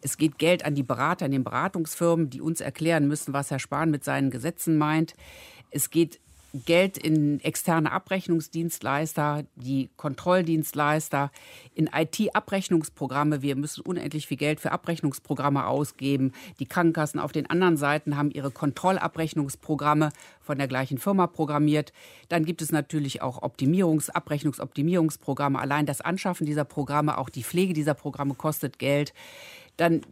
Es 0.00 0.18
geht 0.18 0.38
Geld 0.38 0.64
an 0.64 0.74
die 0.74 0.82
Berater 0.82 1.26
in 1.26 1.32
den 1.32 1.44
Beratungsfirmen, 1.44 2.30
die 2.30 2.40
uns 2.40 2.60
erklären 2.60 3.08
müssen, 3.08 3.32
was 3.32 3.50
Herr 3.50 3.58
Spahn 3.58 3.90
mit 3.90 4.04
seinen 4.04 4.30
Gesetzen 4.30 4.76
meint. 4.76 5.14
Es 5.70 5.90
geht 5.90 6.20
Geld 6.54 6.96
in 6.96 7.40
externe 7.40 7.90
Abrechnungsdienstleister, 7.90 9.44
die 9.56 9.90
Kontrolldienstleister, 9.96 11.32
in 11.74 11.90
IT-Abrechnungsprogramme. 11.92 13.42
Wir 13.42 13.56
müssen 13.56 13.80
unendlich 13.80 14.28
viel 14.28 14.36
Geld 14.36 14.60
für 14.60 14.70
Abrechnungsprogramme 14.70 15.66
ausgeben. 15.66 16.32
Die 16.60 16.66
Krankenkassen 16.66 17.18
auf 17.18 17.32
den 17.32 17.50
anderen 17.50 17.76
Seiten 17.76 18.16
haben 18.16 18.30
ihre 18.30 18.52
Kontrollabrechnungsprogramme 18.52 20.10
von 20.40 20.58
der 20.58 20.68
gleichen 20.68 20.98
Firma 20.98 21.26
programmiert. 21.26 21.92
Dann 22.28 22.44
gibt 22.44 22.62
es 22.62 22.70
natürlich 22.70 23.20
auch 23.20 23.42
Optimierungs-, 23.42 24.10
Abrechnungsoptimierungsprogramme. 24.10 25.58
Allein 25.58 25.86
das 25.86 26.00
Anschaffen 26.00 26.46
dieser 26.46 26.64
Programme, 26.64 27.18
auch 27.18 27.30
die 27.30 27.42
Pflege 27.42 27.74
dieser 27.74 27.94
Programme 27.94 28.34
kostet 28.34 28.78
Geld. 28.78 29.12
Dann 29.76 30.02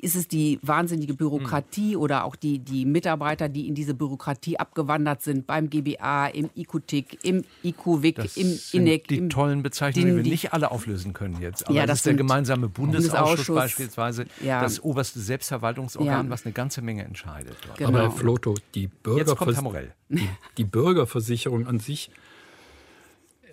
ist 0.00 0.16
es 0.16 0.28
die 0.28 0.58
wahnsinnige 0.62 1.14
Bürokratie 1.14 1.94
hm. 1.94 2.00
oder 2.00 2.24
auch 2.24 2.36
die, 2.36 2.58
die 2.58 2.84
Mitarbeiter, 2.84 3.48
die 3.48 3.66
in 3.68 3.74
diese 3.74 3.94
Bürokratie 3.94 4.58
abgewandert 4.58 5.22
sind, 5.22 5.46
beim 5.46 5.70
GBA, 5.70 6.28
im 6.28 6.50
IQTIC, 6.54 7.24
im 7.24 7.44
IQWIC, 7.62 8.16
das 8.16 8.36
im 8.36 8.58
INEC. 8.72 9.08
Die 9.08 9.18
im, 9.18 9.30
tollen 9.30 9.62
Bezeichnungen, 9.62 10.18
die 10.18 10.24
wir 10.24 10.30
nicht 10.30 10.52
alle 10.52 10.70
auflösen 10.70 11.12
können 11.12 11.40
jetzt. 11.40 11.66
Aber 11.66 11.74
ja, 11.74 11.86
das, 11.86 11.98
ist 11.98 12.06
der 12.06 12.14
gemeinsame 12.14 12.68
Bundesausschuss, 12.68 13.18
Bundesausschuss 13.20 13.56
beispielsweise, 13.56 14.26
ja. 14.42 14.60
das 14.60 14.82
oberste 14.82 15.20
Selbstverwaltungsorgan, 15.20 16.26
ja. 16.26 16.30
was 16.30 16.44
eine 16.44 16.52
ganze 16.52 16.82
Menge 16.82 17.04
entscheidet. 17.04 17.56
Genau. 17.76 17.88
Aber 17.88 18.02
Herr 18.02 18.10
Floto, 18.10 18.54
die, 18.74 18.88
Bürgervers 18.88 19.62
die, 20.08 20.28
die 20.56 20.64
Bürgerversicherung 20.64 21.66
an 21.66 21.78
sich 21.78 22.10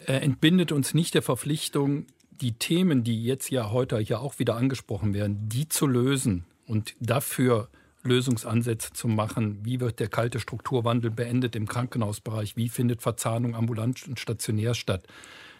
äh, 0.05 0.13
entbindet 0.13 0.71
uns 0.71 0.93
nicht 0.93 1.13
der 1.13 1.21
Verpflichtung, 1.21 2.05
die 2.41 2.53
Themen, 2.53 3.03
die 3.03 3.23
jetzt 3.23 3.49
ja 3.49 3.71
heute 3.71 3.99
ja 3.99 4.19
auch 4.19 4.39
wieder 4.39 4.55
angesprochen 4.55 5.13
werden, 5.13 5.49
die 5.49 5.67
zu 5.69 5.87
lösen 5.87 6.45
und 6.67 6.95
dafür 6.99 7.69
Lösungsansätze 8.03 8.93
zu 8.93 9.07
machen. 9.07 9.59
Wie 9.63 9.79
wird 9.79 9.99
der 9.99 10.09
kalte 10.09 10.39
Strukturwandel 10.39 11.09
beendet 11.09 11.55
im 11.55 11.67
Krankenhausbereich? 11.67 12.57
Wie 12.57 12.69
findet 12.69 13.01
Verzahnung 13.01 13.55
ambulant 13.55 14.07
und 14.07 14.19
stationär 14.19 14.73
statt? 14.73 15.05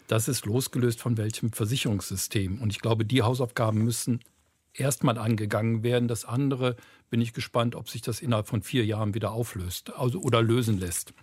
Das 0.07 0.27
ist 0.27 0.45
losgelöst 0.45 0.99
von 0.99 1.17
welchem 1.17 1.53
Versicherungssystem. 1.53 2.61
Und 2.61 2.69
ich 2.71 2.79
glaube, 2.79 3.05
die 3.05 3.21
Hausaufgaben 3.21 3.83
müssen 3.83 4.19
erstmal 4.73 5.17
angegangen 5.17 5.83
werden. 5.83 6.07
Das 6.07 6.25
andere 6.25 6.75
bin 7.09 7.21
ich 7.21 7.33
gespannt, 7.33 7.75
ob 7.75 7.89
sich 7.89 8.01
das 8.01 8.21
innerhalb 8.21 8.47
von 8.47 8.61
vier 8.61 8.85
Jahren 8.85 9.13
wieder 9.13 9.31
auflöst 9.31 9.93
also, 9.95 10.19
oder 10.19 10.41
lösen 10.41 10.79
lässt. 10.79 11.13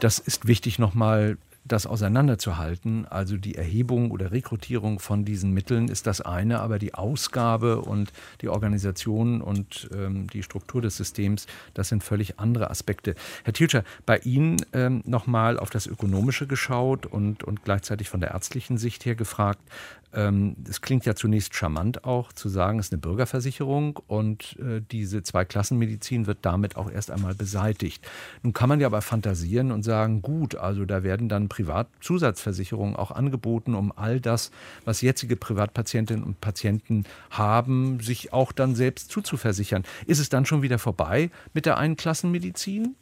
Das 0.00 0.18
ist 0.18 0.46
wichtig 0.48 0.78
nochmal 0.78 1.38
das 1.64 1.86
auseinanderzuhalten. 1.86 3.06
Also 3.06 3.36
die 3.36 3.54
Erhebung 3.54 4.10
oder 4.10 4.32
Rekrutierung 4.32 4.98
von 4.98 5.24
diesen 5.24 5.52
Mitteln 5.52 5.88
ist 5.88 6.06
das 6.06 6.20
eine, 6.20 6.60
aber 6.60 6.78
die 6.78 6.94
Ausgabe 6.94 7.80
und 7.80 8.12
die 8.40 8.48
Organisation 8.48 9.40
und 9.40 9.88
ähm, 9.94 10.28
die 10.28 10.42
Struktur 10.42 10.82
des 10.82 10.96
Systems, 10.96 11.46
das 11.74 11.88
sind 11.88 12.02
völlig 12.02 12.38
andere 12.40 12.70
Aspekte. 12.70 13.14
Herr 13.44 13.52
Tilscher, 13.52 13.84
bei 14.06 14.18
Ihnen 14.18 14.56
ähm, 14.72 15.02
nochmal 15.04 15.58
auf 15.58 15.70
das 15.70 15.86
Ökonomische 15.86 16.46
geschaut 16.46 17.06
und, 17.06 17.44
und 17.44 17.64
gleichzeitig 17.64 18.08
von 18.08 18.20
der 18.20 18.32
ärztlichen 18.32 18.78
Sicht 18.78 19.04
her 19.04 19.14
gefragt. 19.14 19.62
Ähm, 20.14 20.56
es 20.68 20.82
klingt 20.82 21.06
ja 21.06 21.14
zunächst 21.14 21.54
charmant 21.54 22.04
auch 22.04 22.32
zu 22.32 22.48
sagen, 22.48 22.78
es 22.78 22.86
ist 22.86 22.92
eine 22.92 23.00
Bürgerversicherung 23.00 23.98
und 24.06 24.58
äh, 24.58 24.82
diese 24.90 25.22
Zweiklassenmedizin 25.22 26.26
wird 26.26 26.38
damit 26.42 26.76
auch 26.76 26.90
erst 26.90 27.10
einmal 27.10 27.34
beseitigt. 27.34 28.06
Nun 28.42 28.52
kann 28.52 28.68
man 28.68 28.80
ja 28.80 28.88
aber 28.88 29.00
fantasieren 29.00 29.72
und 29.72 29.84
sagen, 29.84 30.20
gut, 30.20 30.54
also 30.54 30.84
da 30.84 31.02
werden 31.02 31.28
dann 31.28 31.48
Privatzusatzversicherungen 31.52 32.96
auch 32.96 33.10
angeboten, 33.10 33.74
um 33.74 33.92
all 33.94 34.20
das, 34.20 34.50
was 34.86 35.02
jetzige 35.02 35.36
Privatpatientinnen 35.36 36.24
und 36.24 36.40
Patienten 36.40 37.04
haben, 37.28 38.00
sich 38.00 38.32
auch 38.32 38.52
dann 38.52 38.74
selbst 38.74 39.10
zuzuversichern. 39.10 39.84
Ist 40.06 40.18
es 40.18 40.30
dann 40.30 40.46
schon 40.46 40.62
wieder 40.62 40.78
vorbei 40.78 41.30
mit 41.52 41.66
der 41.66 41.76
Einklassenmedizin? 41.76 42.94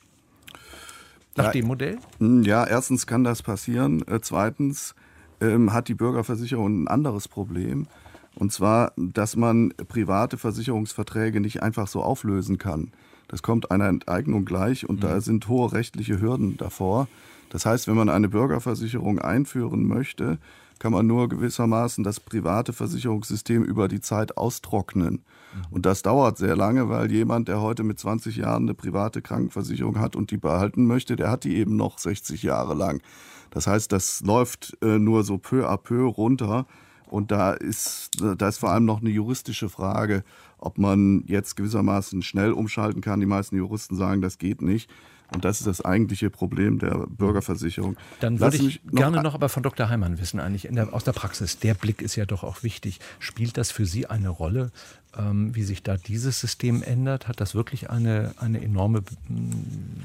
Nach 1.36 1.44
ja, 1.44 1.50
dem 1.52 1.66
Modell? 1.68 1.98
Ja, 2.18 2.66
erstens 2.66 3.06
kann 3.06 3.22
das 3.22 3.40
passieren. 3.40 4.04
Äh, 4.08 4.18
zweitens 4.20 4.96
ähm, 5.40 5.72
hat 5.72 5.86
die 5.86 5.94
Bürgerversicherung 5.94 6.82
ein 6.82 6.88
anderes 6.88 7.28
Problem. 7.28 7.86
Und 8.34 8.52
zwar, 8.52 8.92
dass 8.96 9.36
man 9.36 9.72
private 9.86 10.38
Versicherungsverträge 10.38 11.40
nicht 11.40 11.62
einfach 11.62 11.86
so 11.86 12.02
auflösen 12.02 12.58
kann. 12.58 12.90
Das 13.28 13.42
kommt 13.42 13.70
einer 13.70 13.86
Enteignung 13.86 14.44
gleich 14.44 14.88
und 14.88 14.96
mhm. 14.96 15.00
da 15.02 15.20
sind 15.20 15.46
hohe 15.46 15.72
rechtliche 15.72 16.20
Hürden 16.20 16.56
davor. 16.56 17.06
Das 17.50 17.66
heißt, 17.66 17.86
wenn 17.88 17.96
man 17.96 18.08
eine 18.08 18.28
Bürgerversicherung 18.28 19.18
einführen 19.18 19.86
möchte, 19.86 20.38
kann 20.78 20.92
man 20.92 21.06
nur 21.06 21.28
gewissermaßen 21.28 22.02
das 22.02 22.18
private 22.18 22.72
Versicherungssystem 22.72 23.62
über 23.62 23.86
die 23.86 24.00
Zeit 24.00 24.38
austrocknen. 24.38 25.12
Mhm. 25.12 25.66
Und 25.70 25.86
das 25.86 26.02
dauert 26.02 26.38
sehr 26.38 26.56
lange, 26.56 26.88
weil 26.88 27.12
jemand, 27.12 27.48
der 27.48 27.60
heute 27.60 27.82
mit 27.82 27.98
20 27.98 28.36
Jahren 28.36 28.62
eine 28.62 28.74
private 28.74 29.20
Krankenversicherung 29.20 30.00
hat 30.00 30.16
und 30.16 30.30
die 30.30 30.38
behalten 30.38 30.86
möchte, 30.86 31.16
der 31.16 31.30
hat 31.30 31.44
die 31.44 31.56
eben 31.56 31.76
noch 31.76 31.98
60 31.98 32.42
Jahre 32.42 32.74
lang. 32.74 33.02
Das 33.50 33.66
heißt, 33.66 33.92
das 33.92 34.22
läuft 34.22 34.78
äh, 34.80 34.98
nur 34.98 35.22
so 35.22 35.36
peu 35.36 35.68
à 35.68 35.76
peu 35.76 36.06
runter. 36.06 36.66
Und 37.06 37.32
da 37.32 37.52
ist, 37.52 38.10
da 38.20 38.48
ist 38.48 38.58
vor 38.58 38.70
allem 38.70 38.84
noch 38.84 39.00
eine 39.00 39.10
juristische 39.10 39.68
Frage, 39.68 40.22
ob 40.58 40.78
man 40.78 41.24
jetzt 41.26 41.56
gewissermaßen 41.56 42.22
schnell 42.22 42.52
umschalten 42.52 43.00
kann. 43.00 43.18
Die 43.18 43.26
meisten 43.26 43.56
Juristen 43.56 43.96
sagen, 43.96 44.22
das 44.22 44.38
geht 44.38 44.62
nicht. 44.62 44.88
Und 45.32 45.44
das 45.44 45.60
ist 45.60 45.66
das 45.66 45.84
eigentliche 45.84 46.30
Problem 46.30 46.78
der 46.78 47.06
Bürgerversicherung. 47.08 47.96
Dann 48.20 48.40
würde 48.40 48.56
ich 48.56 48.82
noch 48.84 49.00
gerne 49.00 49.22
noch 49.22 49.34
aber 49.34 49.48
von 49.48 49.62
Dr. 49.62 49.88
Heimann 49.88 50.18
wissen, 50.18 50.40
eigentlich 50.40 50.68
der, 50.70 50.92
aus 50.92 51.04
der 51.04 51.12
Praxis. 51.12 51.58
Der 51.58 51.74
Blick 51.74 52.02
ist 52.02 52.16
ja 52.16 52.26
doch 52.26 52.44
auch 52.44 52.62
wichtig. 52.62 52.98
Spielt 53.18 53.56
das 53.56 53.70
für 53.70 53.86
Sie 53.86 54.06
eine 54.06 54.28
Rolle, 54.28 54.70
wie 55.16 55.62
sich 55.64 55.82
da 55.82 55.96
dieses 55.96 56.40
System 56.40 56.82
ändert? 56.82 57.26
Hat 57.26 57.40
das 57.40 57.54
wirklich 57.54 57.90
eine, 57.90 58.32
eine 58.38 58.62
enorme 58.62 59.02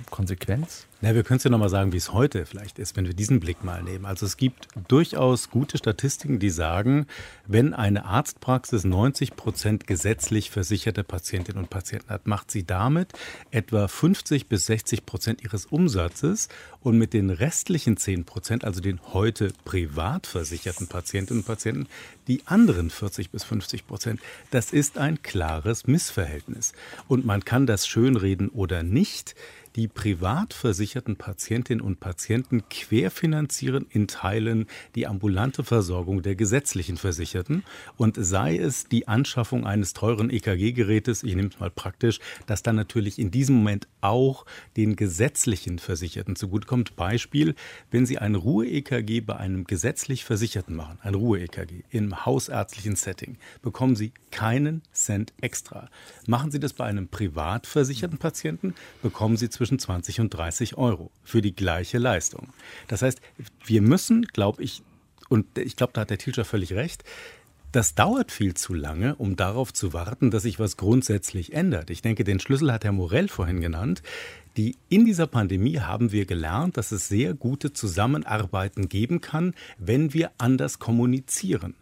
Konsequenz? 0.10 0.88
Na, 1.02 1.14
wir 1.14 1.24
können 1.24 1.38
es 1.38 1.44
ja 1.44 1.52
nochmal 1.52 1.70
sagen, 1.70 1.94
wie 1.94 1.98
es 1.98 2.14
heute 2.14 2.48
vielleicht 2.48 2.80
ist, 2.80 2.98
wenn 2.98 3.06
wir 3.06 3.14
diesen 3.14 3.40
Blick 3.40 3.64
mal 3.64 3.84
nehmen. 3.84 4.06
Also 4.06 4.26
es 4.26 4.38
gibt 4.38 4.68
durchaus 4.88 5.52
gute 5.52 5.78
Statistiken, 5.78 6.40
die 6.40 6.50
sagen, 6.50 7.06
wenn 7.46 7.76
eine 7.76 8.06
Arztpraxis 8.06 8.86
90 8.86 9.36
Prozent 9.36 9.86
gesetzlich 9.86 10.50
versicherte 10.50 11.04
Patientinnen 11.04 11.62
und 11.62 11.70
Patienten 11.70 12.10
hat, 12.10 12.26
macht 12.26 12.50
sie 12.50 12.66
damit 12.66 13.14
etwa 13.52 13.88
50 13.88 14.48
bis 14.48 14.66
60 14.66 15.06
Prozent 15.06 15.44
ihres 15.44 15.68
Umsatzes 15.68 16.50
und 16.82 16.98
mit 16.98 17.14
den 17.14 17.30
restlichen 17.30 17.98
10 17.98 18.26
Prozent, 18.26 18.64
also 18.64 18.82
den 18.82 19.00
heute 19.14 19.52
privat 19.66 20.26
versicherten 20.26 20.88
Patientinnen 20.88 21.42
und 21.42 21.46
Patienten, 21.46 21.88
die 22.28 22.42
anderen 22.46 22.90
40 22.90 23.30
bis 23.30 23.44
50 23.44 23.88
Prozent. 23.88 24.20
Das 24.52 24.72
ist 24.74 24.98
ein 24.98 25.22
klares 25.22 25.88
Missverhältnis. 25.88 26.74
Und 27.08 27.26
man 27.26 27.46
kann 27.46 27.66
das 27.68 27.88
schönreden 27.88 28.50
oder 28.50 28.84
nicht 28.84 29.36
die 29.76 29.88
privat 29.88 30.54
versicherten 30.54 31.18
Patientinnen 31.18 31.86
und 31.86 32.00
Patienten 32.00 32.64
querfinanzieren 32.70 33.86
in 33.90 34.08
Teilen 34.08 34.68
die 34.96 35.06
ambulante 35.06 35.64
Versorgung 35.64 36.22
der 36.22 36.36
gesetzlichen 36.36 36.98
Versicherten 36.98 37.64
und 37.98 38.16
sei 38.18 38.58
es 38.58 38.86
die 38.86 39.08
Anschaffung 39.08 39.66
eines 39.66 39.94
teuren 39.94 40.30
EKG-Gerätes, 40.30 41.24
ich 41.24 41.36
nehme 41.36 41.50
es 41.50 41.60
mal 41.60 41.70
praktisch, 41.70 42.20
das 42.46 42.64
dann 42.64 42.76
natürlich 42.76 43.20
in 43.20 43.32
diesem 43.32 43.58
Moment 43.58 43.88
auch 44.02 44.46
den 44.78 44.96
gesetzlichen 44.96 45.80
Versicherten 45.80 46.36
zugutekommt. 46.36 46.96
Beispiel, 46.96 47.56
wenn 47.92 48.06
Sie 48.06 48.18
ein 48.18 48.36
Ruhe-EKG 48.36 49.22
bei 49.22 49.36
einem 49.36 49.66
gesetzlich 49.66 50.24
Versicherten 50.24 50.76
machen, 50.76 51.00
ein 51.02 51.16
Ruhe-EKG 51.16 51.84
im 51.90 52.26
hausärztlichen 52.26 52.96
Setting, 52.96 53.38
bekommen 53.62 53.96
Sie 53.96 54.14
keinen 54.32 54.84
Cent 54.94 55.34
extra. 55.42 55.90
Machen 56.28 56.52
Sie 56.52 56.60
das 56.60 56.74
bei 56.74 56.86
einem 56.86 57.08
privat 57.08 57.68
versicherten 57.68 58.18
Patienten, 58.18 58.76
bekommen 59.02 59.38
Sie 59.38 59.50
zwischen 59.50 59.65
zwischen 59.66 59.80
20 59.80 60.20
und 60.20 60.30
30 60.30 60.78
Euro 60.78 61.12
für 61.24 61.42
die 61.42 61.56
gleiche 61.56 61.98
Leistung. 61.98 62.54
Das 62.88 63.02
heißt, 63.02 63.20
wir 63.66 63.82
müssen, 63.82 64.24
glaube 64.24 64.62
ich, 64.62 64.84
und 65.28 65.58
ich 65.58 65.76
glaube, 65.76 65.94
da 65.94 66.02
hat 66.02 66.12
der 66.12 66.20
Tilscher 66.20 66.46
völlig 66.46 66.74
recht, 66.74 67.04
das 67.72 67.96
dauert 67.96 68.32
viel 68.32 68.54
zu 68.54 68.74
lange, 68.74 69.16
um 69.16 69.36
darauf 69.36 69.74
zu 69.74 69.92
warten, 69.92 70.32
dass 70.32 70.44
sich 70.44 70.60
was 70.60 70.78
grundsätzlich 70.78 71.52
ändert. 71.54 71.90
Ich 71.90 72.02
denke, 72.02 72.24
den 72.24 72.40
Schlüssel 72.40 72.72
hat 72.72 72.86
Herr 72.86 72.94
Morell 72.94 73.28
vorhin 73.28 73.60
genannt. 73.60 74.02
Die, 74.56 74.78
in 74.88 75.04
dieser 75.04 75.28
Pandemie 75.28 75.80
haben 75.80 76.12
wir 76.14 76.26
gelernt, 76.26 76.78
dass 76.78 76.94
es 76.94 77.10
sehr 77.10 77.34
gute 77.34 77.74
Zusammenarbeiten 77.74 78.88
geben 78.88 79.20
kann, 79.20 79.56
wenn 79.78 80.14
wir 80.14 80.32
anders 80.38 80.80
kommunizieren. 80.80 81.76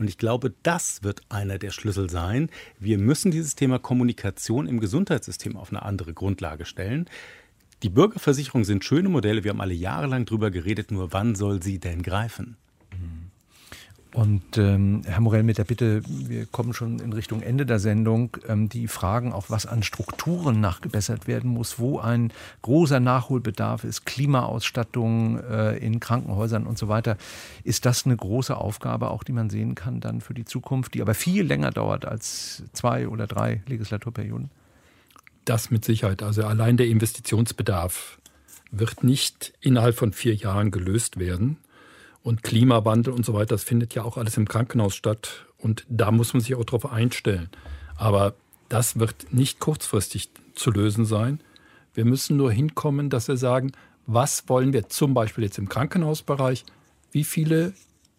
Und 0.00 0.08
ich 0.08 0.16
glaube, 0.16 0.54
das 0.62 1.02
wird 1.02 1.20
einer 1.28 1.58
der 1.58 1.70
Schlüssel 1.70 2.08
sein. 2.08 2.48
Wir 2.78 2.96
müssen 2.96 3.30
dieses 3.30 3.54
Thema 3.54 3.78
Kommunikation 3.78 4.66
im 4.66 4.80
Gesundheitssystem 4.80 5.58
auf 5.58 5.68
eine 5.68 5.82
andere 5.82 6.14
Grundlage 6.14 6.64
stellen. 6.64 7.04
Die 7.82 7.90
Bürgerversicherungen 7.90 8.64
sind 8.64 8.82
schöne 8.82 9.10
Modelle. 9.10 9.44
Wir 9.44 9.50
haben 9.50 9.60
alle 9.60 9.74
jahrelang 9.74 10.24
drüber 10.24 10.50
geredet. 10.50 10.90
Nur 10.90 11.12
wann 11.12 11.34
soll 11.34 11.62
sie 11.62 11.80
denn 11.80 12.02
greifen? 12.02 12.56
Und 14.12 14.58
ähm, 14.58 15.02
Herr 15.06 15.20
Morell, 15.20 15.44
mit 15.44 15.58
der 15.58 15.64
Bitte, 15.64 16.02
wir 16.08 16.46
kommen 16.46 16.72
schon 16.72 16.98
in 16.98 17.12
Richtung 17.12 17.42
Ende 17.42 17.64
der 17.64 17.78
Sendung, 17.78 18.36
ähm, 18.48 18.68
die 18.68 18.88
Fragen 18.88 19.32
auch, 19.32 19.50
was 19.50 19.66
an 19.66 19.84
Strukturen 19.84 20.60
nachgebessert 20.60 21.28
werden 21.28 21.50
muss, 21.50 21.78
wo 21.78 22.00
ein 22.00 22.32
großer 22.62 22.98
Nachholbedarf 22.98 23.84
ist, 23.84 24.06
Klimaausstattung 24.06 25.38
äh, 25.38 25.76
in 25.76 26.00
Krankenhäusern 26.00 26.66
und 26.66 26.76
so 26.76 26.88
weiter. 26.88 27.16
Ist 27.62 27.86
das 27.86 28.04
eine 28.04 28.16
große 28.16 28.56
Aufgabe, 28.56 29.10
auch 29.10 29.22
die 29.22 29.32
man 29.32 29.48
sehen 29.48 29.76
kann 29.76 30.00
dann 30.00 30.20
für 30.20 30.34
die 30.34 30.44
Zukunft, 30.44 30.94
die 30.94 31.02
aber 31.02 31.14
viel 31.14 31.44
länger 31.44 31.70
dauert 31.70 32.04
als 32.04 32.64
zwei 32.72 33.06
oder 33.06 33.28
drei 33.28 33.62
Legislaturperioden? 33.66 34.50
Das 35.44 35.70
mit 35.70 35.84
Sicherheit. 35.84 36.24
Also 36.24 36.44
allein 36.44 36.76
der 36.76 36.88
Investitionsbedarf 36.88 38.18
wird 38.72 39.04
nicht 39.04 39.52
innerhalb 39.60 39.94
von 39.96 40.12
vier 40.12 40.34
Jahren 40.34 40.72
gelöst 40.72 41.18
werden. 41.18 41.58
Und 42.22 42.42
Klimawandel 42.42 43.12
und 43.12 43.24
so 43.24 43.32
weiter, 43.32 43.54
das 43.54 43.64
findet 43.64 43.94
ja 43.94 44.04
auch 44.04 44.16
alles 44.16 44.36
im 44.36 44.46
Krankenhaus 44.46 44.94
statt. 44.94 45.46
Und 45.58 45.86
da 45.88 46.10
muss 46.10 46.34
man 46.34 46.40
sich 46.40 46.54
auch 46.54 46.64
darauf 46.64 46.90
einstellen. 46.90 47.48
Aber 47.96 48.34
das 48.68 48.98
wird 48.98 49.32
nicht 49.32 49.58
kurzfristig 49.58 50.30
zu 50.54 50.70
lösen 50.70 51.04
sein. 51.04 51.40
Wir 51.94 52.04
müssen 52.04 52.36
nur 52.36 52.52
hinkommen, 52.52 53.10
dass 53.10 53.28
wir 53.28 53.36
sagen, 53.36 53.72
was 54.06 54.48
wollen 54.48 54.72
wir 54.72 54.88
zum 54.88 55.14
Beispiel 55.14 55.44
jetzt 55.44 55.58
im 55.58 55.68
Krankenhausbereich, 55.68 56.64
wie 57.12 57.24
viele 57.24 57.74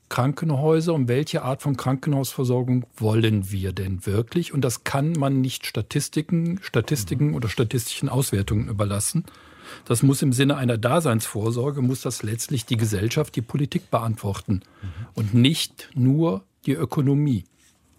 Krankenhäuser 0.10 0.94
und 0.94 1.08
welche 1.08 1.44
Art 1.44 1.62
von 1.62 1.78
Krankenhausversorgung 1.78 2.86
wollen 2.98 3.50
wir 3.50 3.72
denn 3.72 4.06
wirklich? 4.06 4.54
Und 4.54 4.62
das 4.62 4.84
kann 4.84 5.14
man 5.14 5.40
nicht 5.40 5.66
Statistiken, 5.66 6.60
Statistiken 6.62 7.34
oder 7.34 7.48
statistischen 7.48 8.10
Auswertungen 8.10 8.68
überlassen, 8.68 9.26
das 9.86 10.04
muss 10.04 10.22
im 10.22 10.34
Sinne 10.34 10.58
einer 10.58 10.78
Daseinsvorsorge, 10.78 11.82
muss 11.82 12.02
das 12.02 12.24
letztlich 12.24 12.66
die 12.66 12.78
Gesellschaft, 12.78 13.36
die 13.36 13.42
Politik 13.42 13.92
beantworten. 13.92 14.62
Und 15.14 15.34
nicht 15.34 15.90
nur 15.94 16.44
die 16.66 16.74
Ökonomie 16.74 17.46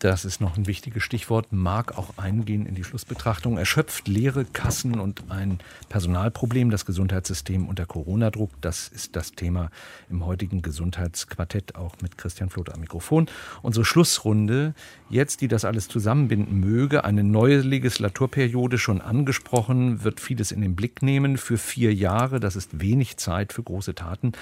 das 0.02 0.24
ist 0.24 0.40
noch 0.40 0.56
ein 0.56 0.66
wichtiges 0.66 1.04
Stichwort, 1.04 1.52
mag 1.52 1.96
auch 1.96 2.18
eingehen 2.18 2.66
in 2.66 2.74
die 2.74 2.82
Schlussbetrachtung, 2.82 3.56
erschöpft 3.56 4.08
leere 4.08 4.44
Kassen 4.44 4.98
und 4.98 5.30
ein 5.30 5.60
Personalproblem, 5.90 6.70
das 6.70 6.84
Gesundheitssystem 6.86 7.68
unter 7.68 7.86
Corona-Druck. 7.86 8.50
Das 8.60 8.88
ist 8.88 9.14
das 9.14 9.30
Thema 9.30 9.70
im 10.10 10.26
heutigen 10.26 10.60
Gesundheitsquartett, 10.60 11.76
auch 11.76 11.94
mit 12.02 12.18
Christian 12.18 12.50
Floth 12.50 12.74
am 12.74 12.80
Mikrofon. 12.80 13.26
Unsere 13.62 13.84
Schlussrunde, 13.84 14.74
jetzt, 15.08 15.40
die 15.40 15.46
das 15.46 15.64
alles 15.64 15.86
zusammenbinden 15.86 16.58
möge, 16.58 17.04
eine 17.04 17.22
neue 17.22 17.60
Legislaturperiode 17.60 18.78
schon 18.78 19.00
angesprochen, 19.00 20.02
wird 20.02 20.18
vieles 20.18 20.50
in 20.50 20.62
den 20.62 20.74
Blick 20.74 21.02
nehmen 21.02 21.36
für 21.36 21.58
vier 21.58 21.94
Jahre. 21.94 22.40
Das 22.40 22.56
ist 22.56 22.80
wenig 22.80 23.18
Zeit 23.18 23.52
für 23.52 23.62
große 23.62 23.94
Taten. 23.94 24.32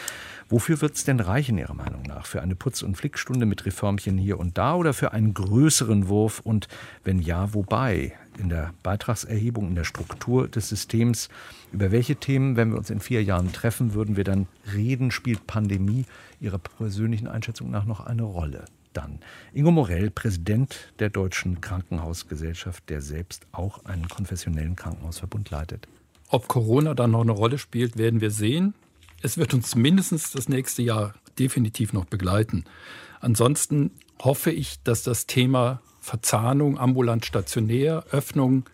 Wofür 0.48 0.80
wird 0.80 0.96
es 0.96 1.04
denn 1.04 1.20
reichen, 1.20 1.58
Ihrer 1.58 1.74
Meinung 1.74 2.02
nach? 2.04 2.24
Für 2.24 2.40
eine 2.40 2.54
Putz- 2.54 2.82
und 2.82 2.96
Flickstunde 2.96 3.44
mit 3.44 3.66
Reformchen 3.66 4.16
hier 4.16 4.40
und 4.40 4.56
da 4.56 4.74
oder 4.74 4.94
für 4.94 5.12
einen 5.12 5.34
größeren 5.51 6.09
Wurf? 6.09 6.40
Und 6.40 6.68
wenn 7.05 7.18
ja, 7.20 7.55
wobei? 7.55 8.12
In 8.38 8.48
der 8.48 8.72
Beitragserhebung, 8.82 9.68
in 9.68 9.74
der 9.74 9.84
Struktur 9.84 10.48
des 10.48 10.68
Systems. 10.68 11.28
Über 11.72 11.90
welche 11.90 12.16
Themen, 12.16 12.57
wenn 12.57 12.70
wir 12.70 12.78
uns 12.78 12.90
in 12.90 13.01
vier 13.01 13.22
Jahren 13.22 13.53
treffen, 13.53 13.94
würden 13.94 14.16
wir 14.16 14.24
dann 14.24 14.46
reden? 14.72 15.11
Spielt 15.11 15.46
Pandemie 15.46 16.07
Ihrer 16.40 16.59
persönlichen 16.59 17.28
Einschätzung 17.28 17.70
nach 17.70 17.84
noch 17.84 18.01
eine 18.01 18.22
Rolle? 18.22 18.64
Dann 18.92 19.18
Ingo 19.53 19.70
Morell, 19.70 20.11
Präsident 20.11 20.92
der 20.98 21.11
Deutschen 21.11 21.61
Krankenhausgesellschaft, 21.61 22.88
der 22.88 23.03
selbst 23.03 23.46
auch 23.53 23.84
einen 23.84 24.09
konfessionellen 24.09 24.74
Krankenhausverbund 24.74 25.51
leitet. 25.51 25.86
Ob 26.28 26.48
Corona 26.48 26.94
dann 26.94 27.11
noch 27.11 27.22
eine 27.22 27.32
Rolle 27.32 27.59
spielt, 27.59 27.98
werden 27.98 28.20
wir 28.20 28.30
sehen 28.30 28.74
es 29.22 29.36
wird 29.36 29.55
uns 29.55 29.74
mindestens 29.74 30.32
das 30.32 30.48
nächste 30.48 30.82
Jahr 30.82 31.14
definitiv 31.38 31.92
noch 31.92 32.07
begleiten. 32.07 32.64
Ansonsten 33.20 33.90
hoffe 34.20 34.50
ich, 34.50 34.82
dass 34.82 35.02
das 35.02 35.26
Thema 35.26 35.80
Verzahnung 36.00 36.78
ambulant 36.78 37.24
stationär, 37.26 38.04
Öffnung 38.10 38.64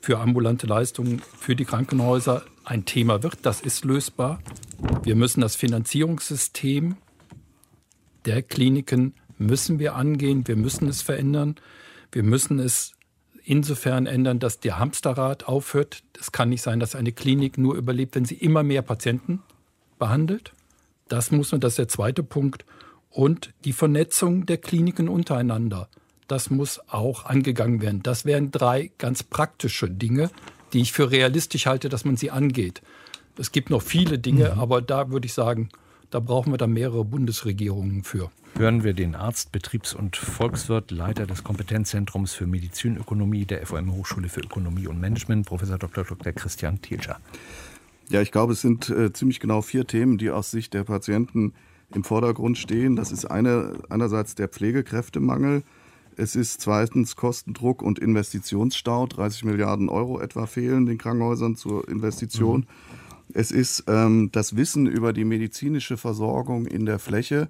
für 0.00 0.18
ambulante 0.18 0.66
Leistungen 0.66 1.20
für 1.38 1.56
die 1.56 1.64
Krankenhäuser 1.64 2.42
ein 2.64 2.84
Thema 2.84 3.22
wird. 3.22 3.38
Das 3.42 3.60
ist 3.60 3.84
lösbar. 3.84 4.40
Wir 5.02 5.16
müssen 5.16 5.40
das 5.40 5.56
Finanzierungssystem 5.56 6.96
der 8.26 8.42
Kliniken 8.42 9.14
müssen 9.38 9.78
wir 9.78 9.94
angehen. 9.94 10.46
Wir 10.46 10.56
müssen 10.56 10.88
es 10.88 11.02
verändern. 11.02 11.56
Wir 12.12 12.22
müssen 12.22 12.58
es 12.58 12.92
insofern 13.44 14.06
ändern, 14.06 14.40
dass 14.40 14.58
der 14.58 14.78
Hamsterrad 14.78 15.46
aufhört. 15.46 16.02
Es 16.18 16.32
kann 16.32 16.48
nicht 16.48 16.62
sein, 16.62 16.80
dass 16.80 16.96
eine 16.96 17.12
Klinik 17.12 17.56
nur 17.56 17.76
überlebt, 17.76 18.16
wenn 18.16 18.24
sie 18.24 18.34
immer 18.34 18.62
mehr 18.62 18.82
Patienten 18.82 19.42
behandelt. 19.98 20.52
Das 21.08 21.30
muss 21.30 21.52
man, 21.52 21.60
das 21.60 21.74
ist 21.74 21.78
der 21.78 21.88
zweite 21.88 22.24
Punkt. 22.24 22.64
Und 23.16 23.54
die 23.64 23.72
Vernetzung 23.72 24.44
der 24.44 24.58
Kliniken 24.58 25.08
untereinander, 25.08 25.88
das 26.28 26.50
muss 26.50 26.82
auch 26.86 27.24
angegangen 27.24 27.80
werden. 27.80 28.02
Das 28.02 28.26
wären 28.26 28.50
drei 28.50 28.90
ganz 28.98 29.22
praktische 29.22 29.88
Dinge, 29.88 30.28
die 30.74 30.82
ich 30.82 30.92
für 30.92 31.10
realistisch 31.10 31.64
halte, 31.64 31.88
dass 31.88 32.04
man 32.04 32.18
sie 32.18 32.30
angeht. 32.30 32.82
Es 33.38 33.52
gibt 33.52 33.70
noch 33.70 33.80
viele 33.80 34.18
Dinge, 34.18 34.52
mhm. 34.52 34.60
aber 34.60 34.82
da 34.82 35.10
würde 35.10 35.24
ich 35.24 35.32
sagen, 35.32 35.70
da 36.10 36.20
brauchen 36.20 36.52
wir 36.52 36.58
dann 36.58 36.74
mehrere 36.74 37.06
Bundesregierungen 37.06 38.04
für. 38.04 38.30
Hören 38.58 38.84
wir 38.84 38.92
den 38.92 39.14
Arzt, 39.14 39.50
Betriebs- 39.50 39.94
und 39.94 40.14
Volkswirt, 40.14 40.90
Leiter 40.90 41.26
des 41.26 41.42
Kompetenzzentrums 41.42 42.34
für 42.34 42.46
Medizinökonomie 42.46 43.46
der 43.46 43.66
FOM 43.66 43.94
Hochschule 43.94 44.28
für 44.28 44.40
Ökonomie 44.40 44.88
und 44.88 45.00
Management, 45.00 45.46
Professor 45.46 45.78
Dr. 45.78 46.04
Dr. 46.04 46.34
Christian 46.34 46.82
Thielscher. 46.82 47.18
Ja, 48.10 48.20
ich 48.20 48.30
glaube, 48.30 48.52
es 48.52 48.60
sind 48.60 48.90
äh, 48.90 49.10
ziemlich 49.14 49.40
genau 49.40 49.62
vier 49.62 49.86
Themen, 49.86 50.18
die 50.18 50.30
aus 50.30 50.50
Sicht 50.50 50.74
der 50.74 50.84
Patienten 50.84 51.54
im 51.94 52.04
Vordergrund 52.04 52.58
stehen. 52.58 52.96
Das 52.96 53.12
ist 53.12 53.24
eine, 53.26 53.74
einerseits 53.88 54.34
der 54.34 54.48
Pflegekräftemangel. 54.48 55.62
Es 56.16 56.34
ist 56.34 56.60
zweitens 56.60 57.14
Kostendruck 57.14 57.82
und 57.82 57.98
Investitionsstau. 57.98 59.06
30 59.06 59.44
Milliarden 59.44 59.88
Euro 59.88 60.20
etwa 60.20 60.46
fehlen 60.46 60.86
den 60.86 60.98
Krankenhäusern 60.98 61.56
zur 61.56 61.88
Investition. 61.88 62.60
Mhm. 62.60 62.66
Es 63.34 63.50
ist 63.50 63.84
ähm, 63.86 64.30
das 64.32 64.56
Wissen 64.56 64.86
über 64.86 65.12
die 65.12 65.24
medizinische 65.24 65.96
Versorgung 65.96 66.66
in 66.66 66.86
der 66.86 66.98
Fläche, 66.98 67.48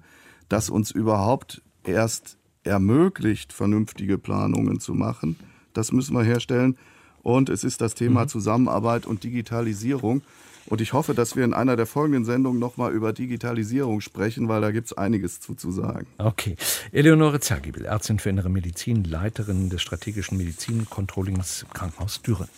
das 0.49 0.69
uns 0.69 0.91
überhaupt 0.91 1.61
erst 1.83 2.37
ermöglicht, 2.63 3.53
vernünftige 3.53 4.17
Planungen 4.17 4.79
zu 4.79 4.93
machen. 4.93 5.37
Das 5.73 5.91
müssen 5.91 6.15
wir 6.15 6.23
herstellen. 6.23 6.77
Und 7.23 7.49
es 7.49 7.63
ist 7.63 7.81
das 7.81 7.93
Thema 7.95 8.23
mhm. 8.23 8.29
Zusammenarbeit 8.29 9.05
und 9.05 9.23
Digitalisierung. 9.23 10.21
Und 10.67 10.81
ich 10.81 10.93
hoffe, 10.93 11.13
dass 11.13 11.35
wir 11.35 11.45
in 11.45 11.53
einer 11.53 11.75
der 11.75 11.85
folgenden 11.85 12.25
Sendungen 12.25 12.59
nochmal 12.59 12.91
über 12.91 13.13
Digitalisierung 13.13 14.01
sprechen, 14.01 14.49
weil 14.49 14.61
da 14.61 14.71
gibt 14.71 14.87
es 14.87 14.97
einiges 14.97 15.39
zu, 15.39 15.55
zu 15.55 15.71
sagen. 15.71 16.07
Okay. 16.17 16.55
Eleonore 16.91 17.39
Zergibel, 17.39 17.85
Ärztin 17.85 18.19
für 18.19 18.29
Innere 18.29 18.49
Medizin, 18.49 19.03
Leiterin 19.03 19.69
des 19.69 19.81
strategischen 19.81 20.37
Medizin-Controllings 20.37 21.65
Krankenhaus 21.73 22.21
Düren. 22.21 22.49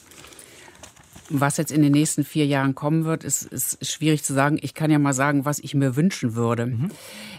Was 1.29 1.57
jetzt 1.57 1.71
in 1.71 1.81
den 1.81 1.91
nächsten 1.91 2.23
vier 2.23 2.45
Jahren 2.45 2.75
kommen 2.75 3.05
wird, 3.05 3.23
ist, 3.23 3.43
ist 3.43 3.85
schwierig 3.85 4.23
zu 4.23 4.33
sagen. 4.33 4.57
Ich 4.61 4.73
kann 4.73 4.89
ja 4.89 4.97
mal 4.97 5.13
sagen, 5.13 5.45
was 5.45 5.59
ich 5.59 5.75
mir 5.75 5.95
wünschen 5.95 6.35
würde. 6.35 6.65
Mhm. 6.65 6.89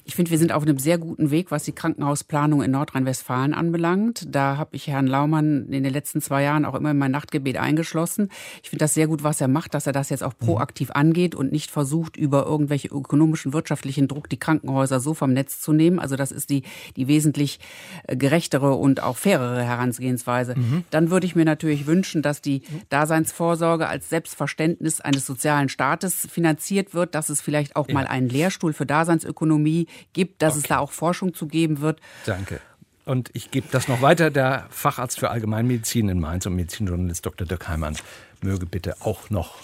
Ich 0.04 0.14
finde, 0.14 0.30
wir 0.30 0.38
sind 0.38 0.52
auf 0.52 0.62
einem 0.62 0.78
sehr 0.78 0.98
guten 0.98 1.30
Weg, 1.30 1.50
was 1.50 1.64
die 1.64 1.72
Krankenhausplanung 1.72 2.62
in 2.62 2.70
Nordrhein-Westfalen 2.70 3.52
anbelangt. 3.52 4.26
Da 4.28 4.56
habe 4.56 4.76
ich 4.76 4.86
Herrn 4.86 5.06
Laumann 5.06 5.66
in 5.70 5.82
den 5.82 5.92
letzten 5.92 6.20
zwei 6.20 6.42
Jahren 6.42 6.64
auch 6.64 6.74
immer 6.74 6.92
in 6.92 6.98
mein 6.98 7.10
Nachtgebet 7.10 7.56
eingeschlossen. 7.56 8.28
Ich 8.62 8.70
finde 8.70 8.84
das 8.84 8.94
sehr 8.94 9.06
gut, 9.08 9.22
was 9.22 9.40
er 9.40 9.48
macht, 9.48 9.74
dass 9.74 9.86
er 9.86 9.92
das 9.92 10.08
jetzt 10.08 10.22
auch 10.22 10.34
mhm. 10.40 10.46
proaktiv 10.46 10.90
angeht 10.92 11.34
und 11.34 11.52
nicht 11.52 11.70
versucht, 11.70 12.16
über 12.16 12.46
irgendwelche 12.46 12.88
ökonomischen, 12.88 13.52
wirtschaftlichen 13.52 14.08
Druck 14.08 14.28
die 14.28 14.38
Krankenhäuser 14.38 15.00
so 15.00 15.14
vom 15.14 15.32
Netz 15.32 15.60
zu 15.60 15.72
nehmen. 15.72 15.98
Also 15.98 16.16
das 16.16 16.32
ist 16.32 16.50
die, 16.50 16.62
die 16.96 17.08
wesentlich 17.08 17.60
äh, 18.06 18.16
gerechtere 18.16 18.74
und 18.74 19.02
auch 19.02 19.16
fairere 19.16 19.62
Herangehensweise. 19.62 20.54
Mhm. 20.56 20.84
Dann 20.90 21.10
würde 21.10 21.26
ich 21.26 21.36
mir 21.36 21.44
natürlich 21.44 21.86
wünschen, 21.86 22.22
dass 22.22 22.40
die 22.40 22.62
Daseinsvorsorge 22.88 23.79
Nachfolge 23.80 23.88
als 23.88 24.08
Selbstverständnis 24.08 25.00
eines 25.00 25.26
sozialen 25.26 25.68
Staates 25.68 26.28
finanziert 26.30 26.94
wird, 26.94 27.14
dass 27.14 27.28
es 27.28 27.40
vielleicht 27.40 27.76
auch 27.76 27.88
ja. 27.88 27.94
mal 27.94 28.06
einen 28.06 28.28
Lehrstuhl 28.28 28.72
für 28.72 28.86
Daseinsökonomie 28.86 29.86
gibt, 30.12 30.42
dass 30.42 30.54
okay. 30.54 30.60
es 30.62 30.68
da 30.68 30.78
auch 30.78 30.92
Forschung 30.92 31.34
zu 31.34 31.46
geben 31.46 31.80
wird. 31.80 32.00
Danke. 32.26 32.60
Und 33.06 33.30
ich 33.32 33.50
gebe 33.50 33.66
das 33.70 33.88
noch 33.88 34.02
weiter. 34.02 34.30
Der 34.30 34.66
Facharzt 34.70 35.18
für 35.18 35.30
Allgemeinmedizin 35.30 36.08
in 36.08 36.20
Mainz 36.20 36.46
und 36.46 36.54
Medizinjournalist 36.54 37.24
Dr. 37.24 37.46
Dirk 37.46 37.68
Heimann 37.68 37.96
möge 38.42 38.66
bitte 38.66 38.96
auch 39.00 39.30
noch 39.30 39.56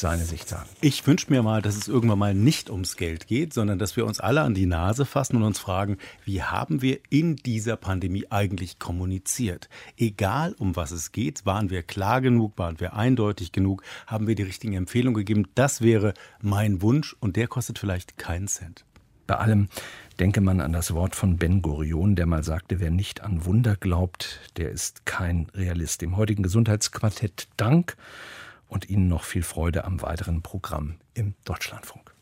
seine 0.00 0.24
Sicht 0.24 0.48
sagen. 0.48 0.68
Ich 0.80 1.06
wünsche 1.06 1.30
mir 1.30 1.42
mal, 1.42 1.62
dass 1.62 1.76
es 1.76 1.88
irgendwann 1.88 2.18
mal 2.18 2.34
nicht 2.34 2.70
ums 2.70 2.96
Geld 2.96 3.26
geht, 3.26 3.54
sondern 3.54 3.78
dass 3.78 3.96
wir 3.96 4.06
uns 4.06 4.20
alle 4.20 4.42
an 4.42 4.54
die 4.54 4.66
Nase 4.66 5.04
fassen 5.06 5.36
und 5.36 5.44
uns 5.44 5.58
fragen, 5.58 5.98
wie 6.24 6.42
haben 6.42 6.82
wir 6.82 6.98
in 7.10 7.36
dieser 7.36 7.76
Pandemie 7.76 8.26
eigentlich 8.30 8.78
kommuniziert? 8.78 9.68
Egal 9.96 10.54
um 10.58 10.76
was 10.76 10.90
es 10.90 11.12
geht, 11.12 11.46
waren 11.46 11.70
wir 11.70 11.82
klar 11.82 12.20
genug, 12.20 12.58
waren 12.58 12.80
wir 12.80 12.94
eindeutig 12.94 13.52
genug, 13.52 13.82
haben 14.06 14.26
wir 14.26 14.34
die 14.34 14.42
richtigen 14.42 14.74
Empfehlungen 14.74 15.16
gegeben? 15.16 15.46
Das 15.54 15.80
wäre 15.80 16.14
mein 16.42 16.82
Wunsch 16.82 17.14
und 17.20 17.36
der 17.36 17.46
kostet 17.46 17.78
vielleicht 17.78 18.18
keinen 18.18 18.48
Cent. 18.48 18.84
Bei 19.26 19.36
allem 19.36 19.68
denke 20.18 20.40
man 20.40 20.60
an 20.60 20.72
das 20.72 20.92
Wort 20.92 21.16
von 21.16 21.38
Ben 21.38 21.62
Gurion, 21.62 22.14
der 22.14 22.26
mal 22.26 22.44
sagte, 22.44 22.78
wer 22.78 22.90
nicht 22.90 23.22
an 23.22 23.44
Wunder 23.46 23.76
glaubt, 23.76 24.40
der 24.58 24.70
ist 24.70 25.06
kein 25.06 25.46
Realist. 25.54 26.02
Im 26.02 26.16
heutigen 26.16 26.42
Gesundheitsquartett 26.42 27.48
Dank 27.56 27.96
und 28.74 28.90
Ihnen 28.90 29.06
noch 29.06 29.22
viel 29.22 29.44
Freude 29.44 29.84
am 29.84 30.02
weiteren 30.02 30.42
Programm 30.42 30.96
im 31.14 31.34
Deutschlandfunk. 31.44 32.13